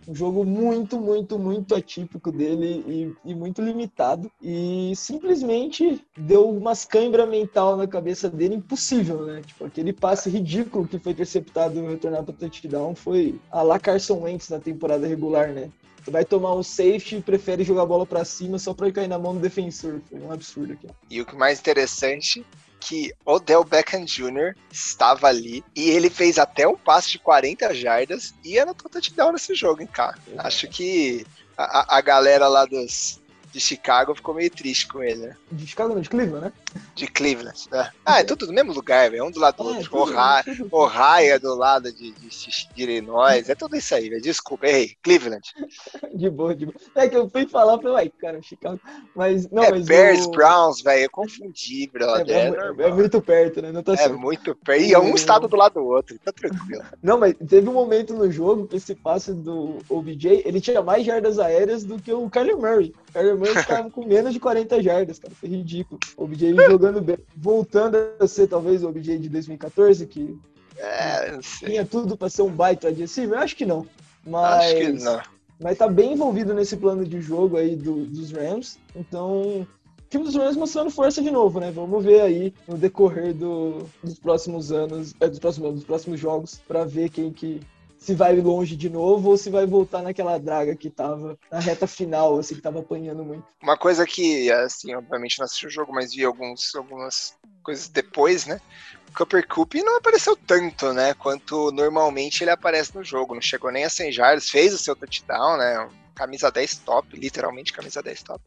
Um 0.09 0.14
jogo 0.14 0.44
muito, 0.44 1.01
muito, 1.01 1.37
muito 1.37 1.75
atípico 1.75 2.31
dele 2.31 2.85
e, 3.25 3.31
e, 3.31 3.35
muito 3.35 3.61
limitado. 3.61 4.31
E 4.40 4.92
simplesmente 4.94 6.01
deu 6.16 6.49
umas 6.49 6.85
câimbra 6.85 7.27
mental 7.27 7.77
na 7.77 7.88
cabeça 7.88 8.31
dele 8.31 8.55
impossível, 8.55 9.27
né? 9.27 9.42
Tipo, 9.44 9.64
aquele 9.64 9.92
passe 9.92 10.31
ridículo 10.31 10.87
que 10.87 11.01
foi 11.01 11.11
interceptado 11.11 11.77
e 11.77 11.88
retornado 11.88 12.33
para 12.33 12.49
touchdown 12.49 12.94
foi 12.94 13.40
a 13.51 13.62
la 13.62 13.81
Carson 13.81 14.22
Wentz 14.22 14.49
na 14.49 14.61
temporada 14.61 15.09
regular, 15.09 15.49
né? 15.49 15.70
Vai 16.11 16.25
tomar 16.25 16.55
um 16.55 16.62
safety 16.62 17.16
e 17.16 17.23
prefere 17.23 17.64
jogar 17.64 17.83
a 17.83 17.87
bola 17.87 18.07
para 18.07 18.25
cima 18.25 18.59
só 18.59 18.73
para 18.73 18.90
cair 18.90 19.09
na 19.09 19.19
mão 19.19 19.35
do 19.35 19.40
defensor. 19.40 20.01
Foi 20.09 20.21
um 20.21 20.33
absurdo 20.33 20.73
aqui. 20.73 20.88
E 21.11 21.21
o 21.21 21.27
que 21.27 21.37
mais 21.37 21.59
interessante 21.59 22.45
que 22.79 23.12
Odell 23.25 23.64
Beckham 23.64 24.05
Jr. 24.05 24.55
estava 24.71 25.29
ali 25.29 25.64
e 25.75 25.90
ele 25.90 26.09
fez 26.09 26.38
até 26.38 26.69
um 26.69 26.77
passe 26.77 27.11
de 27.12 27.19
40 27.19 27.75
jardas 27.75 28.35
e 28.45 28.59
era 28.59 28.73
touchdown 28.75 29.33
nesse 29.33 29.55
jogo, 29.55 29.83
hein, 29.83 29.88
cara. 29.88 30.16
Acho 30.38 30.69
que 30.69 31.27
a, 31.57 31.97
a 31.97 32.01
galera 32.01 32.47
lá 32.47 32.64
dos, 32.64 33.21
de 33.53 33.61
Chicago 33.61 34.14
ficou 34.14 34.35
meio 34.35 34.51
triste 34.51 34.87
com 34.87 35.03
ele, 35.03 35.27
né? 35.27 35.37
De 35.51 35.66
Chicago 35.66 35.95
não, 35.95 36.01
de 36.01 36.09
Cleveland, 36.09 36.47
né? 36.47 36.53
De 36.95 37.07
Cleveland, 37.07 37.69
né? 37.71 37.91
Ah, 38.05 38.21
é 38.21 38.25
tudo 38.25 38.47
no 38.47 38.53
mesmo 38.53 38.73
lugar, 38.73 39.11
velho. 39.11 39.25
Um 39.25 39.31
do 39.31 39.41
lado 39.41 39.57
do 39.62 39.71
é, 39.71 39.77
outro. 39.77 39.97
Ohio, 39.99 40.69
Ohio 40.71 41.35
é 41.35 41.39
do 41.39 41.55
lado 41.55 41.93
de, 41.93 42.12
de, 42.12 42.29
de 42.29 42.83
Illinois. 42.83 43.49
É 43.49 43.55
tudo 43.55 43.77
isso 43.77 43.95
aí, 43.95 44.09
velho. 44.09 44.23
Desculpa, 44.23 44.67
errei. 44.67 44.97
Cleveland. 45.03 45.43
de 46.15 46.31
boa, 46.31 46.55
de 46.55 46.67
boa. 46.67 46.77
É 46.95 47.09
que 47.09 47.17
eu 47.17 47.29
fui 47.29 47.47
falar, 47.47 47.77
falei, 47.79 47.93
uai, 47.93 48.12
cara, 48.21 48.41
Chicago. 48.43 48.81
Mas, 49.15 49.49
não, 49.51 49.62
é 49.62 49.71
mas 49.71 49.87
Bears. 49.87 50.27
Browns, 50.27 50.83
velho. 50.83 51.05
Eu 51.05 51.11
confundi, 51.11 51.89
brother. 51.93 52.37
É, 52.37 52.49
é, 52.49 52.89
é, 52.89 52.93
muito 52.93 53.21
perto, 53.21 53.62
né? 53.62 53.73
Não 53.73 53.83
tá 53.83 53.93
é 53.93 53.97
certo. 53.97 54.19
muito 54.19 54.55
perto. 54.55 54.83
E 54.83 54.93
é 54.93 54.99
um 54.99 55.15
estado 55.15 55.49
do 55.49 55.57
lado 55.57 55.75
do 55.75 55.85
outro. 55.85 56.19
Tá 56.25 56.33
tranquilo. 56.33 56.83
não, 57.03 57.19
mas 57.19 57.35
teve 57.49 57.69
um 57.69 57.73
momento 57.73 58.15
no 58.15 58.31
jogo 58.31 58.67
que 58.67 58.77
esse 58.77 58.95
passe 58.95 59.33
do 59.33 59.79
OBJ, 59.89 60.43
ele 60.45 60.61
tinha 60.61 60.83
mais 60.83 61.05
jardas 61.05 61.39
aéreas 61.39 61.85
do 61.85 62.01
que 62.01 62.12
o 62.12 62.29
Kyler 62.31 62.57
Murray. 62.57 62.95
O 63.09 63.12
Kyler 63.12 63.37
Murray 63.37 63.65
tava 63.65 63.91
com 63.91 64.05
menos 64.05 64.33
de 64.33 64.41
40 64.41 64.83
jardas, 64.83 65.19
cara. 65.19 65.35
Foi 65.35 65.49
ridículo. 65.49 65.99
O 66.17 66.25
OBJ 66.25 66.53
jogando 66.66 67.00
bem. 67.00 67.18
Voltando 67.37 67.96
a 68.20 68.26
ser 68.26 68.46
talvez 68.46 68.83
o 68.83 68.88
OBJ 68.88 69.18
de 69.18 69.29
2014, 69.29 70.07
que 70.07 70.38
é, 70.79 71.38
tinha 71.38 71.85
tudo 71.85 72.16
para 72.16 72.29
ser 72.29 72.42
um 72.42 72.50
baita 72.50 72.88
adesivo, 72.88 73.35
eu 73.35 73.38
acho 73.38 73.57
que 73.57 73.64
não. 73.64 73.87
Mas, 74.24 74.64
acho 74.64 74.76
que 74.76 74.92
não. 74.92 75.20
Mas 75.61 75.79
tá 75.79 75.88
bem 75.88 76.12
envolvido 76.12 76.52
nesse 76.52 76.76
plano 76.76 77.05
de 77.05 77.20
jogo 77.20 77.57
aí 77.57 77.74
do, 77.74 78.05
dos 78.05 78.31
Rams. 78.31 78.79
Então, 78.94 79.61
o 79.61 79.66
time 80.11 80.24
dos 80.24 80.35
Rams 80.35 80.57
mostrando 80.57 80.90
força 80.90 81.22
de 81.22 81.31
novo, 81.31 81.61
né? 81.61 81.70
Vamos 81.70 82.05
ver 82.05 82.20
aí 82.20 82.55
no 82.68 82.76
decorrer 82.76 83.35
do, 83.35 83.87
dos 84.02 84.18
próximos 84.18 84.70
anos, 84.70 85.14
é, 85.20 85.29
dos 85.29 85.38
próximos 85.38 85.74
dos 85.74 85.85
próximos 85.85 86.20
jogos, 86.20 86.61
para 86.68 86.85
ver 86.85 87.09
quem 87.09 87.33
que 87.33 87.61
se 88.07 88.14
vai 88.14 88.37
longe 88.37 88.77
de 88.77 88.88
novo 88.88 89.31
ou 89.31 89.37
se 89.37 89.51
vai 89.51 89.66
voltar 89.66 90.01
naquela 90.01 90.38
draga 90.38 90.77
que 90.77 90.88
tava 90.88 91.37
na 91.51 91.59
reta 91.59 91.88
final, 91.88 92.38
assim, 92.38 92.55
que 92.55 92.61
tava 92.61 92.79
apanhando 92.79 93.25
muito. 93.25 93.45
Uma 93.61 93.77
coisa 93.77 94.07
que, 94.07 94.49
assim, 94.53 94.95
obviamente 94.95 95.40
não 95.40 95.45
assisti 95.45 95.66
o 95.66 95.71
jogo, 95.71 95.92
mas 95.92 96.14
vi 96.14 96.25
alguns, 96.25 96.73
algumas 96.77 97.35
coisas 97.64 97.88
depois, 97.88 98.47
né? 98.47 98.61
O 99.09 99.12
Cooper 99.12 99.49
Cup 99.49 99.75
não 99.75 99.97
apareceu 99.97 100.37
tanto, 100.37 100.92
né? 100.92 101.14
Quanto 101.14 101.73
normalmente 101.73 102.45
ele 102.45 102.53
aparece 102.53 102.95
no 102.95 103.03
jogo. 103.03 103.35
Não 103.35 103.42
chegou 103.42 103.73
nem 103.73 103.85
a 103.85 103.90
100 103.90 104.12
jardas, 104.12 104.49
fez 104.49 104.73
o 104.73 104.79
seu 104.79 104.95
touchdown, 104.95 105.57
né? 105.57 105.88
Camisa 106.14 106.49
10 106.49 106.77
top, 106.79 107.19
literalmente 107.19 107.73
camisa 107.73 108.01
10 108.01 108.23
top. 108.23 108.40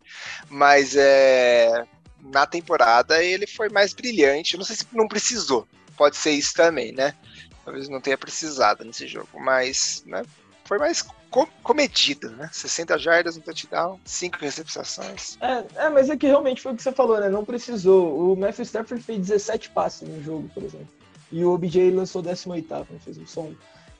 Mas 0.48 0.95
é, 0.95 1.86
na 2.22 2.45
temporada 2.45 3.22
ele 3.22 3.45
foi 3.45 3.67
mais 3.67 3.91
brilhante. 3.91 4.56
Não 4.56 4.63
sei 4.63 4.78
se 4.78 4.88
não 4.93 5.08
precisou. 5.08 5.67
Pode 5.98 6.15
ser 6.15 6.32
isso 6.32 6.54
também, 6.54 6.93
né? 6.93 7.13
Talvez 7.69 7.88
não 7.88 8.01
tenha 8.01 8.17
precisado 8.17 8.84
nesse 8.84 9.05
jogo, 9.05 9.39
mas 9.39 10.03
né, 10.08 10.23
foi 10.65 10.79
mais 10.79 11.03
co 11.29 11.47
comedido, 11.62 12.32
né? 12.32 12.49
60 12.51 12.97
jardas 12.97 13.38
no 13.38 13.43
touchdown, 13.43 13.99
5 14.03 14.38
recepções. 14.39 15.38
É, 15.39 15.86
é, 15.86 15.89
mas 15.89 16.10
é 16.10 16.17
que 16.17 16.25
realmente 16.25 16.63
foi 16.63 16.73
o 16.73 16.75
que 16.75 16.82
você 16.82 16.91
falou, 16.91 17.19
né? 17.19 17.29
Não 17.29 17.45
precisou. 17.45 18.34
O 18.34 18.36
Matthew 18.36 18.63
Stafford 18.63 19.03
fez 19.03 19.19
17 19.19 19.69
passes 19.69 20.10
no 20.10 20.23
jogo, 20.23 20.49
por 20.51 20.63
exemplo. 20.63 20.88
E 21.32 21.45
o 21.45 21.51
OBJ 21.51 21.91
lançou 21.91 22.23
18, 22.23 22.73
né? 22.73 22.86
fez 23.05 23.19
um 23.19 23.27
som. 23.27 23.53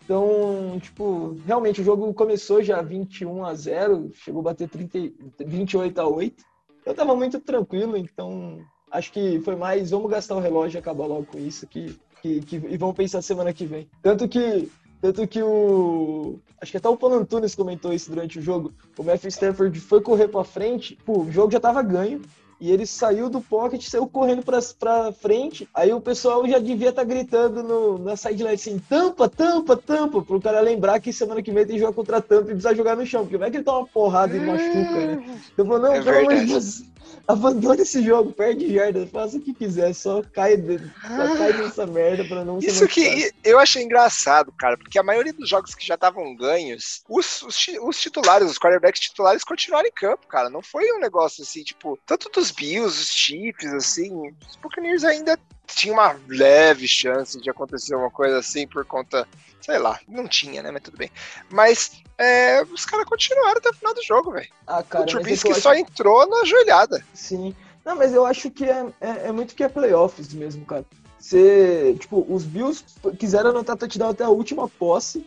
Então, 0.04 0.80
tipo, 0.82 1.38
realmente 1.46 1.82
o 1.82 1.84
jogo 1.84 2.12
começou 2.16 2.64
já 2.64 2.82
21 2.82 3.46
a 3.46 3.54
0, 3.54 4.12
chegou 4.16 4.40
a 4.40 4.46
bater 4.46 4.68
30, 4.68 5.14
28 5.46 6.02
a 6.02 6.08
8. 6.08 6.44
Eu 6.84 6.96
tava 6.96 7.16
muito 7.16 7.40
tranquilo, 7.40 7.96
então 7.96 8.66
acho 8.90 9.12
que 9.12 9.40
foi 9.42 9.56
mais 9.56 9.92
vamos 9.92 10.10
gastar 10.10 10.36
o 10.36 10.40
relógio 10.40 10.78
e 10.78 10.80
acabar 10.80 11.06
logo 11.06 11.28
com 11.28 11.38
isso 11.38 11.68
que 11.68 11.96
que, 12.22 12.42
que, 12.42 12.56
e 12.56 12.78
vão 12.78 12.94
pensar 12.94 13.22
semana 13.22 13.54
que 13.54 13.66
vem. 13.66 13.88
Tanto 14.02 14.28
que 14.28 14.70
tanto 15.02 15.26
que 15.28 15.42
o. 15.42 16.40
Acho 16.62 16.72
que 16.72 16.78
até 16.78 16.90
o 16.90 16.98
Paulo 16.98 17.26
comentou 17.56 17.94
isso 17.94 18.10
durante 18.10 18.38
o 18.38 18.42
jogo. 18.42 18.74
O 18.98 19.04
Matthew 19.04 19.30
Stafford 19.30 19.80
foi 19.80 20.02
correr 20.02 20.28
pra 20.28 20.44
frente, 20.44 20.98
pô, 21.06 21.22
o 21.22 21.32
jogo 21.32 21.52
já 21.52 21.60
tava 21.60 21.82
ganho. 21.82 22.22
E 22.60 22.72
ele 22.72 22.86
saiu 22.86 23.30
do 23.30 23.42
pocket, 23.42 23.82
saiu 23.82 24.08
correndo 24.08 24.44
pra, 24.44 24.60
pra 24.78 25.12
frente. 25.12 25.68
Aí 25.74 25.94
o 25.94 26.02
pessoal 26.02 26.48
já 26.48 26.60
devia 26.60 26.90
estar 26.90 27.04
tá 27.04 27.08
gritando 27.08 27.64
no, 27.64 27.98
na 27.98 28.16
sideline 28.16 28.56
assim: 28.56 28.80
tampa, 28.80 29.30
tampa, 29.30 29.78
tampa, 29.78 30.22
pro 30.22 30.42
cara 30.42 30.60
lembrar 30.60 31.00
que 31.00 31.14
semana 31.14 31.42
que 31.42 31.52
vem 31.52 31.66
tem 31.66 31.80
jogo 31.80 31.94
contra 31.94 32.18
a 32.18 32.22
tampa 32.22 32.44
e 32.44 32.54
precisa 32.54 32.76
jogar 32.76 32.96
no 32.96 33.06
chão, 33.06 33.22
porque 33.22 33.38
vai 33.38 33.50
que 33.50 33.58
ele 33.58 33.64
toma 33.64 33.80
uma 33.80 33.88
porrada 33.88 34.36
e 34.36 34.40
machuca, 34.40 35.06
né? 35.06 35.40
Então, 35.54 35.66
falou, 35.66 35.80
não, 35.80 35.94
é 35.94 36.02
pelo 36.02 36.18
amor 36.18 36.36
de 36.36 36.46
Deus, 36.46 36.84
abandone 37.30 37.84
esse 37.84 38.02
jogo, 38.02 38.32
perde 38.32 38.74
jarda, 38.74 39.06
faça 39.06 39.38
o 39.38 39.40
que 39.40 39.54
quiser, 39.54 39.94
só 39.94 40.24
cai, 40.34 40.58
só 40.58 41.38
cai 41.38 41.54
nessa 41.54 41.86
merda 41.86 42.26
pra 42.26 42.44
não 42.44 42.58
Isso 42.58 42.88
que 42.88 43.32
eu 43.44 43.60
achei 43.60 43.84
engraçado, 43.84 44.52
cara, 44.58 44.76
porque 44.76 44.98
a 44.98 45.04
maioria 45.04 45.32
dos 45.32 45.48
jogos 45.48 45.76
que 45.76 45.86
já 45.86 45.94
estavam 45.94 46.36
ganhos, 46.36 47.04
os, 47.08 47.44
os, 47.44 47.68
os 47.84 48.02
titulares, 48.02 48.50
os 48.50 48.58
quarterbacks 48.58 49.00
titulares 49.00 49.44
continuaram 49.44 49.88
em 49.88 49.92
campo, 49.92 50.26
cara. 50.28 50.50
Não 50.50 50.64
foi 50.64 50.92
um 50.92 51.00
negócio 51.00 51.44
assim, 51.44 51.64
tipo, 51.64 52.00
tanto 52.04 52.32
dos 52.32 52.49
Bills, 52.52 53.02
os 53.02 53.10
Chiefs, 53.10 53.74
assim, 53.74 54.34
os 54.50 54.56
Buccaneers 54.58 55.04
ainda 55.04 55.38
tinha 55.68 55.94
uma 55.94 56.16
leve 56.28 56.88
chance 56.88 57.40
de 57.40 57.50
acontecer 57.50 57.96
uma 57.96 58.10
coisa 58.10 58.40
assim 58.40 58.68
por 58.68 58.84
conta, 58.86 59.28
sei 59.62 59.78
lá, 59.78 60.00
não 60.08 60.28
tinha, 60.28 60.62
né? 60.62 60.72
Mas 60.72 60.82
tudo 60.84 60.98
bem. 60.98 61.12
Mas 61.50 62.02
é, 62.18 62.64
os 62.64 62.86
caras 62.86 63.06
continuaram 63.06 63.58
até 63.58 63.70
o 63.70 63.74
final 63.74 63.94
do 63.94 64.04
jogo, 64.04 64.32
velho. 64.32 64.50
Ah, 64.68 64.80
o 64.80 65.06
Trubisky 65.06 65.52
acho... 65.52 65.62
só 65.62 65.74
entrou 65.74 66.28
na 66.28 66.44
joelhada. 66.46 67.04
Sim. 67.14 67.56
Não, 67.86 67.96
mas 67.96 68.14
eu 68.14 68.26
acho 68.26 68.52
que 68.52 68.66
é, 68.66 68.86
é, 69.00 69.28
é 69.28 69.32
muito 69.32 69.56
que 69.56 69.64
é 69.64 69.70
playoffs 69.70 70.34
mesmo, 70.34 70.66
cara. 70.66 70.86
Você, 71.18 71.96
tipo, 72.00 72.26
os 72.30 72.44
Bills 72.44 72.84
quiseram 73.18 73.50
anotar 73.50 73.78
touchdown 73.78 74.10
até 74.10 74.24
a 74.24 74.30
última 74.30 74.68
posse. 74.68 75.26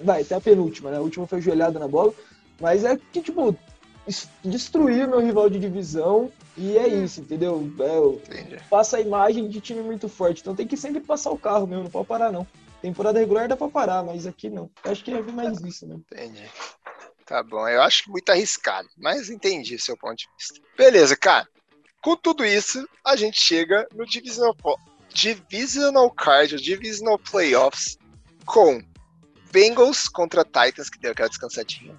Vai, 0.00 0.22
até 0.22 0.34
a 0.34 0.40
penúltima, 0.40 0.90
né? 0.90 0.96
A 0.96 1.02
última 1.02 1.26
foi 1.26 1.40
joelhada 1.40 1.78
na 1.78 1.86
bola. 1.88 2.12
Mas 2.60 2.84
é 2.84 2.98
que, 3.12 3.20
tipo, 3.20 3.56
destruir 4.44 5.08
meu 5.08 5.20
rival 5.20 5.50
de 5.50 5.58
divisão 5.58 6.32
e 6.56 6.78
é 6.78 6.86
isso, 6.86 7.20
entendeu? 7.20 7.70
É, 8.30 8.56
passa 8.70 8.96
a 8.96 9.00
imagem 9.00 9.48
de 9.48 9.60
time 9.60 9.82
muito 9.82 10.08
forte. 10.08 10.40
Então 10.40 10.54
tem 10.54 10.66
que 10.66 10.76
sempre 10.76 11.00
passar 11.00 11.30
o 11.30 11.38
carro 11.38 11.66
mesmo, 11.66 11.84
não 11.84 11.90
pode 11.90 12.06
parar, 12.06 12.30
não. 12.30 12.46
Temporada 12.80 13.18
regular 13.18 13.48
dá 13.48 13.56
pra 13.56 13.68
parar, 13.68 14.04
mas 14.04 14.26
aqui 14.26 14.48
não. 14.48 14.70
Eu 14.84 14.92
acho 14.92 15.02
que 15.02 15.10
é 15.10 15.20
mais 15.20 15.60
isso, 15.60 15.86
né? 15.86 15.96
Entendi. 16.12 16.48
Tá 17.24 17.42
bom, 17.42 17.66
eu 17.68 17.82
acho 17.82 18.08
muito 18.10 18.30
arriscado, 18.30 18.88
mas 18.96 19.28
entendi 19.28 19.78
seu 19.78 19.96
ponto 19.96 20.16
de 20.16 20.28
vista. 20.38 20.60
Beleza, 20.76 21.16
cara. 21.16 21.48
Com 22.00 22.16
tudo 22.16 22.44
isso, 22.44 22.88
a 23.04 23.16
gente 23.16 23.40
chega 23.40 23.88
no 23.92 24.06
Divisional, 24.06 24.54
divisional 25.12 26.08
Card, 26.12 26.54
o 26.54 26.60
Divisional 26.60 27.18
Playoffs, 27.18 27.98
com 28.44 28.80
Bengals 29.50 30.08
contra 30.08 30.44
Titans, 30.44 30.88
que 30.88 31.00
deu 31.00 31.10
aquela 31.10 31.28
descansadinha. 31.28 31.98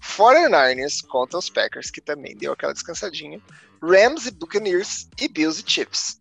49ers 0.00 1.06
contra 1.06 1.38
os 1.38 1.50
Packers, 1.50 1.90
que 1.90 2.00
também 2.00 2.36
deu 2.36 2.52
aquela 2.52 2.72
descansadinha. 2.72 3.40
Rams 3.82 4.26
e 4.26 4.30
Buccaneers 4.30 5.08
e 5.20 5.28
Bills 5.28 5.62
e 5.64 5.70
Chiefs. 5.70 6.18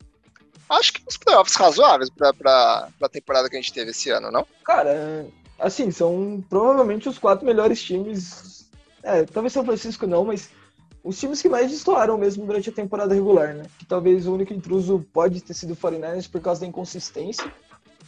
Acho 0.69 0.93
que 0.93 1.01
uns 1.07 1.17
playoffs 1.17 1.55
razoáveis 1.55 2.09
pra, 2.09 2.31
pra 2.31 3.09
temporada 3.11 3.49
que 3.49 3.55
a 3.55 3.61
gente 3.61 3.73
teve 3.73 3.91
esse 3.91 4.09
ano, 4.11 4.31
não? 4.31 4.45
Cara, 4.63 5.25
assim, 5.57 5.89
são 5.89 6.43
provavelmente 6.47 7.09
os 7.09 7.17
quatro 7.17 7.45
melhores 7.45 7.81
times. 7.81 8.69
É, 9.01 9.23
talvez 9.23 9.53
São 9.53 9.65
Francisco 9.65 10.05
não, 10.05 10.25
mas 10.25 10.49
os 11.03 11.19
times 11.19 11.41
que 11.41 11.49
mais 11.49 11.71
destoaram 11.71 12.17
mesmo 12.17 12.45
durante 12.45 12.69
a 12.69 12.73
temporada 12.73 13.15
regular, 13.15 13.55
né? 13.55 13.63
Que 13.79 13.85
talvez 13.85 14.27
o 14.27 14.33
único 14.33 14.53
intruso 14.53 15.05
pode 15.11 15.41
ter 15.41 15.53
sido 15.53 15.73
o 15.73 15.77
49ers 15.77 16.29
por 16.29 16.41
causa 16.41 16.61
da 16.61 16.67
inconsistência. 16.67 17.51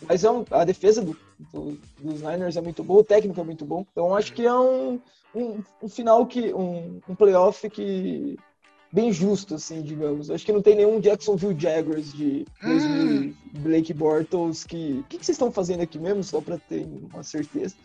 Mas 0.07 0.23
é 0.23 0.31
um, 0.31 0.45
a 0.51 0.63
defesa 0.63 1.01
do, 1.01 1.17
do, 1.53 1.77
dos 1.99 2.21
Niners 2.21 2.57
é 2.57 2.61
muito 2.61 2.83
boa, 2.83 3.01
o 3.01 3.03
técnico 3.03 3.39
é 3.39 3.43
muito 3.43 3.65
bom. 3.65 3.85
Então 3.91 4.15
acho 4.15 4.33
que 4.33 4.45
é 4.45 4.53
um, 4.53 4.99
um, 5.35 5.63
um 5.81 5.89
final 5.89 6.25
que. 6.25 6.53
Um, 6.53 7.01
um 7.07 7.15
playoff 7.15 7.69
que 7.69 8.37
bem 8.91 9.11
justo, 9.11 9.55
assim, 9.55 9.81
digamos. 9.81 10.29
Acho 10.29 10.45
que 10.45 10.51
não 10.51 10.61
tem 10.61 10.75
nenhum 10.75 10.99
Jacksonville 10.99 11.57
Jaguars 11.57 12.11
de 12.11 12.45
2000, 12.61 13.21
hum. 13.21 13.33
Blake 13.59 13.93
Bortles 13.93 14.63
que... 14.63 14.99
O 14.99 15.03
que, 15.03 15.17
que 15.17 15.25
vocês 15.25 15.35
estão 15.35 15.51
fazendo 15.51 15.81
aqui 15.81 15.97
mesmo, 15.97 16.23
só 16.23 16.41
pra 16.41 16.57
ter 16.57 16.85
uma 17.13 17.23
certeza? 17.23 17.75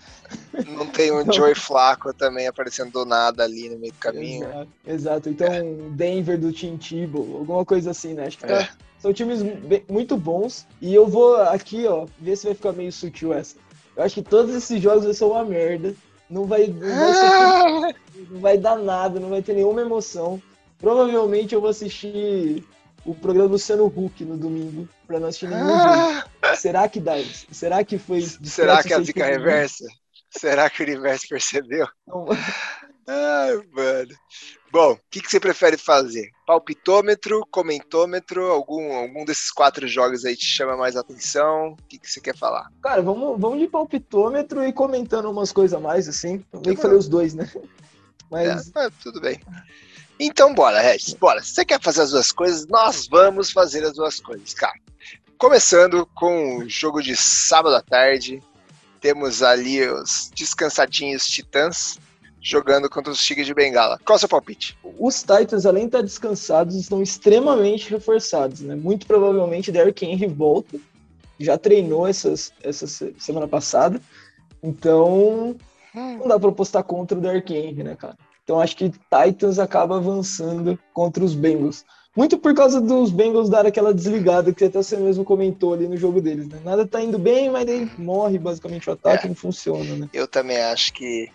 Não 0.67 0.87
tem 0.87 1.13
um 1.13 1.21
então... 1.23 1.33
Joey 1.33 1.55
Flacco 1.55 2.13
também 2.13 2.47
aparecendo 2.47 2.91
do 2.91 3.05
nada 3.05 3.45
ali 3.45 3.69
no 3.69 3.79
meio 3.79 3.93
do 3.93 3.99
caminho. 3.99 4.49
Exato, 4.49 4.69
exato. 4.87 5.29
então 5.29 5.47
é. 5.47 5.63
Denver 5.91 6.39
do 6.39 6.53
Tim 6.53 6.77
Tebow, 6.77 7.39
alguma 7.39 7.65
coisa 7.65 7.93
assim, 7.93 8.15
né? 8.15 8.27
Acho 8.27 8.39
que 8.39 8.47
tá... 8.47 8.63
é. 8.63 8.69
São 9.07 9.13
times 9.13 9.41
bem, 9.43 9.85
muito 9.89 10.17
bons 10.17 10.67
e 10.81 10.93
eu 10.93 11.07
vou 11.07 11.37
aqui, 11.37 11.87
ó, 11.87 12.07
ver 12.19 12.37
se 12.37 12.47
vai 12.47 12.55
ficar 12.55 12.73
meio 12.73 12.91
sutil 12.91 13.33
essa. 13.33 13.57
Eu 13.97 14.03
acho 14.03 14.17
que 14.17 14.23
todos 14.23 14.53
esses 14.53 14.83
jogos 14.83 15.17
são 15.17 15.31
uma 15.31 15.45
merda. 15.45 15.95
Não 16.29 16.45
vai, 16.45 16.67
não 16.67 16.81
vai, 16.81 17.15
ser, 17.15 17.97
não 18.31 18.41
vai 18.41 18.59
dar 18.59 18.77
nada, 18.77 19.21
não 19.21 19.29
vai 19.29 19.43
ter 19.43 19.55
nenhuma 19.55 19.81
emoção. 19.81 20.43
Provavelmente 20.77 21.55
eu 21.55 21.61
vou 21.61 21.71
assistir 21.71 22.65
o 23.05 23.15
programa 23.15 23.51
Luciano 23.51 23.87
Huck 23.87 24.25
no 24.25 24.37
domingo, 24.37 24.89
pra 25.07 25.21
não 25.21 25.29
assistir 25.29 25.49
nenhum 25.49 25.73
ah! 25.73 26.27
jogo. 26.43 26.57
Será 26.59 26.89
que 26.89 26.99
dá? 26.99 27.15
Será 27.53 27.85
que 27.85 27.99
foi. 27.99 28.23
Será 28.23 28.83
que 28.83 28.93
a 28.93 29.01
zica 29.01 29.25
reversa? 29.25 29.85
Será 30.31 30.69
que 30.69 30.83
o 30.83 30.87
universo 30.87 31.29
percebeu? 31.29 31.87
Não. 32.09 32.27
Ai, 33.07 33.61
mano. 33.71 34.15
Bom, 34.73 34.93
o 34.93 34.99
que, 35.09 35.21
que 35.21 35.31
você 35.31 35.39
prefere 35.39 35.79
fazer? 35.79 36.29
Palpitômetro, 36.47 37.45
comentômetro, 37.51 38.47
algum, 38.53 38.95
algum 38.95 39.25
desses 39.25 39.51
quatro 39.51 39.89
jogos 39.89 40.25
aí 40.25 40.37
te 40.37 40.47
chama 40.47 40.77
mais 40.77 40.97
atenção? 40.97 41.73
O 41.73 41.77
que, 41.89 41.99
que 41.99 42.09
você 42.09 42.21
quer 42.21 42.37
falar? 42.37 42.71
Cara, 42.81 43.03
vamos, 43.03 43.39
vamos 43.41 43.59
de 43.59 43.67
palpitômetro 43.67 44.65
e 44.65 44.73
comentando 44.73 45.29
umas 45.29 45.51
coisas 45.51 45.77
a 45.77 45.81
mais, 45.81 46.09
assim. 46.09 46.45
Eu 46.53 46.63
meio 46.65 46.77
que 46.77 46.83
falei 46.83 46.97
os 46.97 47.09
dois, 47.09 47.35
né? 47.35 47.51
Mas... 48.31 48.71
É, 48.77 48.87
é, 48.87 48.91
tudo 49.03 49.21
bem. 49.21 49.41
Então, 50.21 50.55
bora, 50.55 50.81
Regis, 50.81 51.15
bora. 51.15 51.43
Se 51.43 51.55
você 51.55 51.65
quer 51.65 51.81
fazer 51.83 52.03
as 52.03 52.11
duas 52.13 52.31
coisas, 52.31 52.67
nós 52.69 53.09
vamos 53.09 53.51
fazer 53.51 53.85
as 53.85 53.95
duas 53.95 54.21
coisas, 54.21 54.55
cara. 54.55 54.79
Começando 55.37 56.07
com 56.15 56.59
o 56.59 56.69
jogo 56.69 57.03
de 57.03 57.15
sábado 57.17 57.75
à 57.75 57.83
tarde, 57.83 58.41
temos 59.01 59.43
ali 59.43 59.87
os 59.87 60.31
descansadinhos 60.35 61.27
Titãs 61.27 61.99
jogando 62.47 62.89
contra 62.89 63.13
os 63.13 63.21
Tigres 63.21 63.45
de 63.45 63.53
Bengala. 63.53 63.99
Qual 64.05 64.15
é 64.15 64.17
o 64.17 64.21
seu 64.21 64.29
palpite? 64.29 64.79
Os 65.01 65.21
Titans, 65.21 65.67
além 65.67 65.83
de 65.83 65.89
estar 65.89 66.03
descansados, 66.03 66.77
estão 66.77 67.03
extremamente 67.03 67.91
reforçados, 67.91 68.61
né? 68.61 68.77
Muito 68.77 69.05
provavelmente 69.05 69.73
Derrick 69.73 70.07
Henry 70.07 70.29
volta, 70.29 70.79
já 71.41 71.59
treinou 71.59 72.07
essas, 72.07 72.53
essa 72.63 72.87
semana 73.19 73.49
passada, 73.49 74.01
então 74.63 75.57
hum. 75.93 76.19
não 76.19 76.29
dá 76.29 76.39
para 76.39 76.49
apostar 76.49 76.85
contra 76.85 77.19
o 77.19 77.21
Derrick 77.21 77.53
Henry, 77.53 77.83
né, 77.83 77.97
cara? 77.97 78.17
Então 78.45 78.61
acho 78.61 78.77
que 78.77 78.91
Titans 78.91 79.59
acaba 79.59 79.97
avançando 79.97 80.79
contra 80.95 81.25
os 81.25 81.35
Bengals. 81.35 81.85
Muito 82.17 82.39
por 82.39 82.55
causa 82.55 82.81
dos 82.81 83.11
Bengals 83.11 83.51
dar 83.51 83.67
aquela 83.67 83.93
desligada 83.93 84.55
que 84.55 84.65
até 84.65 84.81
você 84.81 84.97
mesmo 84.97 85.25
comentou 85.25 85.75
ali 85.75 85.89
no 85.89 85.97
jogo 85.97 86.21
deles, 86.21 86.47
né? 86.47 86.61
Nada 86.65 86.87
tá 86.87 87.03
indo 87.03 87.19
bem, 87.19 87.51
mas 87.51 87.69
aí 87.69 87.91
morre 87.99 88.39
basicamente 88.39 88.89
o 88.89 88.93
ataque 88.93 89.27
é, 89.27 89.29
não 89.29 89.35
funciona, 89.35 89.97
né? 89.97 90.09
Eu 90.13 90.29
também 90.29 90.59
acho 90.59 90.93
que 90.93 91.29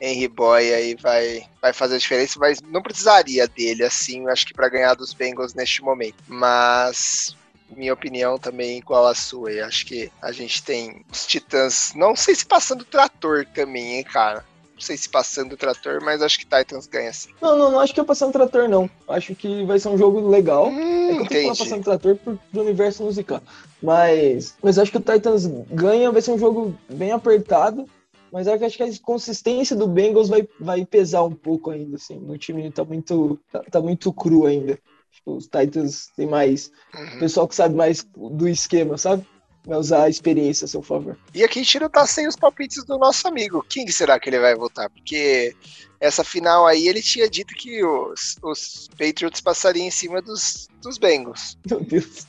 Henry 0.00 0.28
Boy 0.28 0.72
aí 0.72 0.94
vai, 0.94 1.44
vai 1.60 1.72
fazer 1.72 1.96
a 1.96 1.98
diferença, 1.98 2.38
mas 2.38 2.60
não 2.60 2.82
precisaria 2.82 3.46
dele 3.48 3.84
assim, 3.84 4.28
acho 4.28 4.46
que 4.46 4.54
para 4.54 4.68
ganhar 4.68 4.94
dos 4.94 5.12
Bengals 5.12 5.54
neste 5.54 5.82
momento. 5.82 6.16
Mas 6.26 7.36
minha 7.76 7.92
opinião 7.92 8.38
também 8.38 8.78
igual 8.78 9.06
à 9.06 9.14
sua. 9.14 9.52
Eu 9.52 9.66
acho 9.66 9.86
que 9.86 10.10
a 10.22 10.32
gente 10.32 10.62
tem 10.62 11.04
os 11.10 11.26
Titãs, 11.26 11.92
não 11.94 12.16
sei 12.16 12.34
se 12.34 12.46
passando 12.46 12.84
trator 12.84 13.46
também, 13.54 13.96
hein, 13.96 14.04
cara. 14.04 14.44
Não 14.74 14.82
sei 14.82 14.96
se 14.96 15.08
passando 15.08 15.54
o 15.54 15.56
trator, 15.56 16.00
mas 16.00 16.22
acho 16.22 16.38
que 16.38 16.44
Titans 16.44 16.86
ganha 16.86 17.12
sim. 17.12 17.30
Não, 17.42 17.58
não, 17.58 17.72
não 17.72 17.80
acho 17.80 17.92
que 17.92 17.98
é 17.98 18.04
passando 18.04 18.28
o 18.28 18.32
trator, 18.32 18.68
não. 18.68 18.88
Acho 19.08 19.34
que 19.34 19.64
vai 19.64 19.76
ser 19.80 19.88
um 19.88 19.98
jogo 19.98 20.28
legal. 20.28 20.68
Hum, 20.68 21.10
é 21.10 21.14
que 21.16 21.22
eu 21.22 21.26
tenho 21.26 21.52
que 21.52 21.58
passando 21.58 21.82
trator 21.82 22.14
pro, 22.14 22.38
pro 22.52 22.62
universo 22.62 23.02
musical. 23.02 23.42
Mas, 23.82 24.54
mas 24.62 24.78
acho 24.78 24.92
que 24.92 24.98
o 24.98 25.00
Titans 25.00 25.46
ganha, 25.68 26.12
vai 26.12 26.22
ser 26.22 26.30
um 26.30 26.38
jogo 26.38 26.78
bem 26.88 27.10
apertado. 27.10 27.88
Mas 28.32 28.46
acho 28.46 28.76
que 28.76 28.82
a 28.82 28.90
consistência 29.02 29.74
do 29.74 29.86
Bengals 29.86 30.28
vai, 30.28 30.46
vai 30.60 30.84
pesar 30.84 31.24
um 31.24 31.34
pouco 31.34 31.70
ainda, 31.70 31.96
assim. 31.96 32.18
O 32.28 32.36
time 32.36 32.70
tá 32.70 32.84
muito, 32.84 33.38
tá, 33.50 33.60
tá 33.70 33.80
muito 33.80 34.12
cru 34.12 34.46
ainda. 34.46 34.78
Tipo, 35.10 35.36
os 35.36 35.46
Titans 35.46 36.08
tem 36.16 36.26
mais 36.26 36.70
uhum. 36.94 37.18
pessoal 37.18 37.48
que 37.48 37.54
sabe 37.54 37.74
mais 37.74 38.06
do 38.14 38.48
esquema, 38.48 38.98
sabe? 38.98 39.26
Vai 39.68 39.78
usar 39.78 40.04
a 40.04 40.08
experiência 40.08 40.64
a 40.64 40.68
seu 40.68 40.80
favor. 40.80 41.16
E 41.34 41.44
aqui 41.44 41.60
a 41.60 41.62
gente 41.62 41.80
não 41.80 41.90
tá 41.90 42.06
sem 42.06 42.26
os 42.26 42.34
palpites 42.34 42.84
do 42.84 42.96
nosso 42.96 43.28
amigo. 43.28 43.64
Quem 43.68 43.86
será 43.88 44.18
que 44.18 44.30
ele 44.30 44.40
vai 44.40 44.54
votar? 44.54 44.88
Porque 44.88 45.54
essa 46.00 46.24
final 46.24 46.66
aí 46.66 46.88
ele 46.88 47.02
tinha 47.02 47.28
dito 47.28 47.54
que 47.54 47.84
os, 47.84 48.36
os 48.42 48.88
Patriots 48.98 49.42
passariam 49.42 49.86
em 49.86 49.90
cima 49.90 50.22
dos, 50.22 50.68
dos 50.80 50.96
Bengals. 50.96 51.58
Meu 51.68 51.80
Deus. 51.80 52.26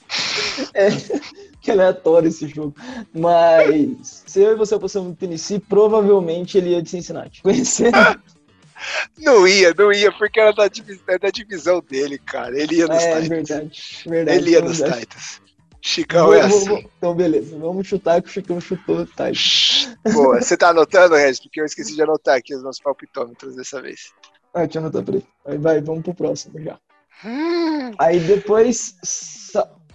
É, 0.73 0.89
que 1.61 1.71
aleatório 1.71 2.27
esse 2.27 2.45
jogo. 2.47 2.75
Mas 3.13 4.23
se 4.27 4.41
eu 4.41 4.51
e 4.51 4.55
você 4.55 4.75
no 4.99 5.15
Tennessee, 5.15 5.59
provavelmente 5.59 6.57
ele 6.57 6.71
ia 6.71 6.81
de 6.81 6.89
Cincinnati. 6.89 7.41
Conhecendo. 7.41 7.95
Não 9.17 9.45
ia, 9.45 9.73
não 9.77 9.91
ia, 9.91 10.09
porque 10.09 10.39
era 10.39 10.53
da, 10.53 10.69
divisão, 10.69 11.03
era 11.09 11.19
da 11.19 11.29
divisão 11.29 11.81
dele, 11.81 12.17
cara. 12.17 12.57
Ele 12.57 12.77
ia 12.77 12.87
nos 12.87 13.03
é, 13.03 13.21
Titans. 13.21 13.49
Verdade, 13.49 13.71
verdade. 14.05 14.37
Ele 14.37 14.51
ia 14.51 14.61
verdade. 14.61 14.81
nos 14.81 14.99
Titans. 14.99 15.41
Chicão 15.81 16.33
é 16.33 16.41
assim. 16.41 16.85
Então, 16.97 17.15
beleza. 17.15 17.57
Vamos 17.57 17.87
chutar 17.87 18.21
que 18.21 18.29
o 18.29 18.31
Chicão 18.31 18.59
chutou, 18.59 19.05
tá? 19.07 19.25
Boa. 20.13 20.41
Você 20.41 20.57
tá 20.57 20.69
anotando, 20.69 21.15
Regis? 21.15 21.39
Porque 21.39 21.61
eu 21.61 21.65
esqueci 21.65 21.95
de 21.95 22.01
anotar 22.01 22.37
aqui 22.37 22.55
os 22.55 22.63
nossos 22.63 22.81
palpitômetros 22.81 23.55
dessa 23.55 23.81
vez. 23.81 24.11
Ah, 24.53 24.59
deixa 24.61 24.79
eu 24.79 24.83
anotar 24.83 25.03
pra 25.03 25.15
ele. 25.15 25.25
Aí 25.45 25.57
vai, 25.57 25.81
vamos 25.81 26.03
pro 26.03 26.13
próximo 26.13 26.61
já. 26.61 26.77
Hum. 27.23 27.91
Aí 27.97 28.19
depois, 28.19 28.95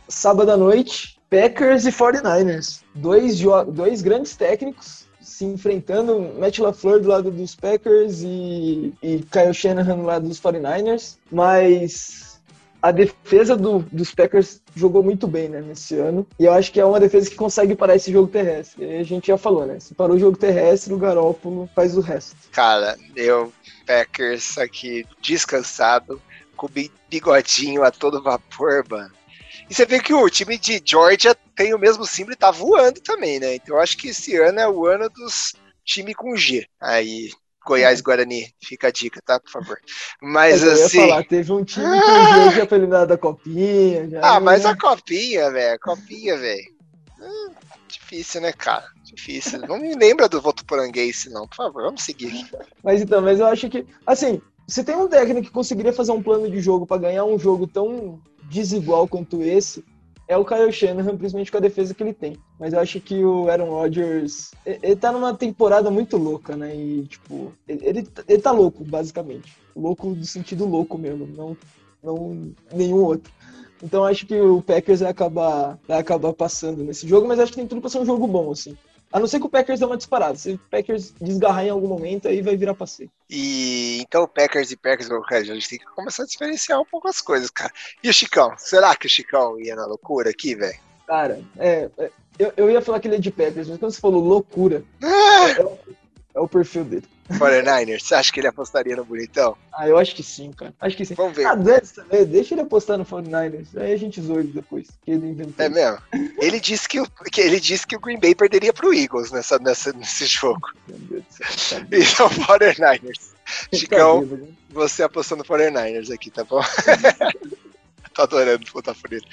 sábado 0.09 0.51
à 0.51 0.57
noite, 0.57 1.19
Packers 1.31 1.87
e 1.87 1.91
49ers. 1.91 2.83
Dois, 2.95 3.41
dois 3.73 4.03
grandes 4.03 4.37
técnicos 4.37 5.05
se 5.25 5.45
enfrentando, 5.45 6.21
Matt 6.39 6.59
LaFleur 6.59 7.01
do 7.01 7.09
lado 7.09 7.31
dos 7.31 7.57
Packers 7.57 8.21
e, 8.23 8.93
e 9.03 9.19
Kyle 9.33 9.55
Shanahan 9.55 9.97
do 9.97 10.05
lado 10.05 10.29
dos 10.29 10.41
49ers. 10.41 11.17
Mas 11.33 12.34
a 12.85 12.91
defesa 12.91 13.57
do, 13.57 13.79
dos 13.91 14.15
Packers 14.15 14.61
jogou 14.77 15.03
muito 15.03 15.27
bem 15.27 15.49
né, 15.49 15.63
nesse 15.63 15.95
ano. 15.95 16.27
E 16.39 16.45
eu 16.45 16.53
acho 16.53 16.71
que 16.71 16.79
é 16.79 16.85
uma 16.85 17.01
defesa 17.01 17.31
que 17.31 17.35
consegue 17.35 17.75
parar 17.75 17.97
esse 17.97 18.13
jogo 18.13 18.29
terrestre. 18.29 18.85
E 18.85 18.99
a 18.99 19.03
gente 19.03 19.29
já 19.29 19.39
falou, 19.39 19.65
né? 19.65 19.81
Se 19.81 19.95
parou 19.95 20.17
o 20.17 20.21
jogo 20.21 20.37
terrestre, 20.37 20.93
o 20.93 20.99
Garópolo 20.99 21.67
faz 21.75 21.97
o 21.97 22.03
resto. 22.03 22.37
Cara, 22.53 22.99
eu, 23.17 23.51
Packers 23.87 24.59
aqui 24.59 25.07
descansado, 25.23 26.21
com 26.55 26.69
bigodinho 27.09 27.83
a 27.83 27.91
todo 27.91 28.23
vapor, 28.23 28.85
mano. 28.87 29.15
E 29.71 29.75
você 29.75 29.87
vê 29.87 29.99
que 29.99 30.13
o 30.13 30.29
time 30.29 30.59
de 30.59 30.83
Georgia 30.85 31.35
tem 31.57 31.73
o 31.73 31.79
mesmo 31.79 32.05
símbolo 32.05 32.35
e 32.35 32.37
tá 32.37 32.51
voando 32.51 33.01
também, 33.01 33.41
né? 33.41 33.55
Então 33.55 33.77
eu 33.77 33.81
acho 33.81 33.97
que 33.97 34.09
esse 34.09 34.37
ano 34.37 34.61
é 34.61 34.69
o 34.69 34.85
ano 34.85 35.09
dos 35.09 35.55
time 35.87 36.13
com 36.13 36.37
G. 36.37 36.67
Aí, 36.79 37.31
Goiás 37.67 38.01
Guarani, 38.01 38.47
fica 38.63 38.89
a 38.89 38.91
dica, 38.91 39.21
tá? 39.25 39.41
Por 39.41 39.51
favor. 39.51 39.79
Mas 40.21 40.63
eu 40.63 40.73
assim. 40.73 40.99
Ia 40.99 41.09
falar, 41.09 41.25
teve 41.25 41.53
um 41.53 41.65
time 41.65 41.87
G 41.87 42.57
já 42.57 42.67
foi 42.67 42.79
eliminado 42.79 43.09
da 43.09 43.19
copinha. 43.19 44.09
Já, 44.09 44.21
ah, 44.23 44.41
mas 44.41 44.65
a 44.67 44.77
copinha, 44.77 45.51
velho. 45.51 45.75
A 45.75 45.79
copinha, 45.79 46.37
velho. 46.37 46.75
Hum, 47.21 47.51
difícil, 47.89 48.41
né, 48.41 48.53
cara? 48.53 48.85
Difícil. 49.03 49.61
Não 49.61 49.79
me 49.79 49.95
lembra 49.95 50.29
do 50.29 50.41
voto 50.41 50.65
poranguense, 50.65 51.31
não. 51.31 51.47
Por 51.49 51.57
favor, 51.57 51.85
vamos 51.85 52.03
seguir 52.03 52.29
aqui. 52.29 52.47
Mas 52.83 53.01
então, 53.01 53.23
mas 53.23 53.41
eu 53.41 53.47
acho 53.47 53.69
que, 53.69 53.87
assim, 54.07 54.41
se 54.67 54.85
tem 54.85 54.97
um 54.97 55.09
técnico 55.09 55.47
que 55.47 55.53
conseguiria 55.53 55.93
fazer 55.93 56.13
um 56.13 56.23
plano 56.23 56.51
de 56.51 56.61
jogo 56.61 56.87
para 56.87 57.01
ganhar 57.01 57.25
um 57.25 57.39
jogo 57.39 57.67
tão 57.67 58.21
desigual 58.51 59.09
quanto 59.09 59.43
esse, 59.43 59.85
é 60.27 60.37
o 60.37 60.45
Kyle 60.45 60.73
Shanahan, 60.73 61.17
principalmente 61.17 61.51
com 61.51 61.59
a 61.59 61.61
defesa 61.61 61.95
que 61.95 62.03
ele 62.03 62.15
tem. 62.15 62.37
Mas 62.59 62.73
eu 62.73 62.81
acho 62.81 63.01
que 63.01 63.25
o 63.25 63.49
Aaron 63.49 63.71
Rodgers, 63.71 64.53
ele 64.65 64.97
tá 64.97 65.13
numa 65.13 65.35
temporada 65.35 65.91
muito 65.91 66.17
louca, 66.17 66.57
né? 66.57 66.75
E, 66.75 67.07
tipo, 67.07 67.53
ele, 67.69 68.09
ele 68.27 68.41
tá 68.41 68.51
louco, 68.51 68.85
basicamente. 68.85 69.57
Louco 69.77 70.15
do 70.15 70.25
sentido 70.25 70.65
louco 70.65 70.97
mesmo, 70.97 71.27
não, 71.27 71.57
não 72.03 72.55
nenhum 72.73 73.03
outro. 73.03 73.33
Então 73.83 74.05
acho 74.05 74.27
que 74.27 74.41
o 74.41 74.63
Packers 74.63 75.01
vai 75.01 75.11
acabar, 75.11 75.79
vai 75.87 75.99
acabar 75.99 76.33
passando 76.33 76.83
nesse 76.83 77.07
jogo, 77.07 77.29
mas 77.29 77.39
acho 77.39 77.53
que 77.53 77.59
tem 77.59 77.67
tudo 77.67 77.83
pra 77.83 77.91
ser 77.91 77.99
um 77.99 78.07
jogo 78.07 78.27
bom, 78.27 78.51
assim. 78.51 78.77
A 79.15 79.21
não 79.21 79.29
ser 79.29 79.39
que 79.39 79.47
o 79.47 79.49
Packers 79.49 79.79
dê 79.79 79.87
uma 79.87 79.97
disparada. 79.97 80.37
Se 80.37 80.55
o 80.55 80.59
Packers 80.59 81.15
desgarrar 81.21 81.65
em 81.65 81.71
algum 81.71 81.87
momento, 81.87 82.27
aí 82.27 82.43
vai 82.43 82.57
virar 82.57 82.75
passeio. 82.75 83.09
E 83.31 84.01
então 84.01 84.27
Packers 84.27 84.73
e 84.73 84.77
Packers, 84.77 85.09
a 85.09 85.45
gente 85.45 85.69
tem 85.69 85.79
que 85.79 85.85
começar 85.85 86.25
a 86.25 86.27
diferenciar 86.27 86.81
um 86.81 86.85
pouco 86.85 87.07
as 87.07 87.21
coisas, 87.21 87.49
cara. 87.49 87.73
E 88.03 88.09
o 88.09 88.13
Chicão? 88.13 88.53
Será 88.59 88.97
que 88.97 89.07
o 89.07 89.09
Chicão 89.09 89.61
ia 89.61 89.77
na 89.77 89.87
loucura 89.87 90.31
aqui, 90.31 90.57
velho? 90.57 90.77
Cara, 91.07 91.41
é, 91.57 91.89
é, 91.97 92.11
eu, 92.37 92.53
eu 92.57 92.71
ia 92.71 92.83
falar 92.83 92.99
que 92.99 93.07
ele 93.07 93.15
é 93.15 93.21
de 93.21 93.31
Packers, 93.31 93.69
mas 93.69 93.79
quando 93.79 93.93
você 93.93 94.01
falou 94.01 94.21
loucura, 94.21 94.83
é, 95.01 95.61
é, 95.63 95.79
é 96.35 96.41
o 96.41 96.49
perfil 96.49 96.83
dele. 96.83 97.07
49ers, 97.31 98.01
você 98.01 98.15
acha 98.15 98.33
que 98.33 98.41
ele 98.41 98.49
apostaria 98.49 98.97
no 98.97 99.05
bonitão? 99.05 99.57
Ah, 99.73 99.89
eu 99.89 99.99
acho 99.99 100.15
que 100.15 100.23
sim, 100.23 100.53
cara. 100.53 100.75
Acho 100.81 100.97
que 100.97 101.05
sim. 101.05 101.15
Vamos 101.15 101.37
ver. 101.37 101.47
Ah, 101.47 101.57
também, 101.57 102.25
deixa 102.27 102.55
ele 102.55 102.61
apostar 102.61 102.99
no 102.99 103.05
49ers. 103.05 103.69
Aí 103.77 103.93
a 103.93 103.97
gente 103.97 104.21
zoa 104.21 104.41
ele 104.41 104.53
depois. 104.53 104.89
Que 105.05 105.13
ele 105.13 105.29
inventou. 105.29 105.65
É 105.65 105.69
mesmo? 105.69 105.99
Ele 106.39 106.61
disse 106.61 106.89
que, 106.89 107.01
o, 107.01 107.07
que, 107.07 107.41
ele 107.41 107.59
disse 107.59 107.87
que 107.87 107.97
o 107.97 108.01
Green 108.01 108.21
Bay 108.21 108.35
perderia 108.35 108.73
pro 108.73 108.93
Eagles 108.93 109.31
nessa, 109.31 109.59
nessa, 109.59 109.93
nesse 109.93 110.27
jogo. 110.27 110.69
Meu 110.87 110.99
Deus 110.99 111.25
do 111.25 111.61
céu. 111.61 111.81
Então, 111.91 112.29
49ers. 112.31 113.35
Chicão, 113.73 114.49
você 114.71 115.03
apostou 115.03 115.39
no 115.39 115.45
49ers 115.45 116.13
aqui, 116.13 116.31
tá 116.31 116.45
bom? 116.45 116.63
Tô 118.15 118.23
adorando 118.23 118.65
botar 118.73 118.95
por 118.95 119.13
ele. 119.13 119.27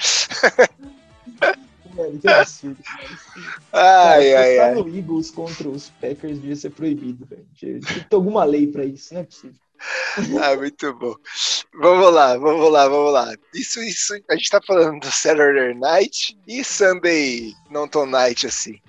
Que 2.21 2.27
absurdo. 2.27 2.77
Ai, 3.73 4.33
ai, 4.33 4.59
ai. 4.59 4.75
no 4.75 4.87
Eagles 4.87 5.31
contra 5.31 5.69
os 5.69 5.89
Packers 6.01 6.39
devia 6.39 6.55
ser 6.55 6.71
proibido, 6.71 7.25
velho. 7.25 7.45
Tem 7.59 7.79
que 7.79 8.09
ter 8.09 8.15
alguma 8.15 8.43
lei 8.43 8.67
pra 8.67 8.85
isso, 8.85 9.13
não 9.13 9.21
é 9.21 9.23
possível. 9.23 9.55
Ah, 10.43 10.55
muito 10.55 10.93
bom. 10.93 11.15
Vamos 11.73 12.13
lá, 12.13 12.37
vamos 12.37 12.71
lá, 12.71 12.87
vamos 12.87 13.13
lá. 13.13 13.33
Isso, 13.55 13.81
isso, 13.81 14.13
a 14.29 14.35
gente 14.35 14.49
tá 14.49 14.61
falando 14.61 14.99
do 14.99 15.11
Saturday 15.11 15.73
Night 15.73 16.37
e 16.47 16.63
Sunday 16.63 17.53
não 17.69 17.87
tão 17.87 18.05
night 18.05 18.45
assim. 18.45 18.79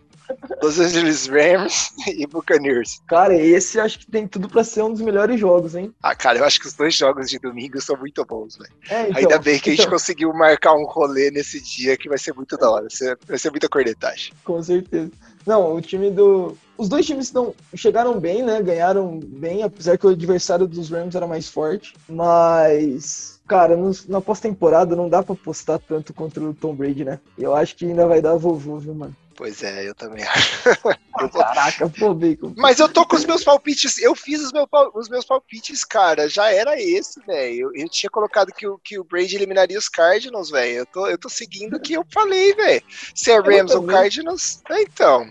Los 0.63 0.79
Angeles 0.79 1.27
Rams 1.27 1.93
e 2.07 2.25
Buccaneers. 2.25 3.03
Cara, 3.09 3.35
esse 3.35 3.81
acho 3.81 3.99
que 3.99 4.07
tem 4.07 4.29
tudo 4.29 4.49
para 4.49 4.63
ser 4.63 4.83
um 4.83 4.93
dos 4.93 5.01
melhores 5.01 5.39
jogos, 5.39 5.75
hein? 5.75 5.93
Ah, 6.01 6.15
cara, 6.15 6.39
eu 6.39 6.45
acho 6.45 6.61
que 6.61 6.67
os 6.69 6.75
dois 6.75 6.95
jogos 6.95 7.29
de 7.29 7.39
domingo 7.39 7.81
são 7.81 7.97
muito 7.97 8.25
bons, 8.25 8.57
velho. 8.57 8.73
É, 8.89 9.09
então, 9.09 9.17
Ainda 9.19 9.39
bem 9.41 9.59
que 9.59 9.71
então... 9.71 9.73
a 9.73 9.77
gente 9.77 9.81
então. 9.81 9.93
conseguiu 9.93 10.33
marcar 10.33 10.75
um 10.75 10.85
rolê 10.85 11.31
nesse 11.33 11.61
dia 11.61 11.97
que 11.97 12.09
vai 12.09 12.17
ser 12.17 12.33
muito 12.33 12.57
da 12.57 12.71
hora. 12.71 12.87
Vai 13.27 13.39
ser, 13.39 13.51
muita 13.51 13.69
cornetagem. 13.69 14.33
Com 14.45 14.63
certeza. 14.63 15.11
Não, 15.45 15.75
o 15.75 15.81
time 15.81 16.11
do. 16.11 16.57
Os 16.79 16.89
dois 16.89 17.05
times 17.05 17.33
não 17.33 17.55
chegaram 17.75 18.19
bem, 18.19 18.43
né? 18.43 18.63
Ganharam 18.63 19.19
bem, 19.19 19.63
apesar 19.65 19.99
que 19.99 20.07
o 20.07 20.11
adversário 20.11 20.67
dos 20.67 20.91
Rams 20.91 21.15
era 21.15 21.27
mais 21.27 21.49
forte. 21.49 21.95
Mas, 22.09 23.41
cara, 23.47 23.77
na 24.09 24.21
pós-temporada 24.21 24.95
não 24.95 25.09
dá 25.09 25.23
pra 25.23 25.35
apostar 25.35 25.81
tanto 25.81 26.15
contra 26.15 26.43
o 26.43 26.55
Tom 26.55 26.75
Brady, 26.75 27.05
né? 27.05 27.19
Eu 27.37 27.55
acho 27.55 27.77
que 27.77 27.85
ainda 27.85 28.07
vai 28.07 28.21
dar 28.23 28.37
vovô, 28.37 28.79
viu, 28.79 28.95
mano? 28.95 29.17
Pois 29.35 29.63
é, 29.63 29.89
eu 29.89 29.95
também 29.95 30.25
acho. 30.29 30.69
eu 30.69 31.29
tô... 31.29 31.39
Caraca, 31.39 31.89
pô, 31.89 32.15
Bacon. 32.15 32.53
Mas 32.57 32.79
eu 32.79 32.89
tô 32.89 33.07
com 33.07 33.17
os 33.17 33.25
meus 33.25 33.43
palpites, 33.43 33.99
eu 33.99 34.15
fiz 34.15 34.43
os, 34.43 34.53
meu, 34.53 34.69
os 34.95 35.09
meus 35.09 35.25
palpites, 35.25 35.85
cara, 35.85 36.29
já 36.29 36.53
era 36.53 36.81
esse, 36.81 37.21
velho. 37.27 37.71
Eu, 37.75 37.83
eu, 37.83 37.89
tinha 37.89 38.11
colocado 38.11 38.53
que 38.53 38.67
o, 38.67 38.79
que 38.79 38.99
o 38.99 39.05
Brady 39.05 39.37
eliminaria 39.37 39.79
os 39.79 39.89
Cardinals, 39.89 40.51
velho. 40.51 40.79
Eu 40.79 40.87
tô, 40.87 41.07
eu 41.07 41.19
tô 41.19 41.29
seguindo 41.29 41.77
o 41.77 41.81
que 41.81 41.95
eu 41.95 42.05
falei, 42.13 42.55
velho. 42.55 42.83
Se 43.15 43.31
é 43.31 43.41
Rams 43.41 43.75
ou 43.75 43.85
Cardinals, 43.85 44.63
é, 44.71 44.83
então, 44.83 45.29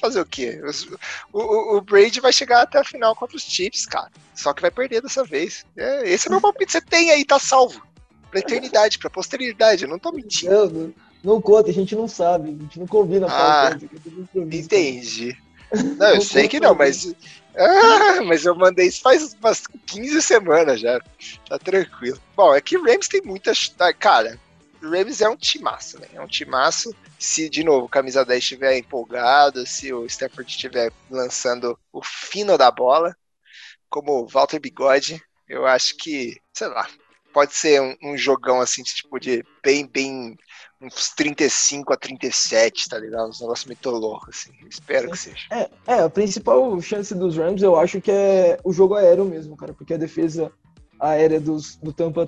fazer 0.00 0.20
o 0.20 0.26
quê? 0.26 0.60
O, 1.32 1.40
o, 1.40 1.76
o, 1.76 1.80
Brady 1.80 2.20
vai 2.20 2.32
chegar 2.32 2.62
até 2.62 2.78
a 2.78 2.84
final 2.84 3.14
contra 3.14 3.36
os 3.36 3.42
Chiefs, 3.42 3.86
cara. 3.86 4.10
Só 4.34 4.52
que 4.52 4.62
vai 4.62 4.70
perder 4.70 5.00
dessa 5.00 5.24
vez. 5.24 5.64
É, 5.76 6.08
esse 6.08 6.28
é 6.28 6.30
meu 6.30 6.40
palpite, 6.40 6.72
você 6.72 6.80
tem 6.80 7.10
aí, 7.10 7.24
tá 7.24 7.38
salvo. 7.38 7.84
Pra 8.30 8.40
eternidade, 8.40 8.98
pra 8.98 9.08
posteridade, 9.08 9.84
eu 9.84 9.88
não 9.88 9.98
tô 9.98 10.12
mentindo. 10.12 10.94
Não, 11.26 11.42
conta, 11.42 11.70
a 11.70 11.72
gente 11.72 11.96
não 11.96 12.06
sabe, 12.06 12.50
a 12.50 12.62
gente 12.62 12.78
não 12.78 12.86
combina. 12.86 13.26
Ah, 13.28 13.76
entendi. 14.32 15.36
Não, 15.98 16.14
eu 16.14 16.20
sei 16.20 16.46
que 16.46 16.60
não, 16.60 16.76
mas. 16.76 17.12
Ah, 17.56 18.22
mas 18.24 18.44
eu 18.44 18.54
mandei 18.54 18.86
isso 18.86 19.00
faz 19.00 19.34
umas 19.40 19.66
15 19.66 20.22
semanas 20.22 20.80
já. 20.80 21.00
Tá 21.48 21.58
tranquilo. 21.58 22.20
Bom, 22.36 22.54
é 22.54 22.60
que 22.60 22.78
o 22.78 22.84
Rams 22.84 23.08
tem 23.08 23.20
muitas. 23.22 23.68
Tá, 23.70 23.92
cara, 23.92 24.38
o 24.80 24.88
Rams 24.88 25.20
é 25.20 25.28
um 25.28 25.36
timaço, 25.36 25.98
né? 25.98 26.06
É 26.14 26.20
um 26.20 26.28
timaço. 26.28 26.94
Se, 27.18 27.50
de 27.50 27.64
novo, 27.64 27.86
o 27.86 27.88
camisa 27.88 28.24
10 28.24 28.40
estiver 28.40 28.78
empolgado, 28.78 29.66
se 29.66 29.92
o 29.92 30.06
Stafford 30.06 30.48
estiver 30.48 30.92
lançando 31.10 31.76
o 31.92 32.00
fino 32.00 32.56
da 32.56 32.70
bola, 32.70 33.16
como 33.90 34.22
o 34.22 34.28
Walter 34.28 34.60
Bigode, 34.60 35.20
eu 35.48 35.66
acho 35.66 35.96
que, 35.96 36.40
sei 36.54 36.68
lá, 36.68 36.88
pode 37.36 37.54
ser 37.54 37.82
um, 37.82 37.94
um 38.02 38.16
jogão 38.16 38.62
assim, 38.62 38.82
tipo, 38.82 39.20
de 39.20 39.44
bem, 39.62 39.86
bem 39.86 40.38
uns 40.80 41.10
35 41.10 41.92
a 41.92 41.96
37, 41.98 42.88
tá 42.88 42.98
ligado? 42.98 43.28
Uns 43.28 43.42
negócios 43.42 43.66
muito 43.66 43.90
loucos, 43.90 44.38
assim. 44.38 44.52
Espero 44.66 45.10
que 45.10 45.18
seja. 45.18 45.46
É, 45.52 45.68
é, 45.86 46.00
a 46.00 46.08
principal 46.08 46.80
chance 46.80 47.14
dos 47.14 47.36
Rams 47.36 47.60
eu 47.60 47.78
acho 47.78 48.00
que 48.00 48.10
é 48.10 48.58
o 48.64 48.72
jogo 48.72 48.94
aéreo 48.94 49.26
mesmo, 49.26 49.54
cara, 49.54 49.74
porque 49.74 49.92
a 49.92 49.98
defesa 49.98 50.50
aérea 50.98 51.38
dos, 51.38 51.76
do 51.76 51.92
Tampa 51.92 52.26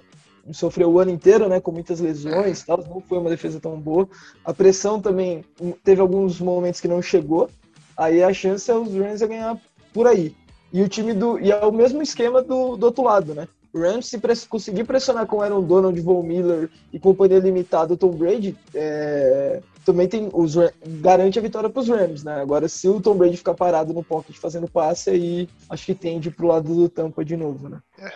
sofreu 0.52 0.90
o 0.90 0.98
ano 0.98 1.10
inteiro, 1.10 1.48
né, 1.48 1.58
com 1.58 1.72
muitas 1.72 2.00
lesões, 2.00 2.62
tal, 2.62 2.76
não 2.76 3.00
foi 3.00 3.16
uma 3.16 3.30
defesa 3.30 3.58
tão 3.58 3.80
boa. 3.80 4.06
A 4.44 4.52
pressão 4.52 5.00
também 5.00 5.42
teve 5.82 6.02
alguns 6.02 6.38
momentos 6.38 6.82
que 6.82 6.88
não 6.88 7.00
chegou. 7.00 7.48
Aí 7.96 8.22
a 8.22 8.34
chance 8.34 8.70
é 8.70 8.74
os 8.74 8.92
Rams 8.92 9.22
a 9.22 9.26
ganhar 9.26 9.58
por 9.90 10.06
aí. 10.06 10.36
E 10.70 10.82
o 10.82 10.88
time 10.88 11.14
do 11.14 11.40
e 11.40 11.50
é 11.50 11.64
o 11.64 11.72
mesmo 11.72 12.02
esquema 12.02 12.42
do, 12.42 12.76
do 12.76 12.84
outro 12.84 13.04
lado, 13.04 13.34
né? 13.34 13.48
O 13.72 13.80
Rams, 13.80 14.06
se 14.06 14.18
press 14.18 14.46
conseguir 14.46 14.84
pressionar 14.84 15.26
com 15.26 15.42
Aaron 15.42 15.62
Donald, 15.62 16.00
Von 16.00 16.22
Miller 16.22 16.70
e 16.92 16.98
companhia 16.98 17.38
limitada, 17.38 17.94
o 17.94 17.96
Tom 17.96 18.10
Brady, 18.10 18.56
é, 18.74 19.60
também 19.84 20.08
tem 20.08 20.30
os, 20.32 20.54
garante 20.86 21.38
a 21.38 21.42
vitória 21.42 21.68
para 21.68 21.80
os 21.80 21.88
Rams, 21.88 22.24
né? 22.24 22.40
Agora, 22.40 22.68
se 22.68 22.88
o 22.88 23.00
Tom 23.00 23.16
Brady 23.16 23.36
ficar 23.36 23.54
parado 23.54 23.92
no 23.92 24.02
pocket 24.02 24.36
fazendo 24.36 24.68
passe, 24.68 25.10
aí 25.10 25.48
acho 25.68 25.84
que 25.84 25.94
tende 25.94 26.30
pro 26.30 26.46
lado 26.46 26.74
do 26.74 26.88
Tampa 26.88 27.24
de 27.24 27.36
novo, 27.36 27.68
né? 27.68 27.80
É. 27.98 28.12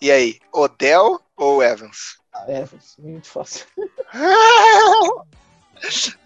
E 0.00 0.10
aí, 0.10 0.38
Odell 0.52 1.20
ou 1.36 1.62
Evans? 1.62 2.18
Ah, 2.32 2.44
Evans, 2.48 2.96
muito 2.98 3.28
fácil. 3.28 3.66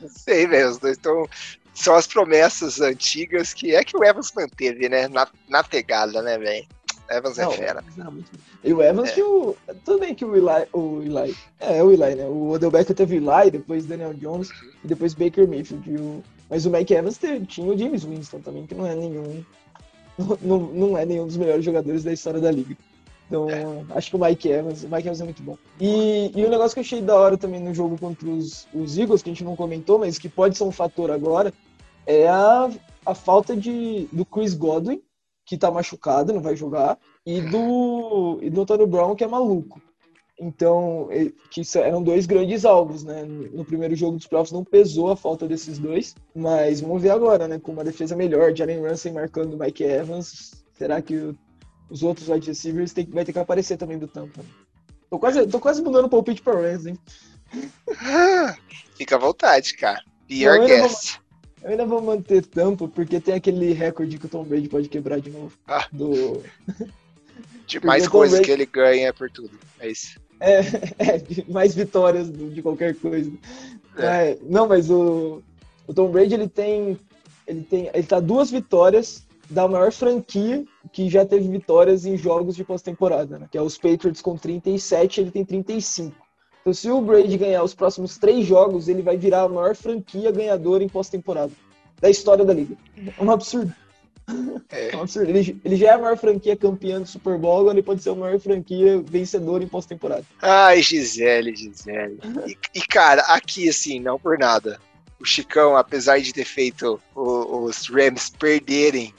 Não 0.00 0.08
sei, 0.08 0.46
velho, 0.46 0.70
os 0.70 0.78
dois 0.78 0.96
estão 0.96 1.28
são 1.76 1.94
as 1.94 2.06
promessas 2.06 2.80
antigas 2.80 3.52
que 3.52 3.74
é 3.74 3.84
que 3.84 3.96
o 3.96 4.02
Evans 4.02 4.32
manteve, 4.34 4.88
né? 4.88 5.08
Na, 5.08 5.28
na 5.48 5.62
pegada, 5.62 6.22
né, 6.22 6.38
velho? 6.38 6.66
Evans 7.10 7.38
é 7.38 7.44
não, 7.44 7.52
é 7.52 7.56
fera. 7.56 7.84
E 8.64 8.72
o 8.72 8.82
Evans 8.82 9.10
é. 9.10 9.12
que 9.12 9.22
o. 9.22 9.56
Tudo 9.84 10.00
bem 10.00 10.14
que 10.14 10.24
o 10.24 10.34
Eli, 10.34 10.68
o 10.72 11.02
Eli. 11.02 11.36
É, 11.60 11.82
o 11.82 11.92
Eli, 11.92 12.14
né? 12.14 12.24
O 12.26 12.50
Odell 12.50 12.70
Beckham 12.70 12.94
teve 12.94 13.16
Eli, 13.16 13.50
depois 13.50 13.86
Daniel 13.86 14.14
Jones 14.14 14.50
e 14.84 14.88
depois 14.88 15.14
Baker 15.14 15.48
Mayfield. 15.48 15.90
O, 15.96 16.22
mas 16.48 16.64
o 16.64 16.70
Mike 16.70 16.94
Evans 16.94 17.18
teve, 17.18 17.44
tinha 17.46 17.66
o 17.66 17.76
James 17.76 18.04
Winston 18.04 18.40
também, 18.40 18.66
que 18.66 18.74
não 18.74 18.86
é 18.86 18.94
nenhum. 18.94 19.44
Não, 20.40 20.58
não 20.58 20.96
é 20.96 21.04
nenhum 21.04 21.26
dos 21.26 21.36
melhores 21.36 21.62
jogadores 21.62 22.02
da 22.02 22.10
história 22.10 22.40
da 22.40 22.50
liga. 22.50 22.74
Então, 23.26 23.50
é. 23.50 23.84
acho 23.90 24.08
que 24.08 24.16
o 24.16 24.18
Mike 24.18 24.48
Evans, 24.48 24.82
o 24.82 24.88
Mike 24.88 25.08
Evans 25.08 25.20
é 25.20 25.24
muito 25.24 25.42
bom. 25.42 25.58
E, 25.78 26.32
e 26.34 26.42
o 26.42 26.48
negócio 26.48 26.72
que 26.72 26.80
eu 26.80 26.84
achei 26.84 27.02
da 27.02 27.14
hora 27.14 27.36
também 27.36 27.60
no 27.60 27.74
jogo 27.74 27.98
contra 27.98 28.26
os, 28.26 28.66
os 28.72 28.96
Eagles, 28.96 29.22
que 29.22 29.28
a 29.28 29.32
gente 29.34 29.44
não 29.44 29.54
comentou, 29.54 29.98
mas 29.98 30.18
que 30.18 30.26
pode 30.26 30.56
ser 30.56 30.64
um 30.64 30.72
fator 30.72 31.10
agora, 31.10 31.52
é 32.06 32.26
a, 32.28 32.70
a 33.04 33.14
falta 33.14 33.54
de, 33.54 34.08
do 34.10 34.24
Chris 34.24 34.54
Godwin, 34.54 35.02
que 35.46 35.56
tá 35.56 35.70
machucado, 35.70 36.32
não 36.32 36.42
vai 36.42 36.56
jogar, 36.56 36.98
e 37.24 37.40
do, 37.40 38.38
e 38.42 38.50
do 38.50 38.62
Antônio 38.62 38.86
Brown, 38.86 39.14
que 39.14 39.24
é 39.24 39.28
maluco. 39.28 39.80
Então, 40.38 41.08
que 41.50 41.62
eram 41.78 42.02
dois 42.02 42.26
grandes 42.26 42.66
alvos, 42.66 43.04
né? 43.04 43.24
No 43.24 43.64
primeiro 43.64 43.96
jogo 43.96 44.18
dos 44.18 44.26
playoffs 44.26 44.52
não 44.52 44.62
pesou 44.62 45.10
a 45.10 45.16
falta 45.16 45.48
desses 45.48 45.78
dois, 45.78 46.14
mas 46.34 46.82
vamos 46.82 47.00
ver 47.00 47.10
agora, 47.10 47.48
né? 47.48 47.58
Com 47.58 47.72
uma 47.72 47.84
defesa 47.84 48.14
melhor, 48.14 48.54
Jalen 48.54 48.82
Ramsey 48.82 49.12
marcando 49.12 49.56
Mike 49.56 49.82
Evans, 49.82 50.66
será 50.74 51.00
que 51.00 51.34
os 51.88 52.02
outros 52.02 52.28
wide 52.28 52.48
receivers 52.48 52.92
tem, 52.92 53.06
vai 53.06 53.24
ter 53.24 53.32
que 53.32 53.38
aparecer 53.38 53.78
também 53.78 53.98
do 53.98 54.08
Tampa? 54.08 54.42
Tô 55.08 55.18
quase, 55.18 55.46
tô 55.46 55.60
quase 55.60 55.80
mudando 55.80 56.06
o 56.06 56.10
palpite 56.10 56.42
para 56.42 56.60
Rams, 56.60 56.86
hein? 56.86 56.98
Fica 58.94 59.16
à 59.16 59.18
vontade, 59.18 59.74
cara. 59.76 60.02
Be 60.28 60.42
your 60.42 60.66
guest. 60.66 61.20
Eu 61.62 61.70
ainda 61.70 61.86
vou 61.86 62.00
manter 62.00 62.44
Tampa, 62.44 62.88
porque 62.88 63.20
tem 63.20 63.34
aquele 63.34 63.72
recorde 63.72 64.18
que 64.18 64.26
o 64.26 64.28
Tom 64.28 64.44
Brady 64.44 64.68
pode 64.68 64.88
quebrar 64.88 65.20
de 65.20 65.30
novo. 65.30 65.52
Ah. 65.66 65.86
Do... 65.92 66.42
De 67.66 67.84
mais 67.84 68.06
coisas 68.06 68.38
Brady... 68.38 68.46
que 68.46 68.52
ele 68.52 68.66
ganha 68.66 69.12
por 69.12 69.28
tudo. 69.28 69.50
É 69.80 69.90
isso. 69.90 70.20
É, 70.38 70.60
é 70.98 71.22
mais 71.48 71.74
vitórias 71.74 72.30
de 72.30 72.62
qualquer 72.62 72.94
coisa. 72.94 73.32
É. 73.96 74.30
É, 74.30 74.38
não, 74.42 74.68
mas 74.68 74.88
o, 74.88 75.42
o 75.86 75.92
Tom 75.92 76.08
Brady 76.10 76.34
ele 76.34 76.48
tem, 76.48 76.98
ele 77.46 77.62
tem, 77.62 77.90
ele 77.92 78.06
tá 78.06 78.20
duas 78.20 78.50
vitórias 78.50 79.26
da 79.48 79.66
maior 79.66 79.92
franquia 79.92 80.64
que 80.92 81.08
já 81.08 81.24
teve 81.24 81.48
vitórias 81.48 82.04
em 82.04 82.16
jogos 82.16 82.56
de 82.56 82.64
pós-temporada, 82.64 83.38
né? 83.38 83.48
Que 83.50 83.58
é 83.58 83.62
os 83.62 83.76
Patriots 83.76 84.20
com 84.20 84.36
37, 84.36 85.20
ele 85.20 85.30
tem 85.30 85.44
35. 85.44 86.25
Então, 86.66 86.74
se 86.74 86.90
o 86.90 87.00
Brady 87.00 87.38
ganhar 87.38 87.62
os 87.62 87.74
próximos 87.74 88.18
três 88.18 88.44
jogos, 88.44 88.88
ele 88.88 89.00
vai 89.00 89.16
virar 89.16 89.42
a 89.42 89.48
maior 89.48 89.76
franquia 89.76 90.32
ganhadora 90.32 90.82
em 90.82 90.88
pós-temporada 90.88 91.52
da 92.00 92.10
história 92.10 92.44
da 92.44 92.52
liga. 92.52 92.76
É 93.16 93.22
um 93.22 93.30
absurdo. 93.30 93.72
É. 94.68 94.90
é 94.92 94.96
um 94.96 95.02
absurdo. 95.02 95.30
Ele, 95.30 95.60
ele, 95.64 95.76
já 95.76 95.90
é 95.90 95.92
a 95.92 95.98
maior 95.98 96.16
franquia 96.18 96.56
campeã 96.56 97.00
do 97.00 97.06
Super 97.06 97.38
Bowl, 97.38 97.60
agora 97.60 97.74
ele 97.74 97.84
pode 97.84 98.02
ser 98.02 98.10
a 98.10 98.16
maior 98.16 98.40
franquia 98.40 99.00
vencedora 99.00 99.62
em 99.62 99.68
pós-temporada. 99.68 100.24
Ai, 100.42 100.82
Gisele, 100.82 101.54
Gisele. 101.54 102.18
E, 102.48 102.58
e, 102.74 102.80
cara, 102.80 103.22
aqui, 103.28 103.68
assim, 103.68 104.00
não 104.00 104.18
por 104.18 104.36
nada. 104.36 104.80
O 105.20 105.24
Chicão, 105.24 105.76
apesar 105.76 106.18
de 106.18 106.32
ter 106.32 106.44
feito 106.44 107.00
o, 107.14 107.62
os 107.62 107.88
Rams 107.88 108.28
perderem 108.28 109.14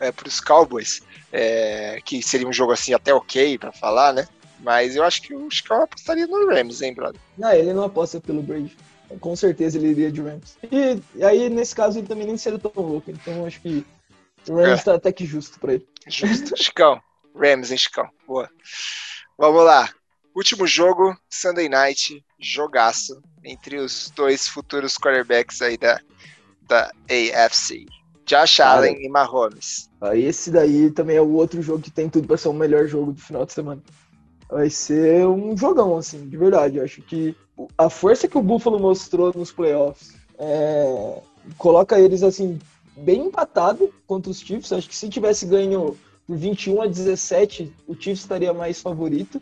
é, 0.00 0.10
para 0.10 0.26
os 0.26 0.40
Cowboys, 0.40 1.02
é, 1.32 2.00
que 2.04 2.20
seria 2.20 2.48
um 2.48 2.52
jogo 2.52 2.72
assim 2.72 2.92
até 2.92 3.14
ok 3.14 3.58
para 3.58 3.70
falar, 3.70 4.12
né? 4.12 4.26
Mas 4.60 4.96
eu 4.96 5.04
acho 5.04 5.22
que 5.22 5.34
o 5.34 5.50
Chicão 5.50 5.82
apostaria 5.82 6.26
no 6.26 6.48
Rams, 6.48 6.82
hein, 6.82 6.94
brother? 6.94 7.20
Não, 7.36 7.52
ele 7.52 7.72
não 7.72 7.84
aposta 7.84 8.20
pelo 8.20 8.42
Brady. 8.42 8.76
Com 9.20 9.36
certeza 9.36 9.78
ele 9.78 9.88
iria 9.88 10.10
de 10.10 10.22
Rams. 10.22 10.56
E, 10.70 11.00
e 11.14 11.24
aí, 11.24 11.50
nesse 11.50 11.74
caso, 11.74 11.98
ele 11.98 12.06
também 12.06 12.26
nem 12.26 12.36
seria 12.36 12.58
tão 12.58 12.72
louco. 12.74 13.10
Então, 13.10 13.46
acho 13.46 13.60
que 13.60 13.84
o 14.48 14.54
Rams 14.54 14.80
é. 14.80 14.84
tá 14.84 14.94
até 14.94 15.12
que 15.12 15.26
justo 15.26 15.58
pra 15.60 15.74
ele. 15.74 15.86
Justo. 16.06 16.56
Chicão. 16.60 17.00
Rams, 17.34 17.70
hein, 17.70 17.78
Chicão? 17.78 18.08
Boa. 18.26 18.48
Vamos 19.36 19.64
lá. 19.64 19.90
Último 20.34 20.66
jogo, 20.66 21.16
Sunday 21.30 21.68
Night, 21.68 22.24
jogaço 22.40 23.20
entre 23.44 23.76
os 23.76 24.10
dois 24.16 24.48
futuros 24.48 24.96
quarterbacks 24.96 25.62
aí 25.62 25.76
da, 25.76 26.00
da 26.62 26.90
AFC. 27.08 27.86
Josh 28.26 28.56
Cara, 28.56 28.78
Allen 28.78 29.04
e 29.04 29.08
Mahomes. 29.08 29.90
Esse 30.14 30.50
daí 30.50 30.90
também 30.90 31.16
é 31.16 31.20
o 31.20 31.32
outro 31.32 31.60
jogo 31.62 31.82
que 31.82 31.90
tem 31.90 32.08
tudo 32.08 32.26
para 32.26 32.36
ser 32.36 32.48
o 32.48 32.52
melhor 32.52 32.86
jogo 32.86 33.12
do 33.12 33.20
final 33.20 33.44
de 33.44 33.52
semana. 33.52 33.82
Vai 34.48 34.70
ser 34.70 35.26
um 35.26 35.56
jogão, 35.56 35.96
assim, 35.96 36.28
de 36.28 36.36
verdade. 36.36 36.78
Eu 36.78 36.84
acho 36.84 37.02
que 37.02 37.34
a 37.76 37.88
força 37.88 38.28
que 38.28 38.38
o 38.38 38.42
Buffalo 38.42 38.78
mostrou 38.78 39.32
nos 39.34 39.52
playoffs 39.52 40.14
é, 40.38 41.18
coloca 41.56 41.98
eles, 41.98 42.22
assim, 42.22 42.58
bem 42.96 43.26
empatado 43.26 43.92
contra 44.06 44.30
os 44.30 44.40
Chiefs. 44.40 44.72
Acho 44.72 44.88
que 44.88 44.96
se 44.96 45.08
tivesse 45.08 45.46
ganho 45.46 45.96
por 46.26 46.36
21 46.36 46.82
a 46.82 46.86
17, 46.86 47.72
o 47.86 47.94
Chiefs 47.94 48.20
estaria 48.20 48.52
mais 48.52 48.80
favorito. 48.80 49.40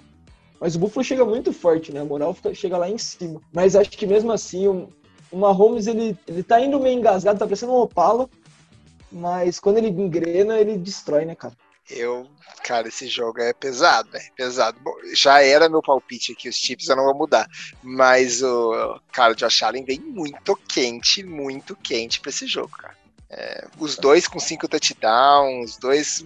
Mas 0.61 0.76
o 0.76 0.78
Buffalo 0.78 1.05
chega 1.05 1.24
muito 1.24 1.53
forte, 1.53 1.92
né? 1.92 2.00
A 2.00 2.05
moral 2.05 2.32
fica, 2.34 2.55
chega 2.55 2.78
lá 2.78 2.88
em 2.88 2.98
cima. 2.98 3.40
Mas 3.53 3.74
acho 3.74 3.90
que 3.90 4.07
mesmo 4.07 4.30
assim, 4.30 4.68
o, 4.68 4.88
o 5.30 5.36
Mahomes, 5.36 5.88
ele, 5.88 6.16
ele 6.26 6.42
tá 6.42 6.61
indo 6.61 6.78
meio 6.78 6.98
engasgado, 6.98 7.38
tá 7.38 7.46
parecendo 7.46 7.72
um 7.72 7.80
Opala. 7.80 8.28
Mas 9.11 9.59
quando 9.59 9.78
ele 9.78 9.88
engrena, 9.88 10.59
ele 10.59 10.78
destrói, 10.78 11.24
né, 11.24 11.34
cara? 11.34 11.55
Eu, 11.90 12.28
cara, 12.64 12.88
esse 12.88 13.08
jogo 13.08 13.40
é 13.40 13.52
pesado, 13.52 14.08
né? 14.12 14.20
Pesado. 14.36 14.78
Bom, 14.80 14.94
já 15.14 15.42
era 15.42 15.68
meu 15.68 15.82
palpite 15.82 16.32
aqui, 16.32 16.48
os 16.48 16.56
chips 16.56 16.88
eu 16.88 16.96
não 16.96 17.04
vou 17.04 17.14
mudar. 17.14 17.48
Mas 17.82 18.42
o 18.42 19.00
cara, 19.12 19.32
o 19.32 19.36
Josh 19.36 19.62
Allen 19.62 19.84
vem 19.84 20.00
muito 20.00 20.56
quente, 20.56 21.22
muito 21.22 21.74
quente 21.76 22.20
para 22.20 22.30
esse 22.30 22.46
jogo, 22.46 22.70
cara. 22.76 22.96
É, 23.28 23.66
os 23.78 23.96
dois 23.96 24.28
com 24.28 24.38
cinco 24.38 24.68
touchdowns, 24.68 25.76
dois. 25.78 26.22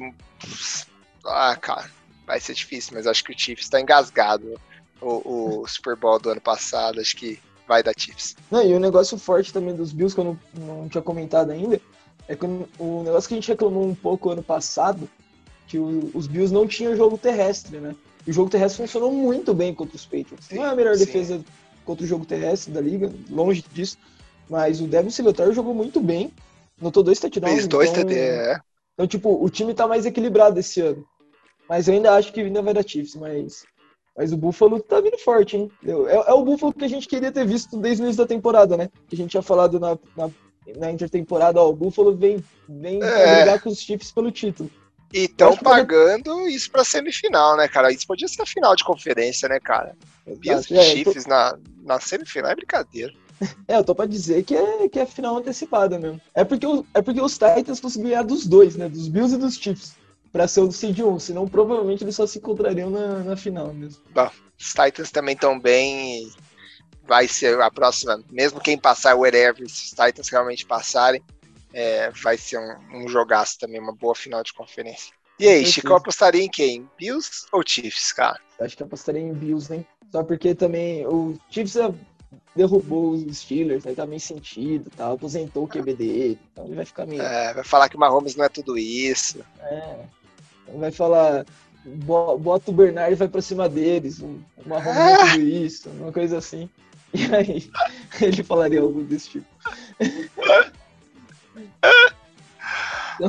Ah, 1.24 1.56
cara, 1.56 1.90
vai 2.26 2.40
ser 2.40 2.54
difícil, 2.54 2.94
mas 2.94 3.06
acho 3.06 3.24
que 3.24 3.32
o 3.32 3.38
Chiefs 3.38 3.66
está 3.66 3.80
engasgado. 3.80 4.60
O, 5.00 5.60
o, 5.60 5.68
Super 5.68 5.94
Bowl 5.94 6.18
do 6.18 6.30
ano 6.30 6.40
passado, 6.40 7.00
acho 7.00 7.16
que 7.16 7.38
vai 7.66 7.82
dar 7.82 7.92
Chiefs. 7.96 8.34
Não, 8.50 8.62
e 8.62 8.74
o 8.74 8.80
negócio 8.80 9.18
forte 9.18 9.52
também 9.52 9.74
dos 9.74 9.92
Bills, 9.92 10.14
que 10.14 10.20
eu 10.20 10.24
não, 10.24 10.40
não 10.54 10.88
tinha 10.88 11.02
comentado 11.02 11.50
ainda, 11.50 11.80
é 12.26 12.34
que 12.34 12.44
o 12.44 13.02
negócio 13.04 13.28
que 13.28 13.34
a 13.34 13.36
gente 13.36 13.48
reclamou 13.48 13.86
um 13.86 13.94
pouco 13.94 14.30
ano 14.30 14.42
passado, 14.42 15.08
que 15.66 15.78
o, 15.78 16.10
os 16.14 16.26
Bills 16.26 16.52
não 16.52 16.66
tinham 16.66 16.96
jogo 16.96 17.18
terrestre, 17.18 17.78
né? 17.78 17.94
E 18.26 18.30
o 18.30 18.32
jogo 18.32 18.50
terrestre 18.50 18.82
funcionou 18.82 19.12
muito 19.12 19.54
bem 19.54 19.74
contra 19.74 19.96
os 19.96 20.04
Patriots. 20.04 20.46
Sim, 20.46 20.56
não 20.56 20.66
é 20.66 20.70
a 20.70 20.74
melhor 20.74 20.96
sim. 20.96 21.04
defesa 21.04 21.40
contra 21.84 22.04
o 22.04 22.08
jogo 22.08 22.24
terrestre 22.24 22.72
da 22.72 22.80
liga, 22.80 23.12
longe 23.30 23.64
disso, 23.72 23.96
mas 24.48 24.80
o 24.80 24.86
Devin 24.86 25.10
Singletary 25.10 25.54
jogou 25.54 25.74
muito 25.74 26.00
bem 26.00 26.32
Notou 26.80 27.02
dois 27.02 27.18
touchdowns. 27.18 27.54
Fez 27.54 27.66
dois 27.66 27.90
então, 27.90 28.10
é. 28.10 28.60
Então, 28.94 29.06
tipo, 29.06 29.42
o 29.42 29.48
time 29.48 29.74
tá 29.74 29.86
mais 29.86 30.04
equilibrado 30.04 30.58
esse 30.60 30.80
ano. 30.80 31.04
Mas 31.68 31.88
eu 31.88 31.94
ainda 31.94 32.12
acho 32.14 32.32
que 32.32 32.40
ainda 32.40 32.62
vai 32.62 32.74
dar 32.74 32.86
Chiefs, 32.86 33.14
mas. 33.16 33.64
Mas 34.16 34.32
o 34.32 34.36
Buffalo 34.36 34.80
tá 34.80 34.98
vindo 35.00 35.18
forte, 35.18 35.56
hein? 35.56 35.70
É, 35.84 35.90
é, 35.90 36.32
o 36.32 36.42
Buffalo 36.42 36.72
que 36.72 36.84
a 36.84 36.88
gente 36.88 37.06
queria 37.06 37.30
ter 37.30 37.46
visto 37.46 37.76
desde 37.76 38.02
o 38.02 38.04
início 38.04 38.22
da 38.22 38.26
temporada, 38.26 38.76
né? 38.76 38.88
Que 39.08 39.14
a 39.14 39.18
gente 39.18 39.30
tinha 39.30 39.42
falado 39.42 39.78
na, 39.78 39.98
na, 40.16 40.30
na 40.78 40.90
intertemporada, 40.90 41.60
ó, 41.60 41.68
o 41.68 41.74
Buffalo 41.74 42.16
vem, 42.16 42.42
vem 42.66 43.02
é. 43.02 43.36
brigar 43.36 43.60
com 43.60 43.68
os 43.68 43.78
Chiefs 43.78 44.12
pelo 44.12 44.30
título. 44.30 44.70
E 45.12 45.24
estão 45.24 45.56
pagando 45.56 46.34
pode... 46.34 46.54
isso 46.54 46.70
pra 46.70 46.84
semifinal, 46.84 47.56
né, 47.56 47.68
cara? 47.68 47.92
Isso 47.92 48.06
podia 48.06 48.28
ser 48.28 48.42
a 48.42 48.46
final 48.46 48.74
de 48.74 48.84
conferência, 48.84 49.48
né, 49.48 49.60
cara? 49.60 49.96
Bills 50.38 50.72
e 50.72 50.78
é, 50.78 50.82
Chiefs 50.82 51.24
tô... 51.24 51.30
na, 51.30 51.58
na 51.84 52.00
semifinal 52.00 52.50
é 52.50 52.56
brincadeira. 52.56 53.12
É, 53.68 53.76
eu 53.76 53.84
tô 53.84 53.94
pra 53.94 54.06
dizer 54.06 54.42
que 54.44 54.54
é, 54.54 54.88
que 54.88 54.98
é 54.98 55.04
final 55.04 55.36
antecipada 55.36 55.98
mesmo. 55.98 56.20
É 56.34 56.42
porque, 56.42 56.66
o, 56.66 56.86
é 56.94 57.02
porque 57.02 57.20
os 57.20 57.34
Titans 57.34 57.80
conseguiram 57.80 58.10
ganhar 58.10 58.22
dos 58.22 58.46
dois, 58.46 58.76
né? 58.76 58.88
Dos 58.88 59.08
Bills 59.08 59.34
e 59.34 59.38
dos 59.38 59.56
Chiefs. 59.56 59.94
Pra 60.32 60.48
ser 60.48 60.60
o 60.60 60.72
Seed 60.72 60.98
1, 60.98 61.18
senão 61.18 61.46
provavelmente 61.46 62.02
eles 62.02 62.14
só 62.14 62.26
se 62.26 62.38
encontrariam 62.38 62.90
na, 62.90 63.18
na 63.18 63.36
final 63.36 63.72
mesmo. 63.72 64.02
Bom, 64.14 64.30
os 64.58 64.72
Titans 64.72 65.10
também 65.10 65.34
estão 65.34 65.58
bem. 65.58 66.30
Vai 67.06 67.28
ser 67.28 67.60
a 67.60 67.70
próxima, 67.70 68.20
mesmo 68.30 68.60
quem 68.60 68.76
passar 68.76 69.14
o 69.14 69.20
whatever, 69.20 69.68
se 69.68 69.84
os 69.84 69.90
Titans 69.90 70.28
realmente 70.28 70.66
passarem, 70.66 71.22
é, 71.76 72.10
vai 72.10 72.38
ser 72.38 72.58
um, 72.58 73.04
um 73.04 73.08
jogaço 73.08 73.58
também, 73.58 73.78
uma 73.78 73.94
boa 73.94 74.14
final 74.14 74.42
de 74.42 74.50
conferência. 74.54 75.12
E 75.38 75.46
aí, 75.46 75.66
Chico, 75.66 75.92
apostaria 75.92 76.42
em 76.42 76.48
quem? 76.48 76.88
Bills 76.98 77.46
ou 77.52 77.62
Chiefs, 77.64 78.12
cara? 78.12 78.40
Acho 78.58 78.74
que 78.74 78.82
apostaria 78.82 79.20
em 79.20 79.34
Bills, 79.34 79.72
hein? 79.72 79.86
Só 80.10 80.24
porque 80.24 80.54
também 80.54 81.06
o 81.06 81.38
Chiefs 81.50 81.76
é 81.76 81.92
derrubou 82.54 83.10
os 83.10 83.36
Steelers, 83.36 83.86
aí 83.86 83.94
tá 83.94 84.06
meio 84.06 84.20
sentido, 84.20 84.90
tá? 84.96 85.12
aposentou 85.12 85.64
o 85.64 85.68
QB 85.68 85.94
dele, 85.94 86.38
então 86.50 86.64
ele 86.64 86.74
vai 86.74 86.86
ficar 86.86 87.04
meio. 87.04 87.20
É, 87.20 87.52
vai 87.52 87.64
falar 87.64 87.90
que 87.90 87.96
o 87.96 88.00
Mahomes 88.00 88.34
não 88.34 88.46
é 88.46 88.48
tudo 88.48 88.78
isso. 88.78 89.44
É. 89.60 89.98
Vai 90.74 90.90
falar, 90.90 91.44
bota 91.84 92.70
o 92.70 92.74
Bernard 92.74 93.12
e 93.12 93.16
vai 93.16 93.28
pra 93.28 93.42
cima 93.42 93.68
deles, 93.68 94.20
o 94.20 94.40
Mahomes 94.64 94.94
não 94.94 95.08
é 95.08 95.30
tudo 95.32 95.40
isso, 95.44 95.90
uma 95.90 96.10
coisa 96.10 96.38
assim. 96.38 96.70
E 97.12 97.34
aí 97.34 97.70
ele 98.22 98.42
falaria 98.42 98.80
algo 98.80 99.04
desse 99.04 99.28
tipo. 99.28 99.46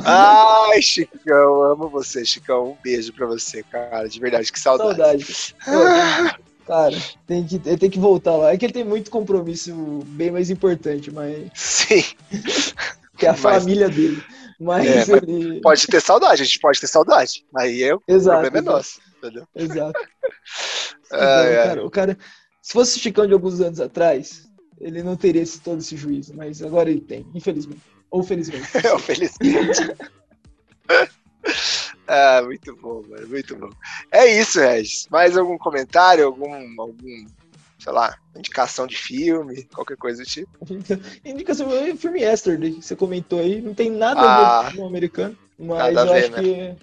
Ai, 0.04 0.82
Chicão, 0.82 1.62
amo 1.62 1.88
você, 1.88 2.24
Chicão. 2.24 2.72
Um 2.72 2.76
beijo 2.82 3.12
pra 3.12 3.26
você, 3.26 3.62
cara. 3.62 4.08
De 4.08 4.20
verdade, 4.20 4.52
que 4.52 4.60
saudade. 4.60 5.24
Saudade. 5.64 6.38
Cara, 6.66 6.96
tem 7.26 7.46
que, 7.46 7.56
ele 7.64 7.78
tem 7.78 7.88
que 7.88 7.98
voltar 7.98 8.36
lá. 8.36 8.52
É 8.52 8.58
que 8.58 8.66
ele 8.66 8.74
tem 8.74 8.84
muito 8.84 9.10
compromisso 9.10 9.72
bem 10.08 10.30
mais 10.30 10.50
importante, 10.50 11.10
mas. 11.10 11.50
Sim. 11.54 12.04
que 13.16 13.24
é 13.24 13.30
a 13.30 13.32
mas... 13.32 13.40
família 13.40 13.88
dele. 13.88 14.22
Mas, 14.60 15.08
é, 15.08 15.16
ele... 15.16 15.60
Pode 15.60 15.86
ter 15.86 16.00
saudade, 16.00 16.42
a 16.42 16.44
gente 16.44 16.58
pode 16.58 16.80
ter 16.80 16.88
saudade. 16.88 17.46
Aí 17.56 17.80
eu, 17.80 18.02
exato, 18.06 18.38
o 18.38 18.42
problema 18.42 18.58
é 18.58 18.72
nosso. 18.72 19.00
Entendeu? 19.16 19.46
Exato. 19.54 19.98
então, 21.06 21.20
é, 21.20 21.64
cara, 21.64 21.86
o 21.86 21.90
cara, 21.90 22.18
se 22.60 22.72
fosse 22.72 22.98
o 22.98 23.00
Chicão 23.00 23.26
de 23.26 23.32
alguns 23.32 23.60
anos 23.60 23.80
atrás, 23.80 24.48
ele 24.80 25.02
não 25.02 25.16
teria 25.16 25.42
esse, 25.42 25.60
todo 25.60 25.78
esse 25.78 25.96
juízo, 25.96 26.34
mas 26.36 26.62
agora 26.62 26.90
ele 26.90 27.00
tem, 27.00 27.26
infelizmente. 27.34 27.80
Ou 28.10 28.22
felizmente. 28.22 28.68
Ou 28.92 28.98
felizmente. 28.98 29.94
Ah, 32.10 32.40
muito 32.42 32.74
bom, 32.76 33.02
mano, 33.06 33.28
muito 33.28 33.54
bom. 33.54 33.68
É 34.10 34.26
isso, 34.26 34.58
Regis. 34.58 35.06
Mais 35.10 35.36
algum 35.36 35.58
comentário, 35.58 36.24
algum, 36.24 36.54
algum 36.80 37.26
sei 37.78 37.92
lá, 37.92 38.16
indicação 38.36 38.86
de 38.86 38.96
filme, 38.96 39.64
qualquer 39.74 39.96
coisa 39.96 40.22
do 40.22 40.28
tipo? 40.28 40.50
indicação 41.24 41.68
de 41.68 41.96
filme 41.96 42.20
Yesterday, 42.20 42.72
que 42.72 42.82
você 42.82 42.96
comentou 42.96 43.40
aí, 43.40 43.60
não 43.60 43.72
tem 43.72 43.90
nada 43.90 44.20
ah, 44.20 44.58
a 44.60 44.62
ver 44.64 44.76
com 44.76 44.82
o 44.82 44.86
americano, 44.86 45.36
mas 45.58 45.96
eu 45.96 46.06
ver, 46.06 46.24
acho 46.24 46.30
né? 46.32 46.42
que 46.42 46.76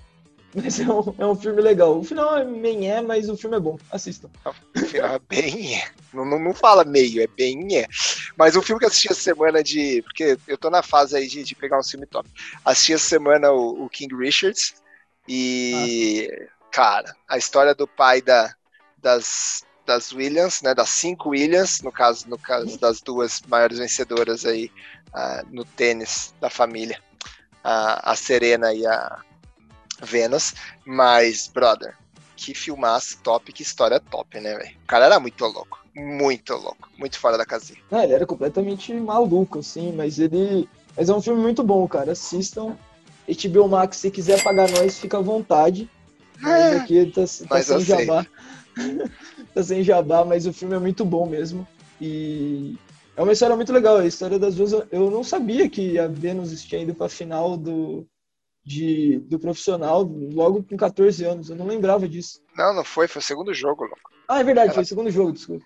mas 0.56 0.80
é 0.80 0.84
um, 0.84 1.16
é 1.18 1.26
um 1.26 1.36
filme 1.36 1.62
legal. 1.62 2.00
O 2.00 2.04
final 2.04 2.38
é 2.38 2.46
bem 2.46 2.90
é, 2.90 3.02
mas 3.02 3.30
o 3.30 3.36
filme 3.36 3.58
é 3.58 3.60
bom. 3.60 3.78
Assistam. 3.92 4.30
O 4.76 4.80
final 4.80 5.16
é 5.16 5.20
bem 5.20 5.76
é. 5.76 5.88
Não, 6.14 6.26
não, 6.26 6.40
não, 6.40 6.54
fala 6.54 6.86
meio, 6.86 7.22
é 7.22 7.28
bem 7.28 7.78
é. 7.78 7.86
Mas 8.38 8.56
o 8.56 8.62
filme 8.62 8.80
que 8.80 8.86
eu 8.86 8.90
assisti 8.90 9.12
essa 9.12 9.22
semana 9.22 9.62
de. 9.62 10.02
Porque 10.04 10.38
eu 10.48 10.58
tô 10.58 10.70
na 10.70 10.82
fase 10.82 11.18
aí 11.18 11.28
de, 11.28 11.44
de 11.44 11.56
pegar 11.56 11.78
um 11.78 11.84
filme 11.84 12.06
top. 12.06 12.30
Assisti 12.64 12.94
essa 12.94 13.06
semana 13.10 13.52
o, 13.52 13.84
o 13.84 13.90
King 13.90 14.16
Richards. 14.16 14.76
E. 15.28 16.30
Ah. 16.32 16.56
Cara, 16.72 17.16
a 17.30 17.38
história 17.38 17.74
do 17.74 17.88
pai 17.88 18.22
da, 18.22 18.54
das, 19.02 19.64
das 19.86 20.12
Williams, 20.12 20.62
né? 20.62 20.74
Das 20.74 20.90
cinco 20.90 21.30
Williams, 21.30 21.82
no 21.82 21.90
caso, 21.90 22.28
no 22.28 22.38
caso 22.38 22.78
das 22.78 23.00
duas 23.00 23.42
maiores 23.48 23.78
vencedoras 23.78 24.46
aí 24.46 24.70
uh, 25.14 25.48
no 25.50 25.64
tênis 25.64 26.34
da 26.42 26.50
família. 26.50 27.00
Uh, 27.64 27.98
a 28.04 28.14
Serena 28.16 28.74
e 28.74 28.86
a, 28.86 29.22
Vênus, 30.02 30.54
mas, 30.86 31.48
brother, 31.48 31.96
que 32.36 32.54
filmaço 32.54 33.18
top, 33.24 33.52
que 33.52 33.64
história 33.64 34.00
top, 34.00 34.40
né, 34.40 34.58
velho? 34.58 34.76
O 34.84 34.88
cara 34.88 35.06
era 35.06 35.20
muito 35.20 35.44
louco, 35.46 35.80
muito 35.96 36.54
louco, 36.54 36.90
muito 36.98 37.18
fora 37.18 37.38
da 37.38 37.46
casinha. 37.46 37.80
Ah, 37.92 38.04
ele 38.04 38.14
era 38.14 38.26
completamente 38.26 38.94
maluco, 38.94 39.60
assim, 39.60 39.92
mas 39.94 40.20
ele. 40.20 40.68
Mas 40.96 41.10
é 41.10 41.14
um 41.14 41.22
filme 41.22 41.42
muito 41.42 41.64
bom, 41.64 41.88
cara. 41.88 42.12
Assistam. 42.12 42.78
HBO 43.28 43.68
Max, 43.68 43.98
se 43.98 44.12
quiser 44.12 44.44
pagar 44.44 44.70
nós, 44.70 45.00
fica 45.00 45.18
à 45.18 45.22
vontade. 45.22 45.90
Mas 46.40 46.74
é, 46.74 46.76
aqui 46.78 47.06
tá, 47.08 47.22
tá 47.48 47.64
sem 47.64 47.80
jabá. 47.80 48.26
tá 49.54 49.64
sem 49.64 49.84
jabá, 49.84 50.24
mas 50.24 50.46
o 50.46 50.54
filme 50.54 50.76
é 50.76 50.80
muito 50.80 51.04
bom 51.04 51.26
mesmo. 51.26 51.68
E 52.00 52.76
é 53.16 53.24
uma 53.24 53.34
história 53.34 53.56
muito 53.56 53.74
legal. 53.74 53.98
A 53.98 54.06
história 54.06 54.38
das 54.38 54.56
duas. 54.56 54.74
Eu 54.92 55.10
não 55.10 55.24
sabia 55.24 55.68
que 55.70 55.98
a 55.98 56.08
Vênus 56.08 56.64
tinha 56.64 56.82
ido 56.82 56.94
pra 56.94 57.10
final 57.10 57.58
do, 57.58 58.06
de, 58.66 59.20
do 59.20 59.38
profissional 59.38 60.02
logo 60.04 60.64
com 60.64 60.76
14 60.76 61.24
anos. 61.24 61.50
Eu 61.50 61.56
não 61.56 61.68
lembrava 61.68 62.10
disso. 62.10 62.42
Não, 62.58 62.74
não 62.74 62.84
foi, 62.84 63.08
foi 63.08 63.20
o 63.20 63.24
segundo 63.24 63.54
jogo, 63.54 63.84
louco. 63.84 64.12
Ah, 64.28 64.40
é 64.40 64.44
verdade, 64.44 64.68
ela... 64.68 64.74
foi 64.74 64.84
o 64.84 64.88
segundo 64.88 65.12
jogo, 65.12 65.32
desculpa. 65.32 65.66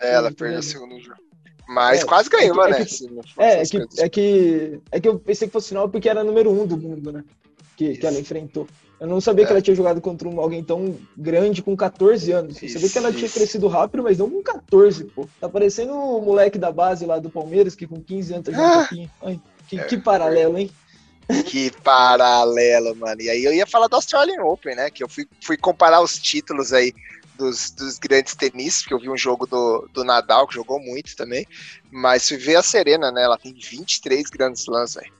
É, 0.00 0.14
ela 0.14 0.30
perdeu 0.30 0.60
o 0.60 0.62
segundo 0.62 1.00
jogo. 1.00 1.18
Mas 1.66 2.02
é, 2.02 2.04
quase 2.04 2.28
ganhou, 2.28 2.62
é 2.66 2.84
que, 2.84 3.10
né? 3.10 3.22
É, 3.38 3.62
é, 3.62 3.64
que, 3.64 3.86
é, 3.98 4.08
que, 4.10 4.80
é 4.92 5.00
que 5.00 5.08
eu 5.08 5.18
pensei 5.18 5.48
que 5.48 5.52
fosse 5.52 5.68
final 5.68 5.88
porque 5.88 6.10
era 6.10 6.22
número 6.22 6.50
um 6.50 6.66
do 6.66 6.76
mundo, 6.76 7.10
né? 7.10 7.24
Que, 7.74 7.96
que 7.96 8.06
ela 8.06 8.20
enfrentou. 8.20 8.68
Eu 9.00 9.08
não 9.08 9.20
sabia 9.20 9.44
é. 9.44 9.46
que 9.46 9.52
ela 9.52 9.62
tinha 9.62 9.74
jogado 9.74 10.00
contra 10.00 10.28
um, 10.28 10.38
alguém 10.38 10.62
tão 10.62 10.96
grande 11.16 11.62
com 11.62 11.74
14 11.74 12.30
anos. 12.32 12.62
Eu 12.62 12.68
sabia 12.68 12.90
que 12.90 12.98
ela 12.98 13.12
tinha 13.12 13.28
crescido 13.28 13.66
rápido, 13.66 14.02
mas 14.02 14.18
não 14.18 14.28
com 14.28 14.42
14, 14.42 15.04
pô. 15.04 15.26
Tá 15.40 15.48
parecendo 15.48 15.94
o 15.94 16.20
moleque 16.20 16.58
da 16.58 16.70
base 16.70 17.06
lá 17.06 17.18
do 17.18 17.30
Palmeiras, 17.30 17.74
que 17.74 17.86
com 17.86 18.00
15 18.00 18.34
anos 18.34 18.46
tá 18.46 18.52
jogando 18.52 18.70
ah. 18.70 18.76
um 18.76 18.78
pouquinho. 18.80 19.10
Ai, 19.22 19.40
que, 19.66 19.78
que 19.84 19.96
paralelo, 19.96 20.58
hein? 20.58 20.70
Que 21.46 21.70
paralelo, 21.82 22.94
mano. 22.96 23.20
E 23.22 23.30
aí 23.30 23.44
eu 23.44 23.52
ia 23.52 23.66
falar 23.66 23.88
do 23.88 23.96
Australian 23.96 24.42
Open, 24.42 24.76
né? 24.76 24.90
Que 24.90 25.02
eu 25.02 25.08
fui, 25.08 25.26
fui 25.42 25.56
comparar 25.56 26.00
os 26.00 26.18
títulos 26.18 26.72
aí 26.72 26.92
dos, 27.36 27.70
dos 27.70 27.98
grandes 27.98 28.34
tenistas, 28.34 28.82
porque 28.82 28.94
eu 28.94 29.00
vi 29.00 29.10
um 29.10 29.16
jogo 29.16 29.46
do, 29.46 29.88
do 29.92 30.04
Nadal, 30.04 30.46
que 30.46 30.54
jogou 30.54 30.78
muito 30.78 31.16
também. 31.16 31.46
Mas 31.90 32.28
fui 32.28 32.36
ver 32.36 32.56
a 32.56 32.62
Serena, 32.62 33.10
né? 33.10 33.22
Ela 33.22 33.38
tem 33.38 33.54
23 33.54 34.28
grandes 34.30 34.62
slams, 34.62 34.94
velho. 34.94 35.12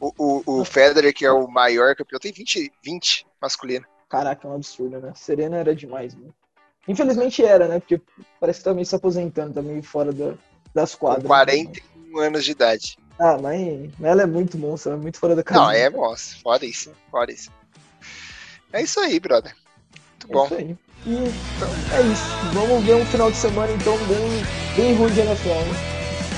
O, 0.00 0.12
o, 0.16 0.60
o 0.60 0.64
Federer, 0.64 1.12
que 1.12 1.26
é 1.26 1.32
o 1.32 1.48
maior 1.48 1.94
campeão, 1.96 2.20
tem 2.20 2.32
20, 2.32 2.72
20 2.84 3.26
masculino. 3.40 3.84
Caraca, 4.08 4.46
é 4.46 4.50
um 4.50 4.54
absurdo, 4.54 5.00
né? 5.00 5.12
Serena 5.14 5.56
era 5.56 5.74
demais, 5.74 6.14
mano. 6.14 6.32
Infelizmente 6.86 7.44
era, 7.44 7.68
né? 7.68 7.80
Porque 7.80 8.00
parece 8.40 8.60
que 8.60 8.64
tá 8.64 8.72
meio 8.72 8.86
se 8.86 8.94
aposentando, 8.94 9.54
tá 9.54 9.62
meio 9.62 9.82
fora 9.82 10.12
da, 10.12 10.34
das 10.74 10.94
quadras. 10.94 11.22
Com 11.22 11.28
41 11.28 12.20
né? 12.20 12.26
anos 12.26 12.44
de 12.44 12.52
idade. 12.52 12.96
Ah, 13.18 13.36
mas 13.36 13.90
ela 14.00 14.22
é 14.22 14.26
muito 14.26 14.56
monstro, 14.56 14.92
é 14.92 14.96
muito 14.96 15.18
fora 15.18 15.34
da 15.34 15.42
casa. 15.42 15.60
Não, 15.60 15.70
é 15.70 15.90
monstro, 15.90 16.38
fora 16.40 16.64
isso, 16.64 16.92
fora 17.10 17.32
isso. 17.32 17.50
É 18.72 18.82
isso 18.82 19.00
aí, 19.00 19.18
brother. 19.18 19.52
Muito 20.24 20.28
é 20.28 20.32
bom. 20.32 20.44
Isso 20.44 20.54
aí. 20.54 20.76
E 21.06 21.14
então, 21.14 21.68
é 21.92 22.02
isso. 22.02 22.24
Vamos 22.52 22.84
ver 22.84 22.94
um 22.94 23.06
final 23.06 23.30
de 23.30 23.36
semana 23.36 23.72
então 23.72 23.96
bem, 24.06 24.44
bem 24.76 24.94
ruim 24.94 25.12
de 25.12 25.20
NFL, 25.20 25.48
né? 25.48 25.74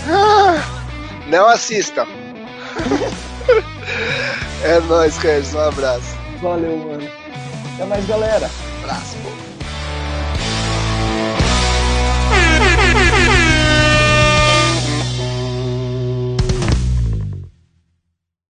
Ah, 0.09 0.55
não 1.29 1.47
assistam. 1.49 2.07
é 4.65 4.81
nóis, 4.81 5.19
Carlos. 5.19 5.53
Um 5.55 5.61
abraço. 5.61 6.17
Valeu, 6.41 6.79
mano. 6.79 7.07
Até 7.75 7.85
mais, 7.85 8.07
galera. 8.07 8.51
abraço, 8.83 9.17
pô. 9.23 9.50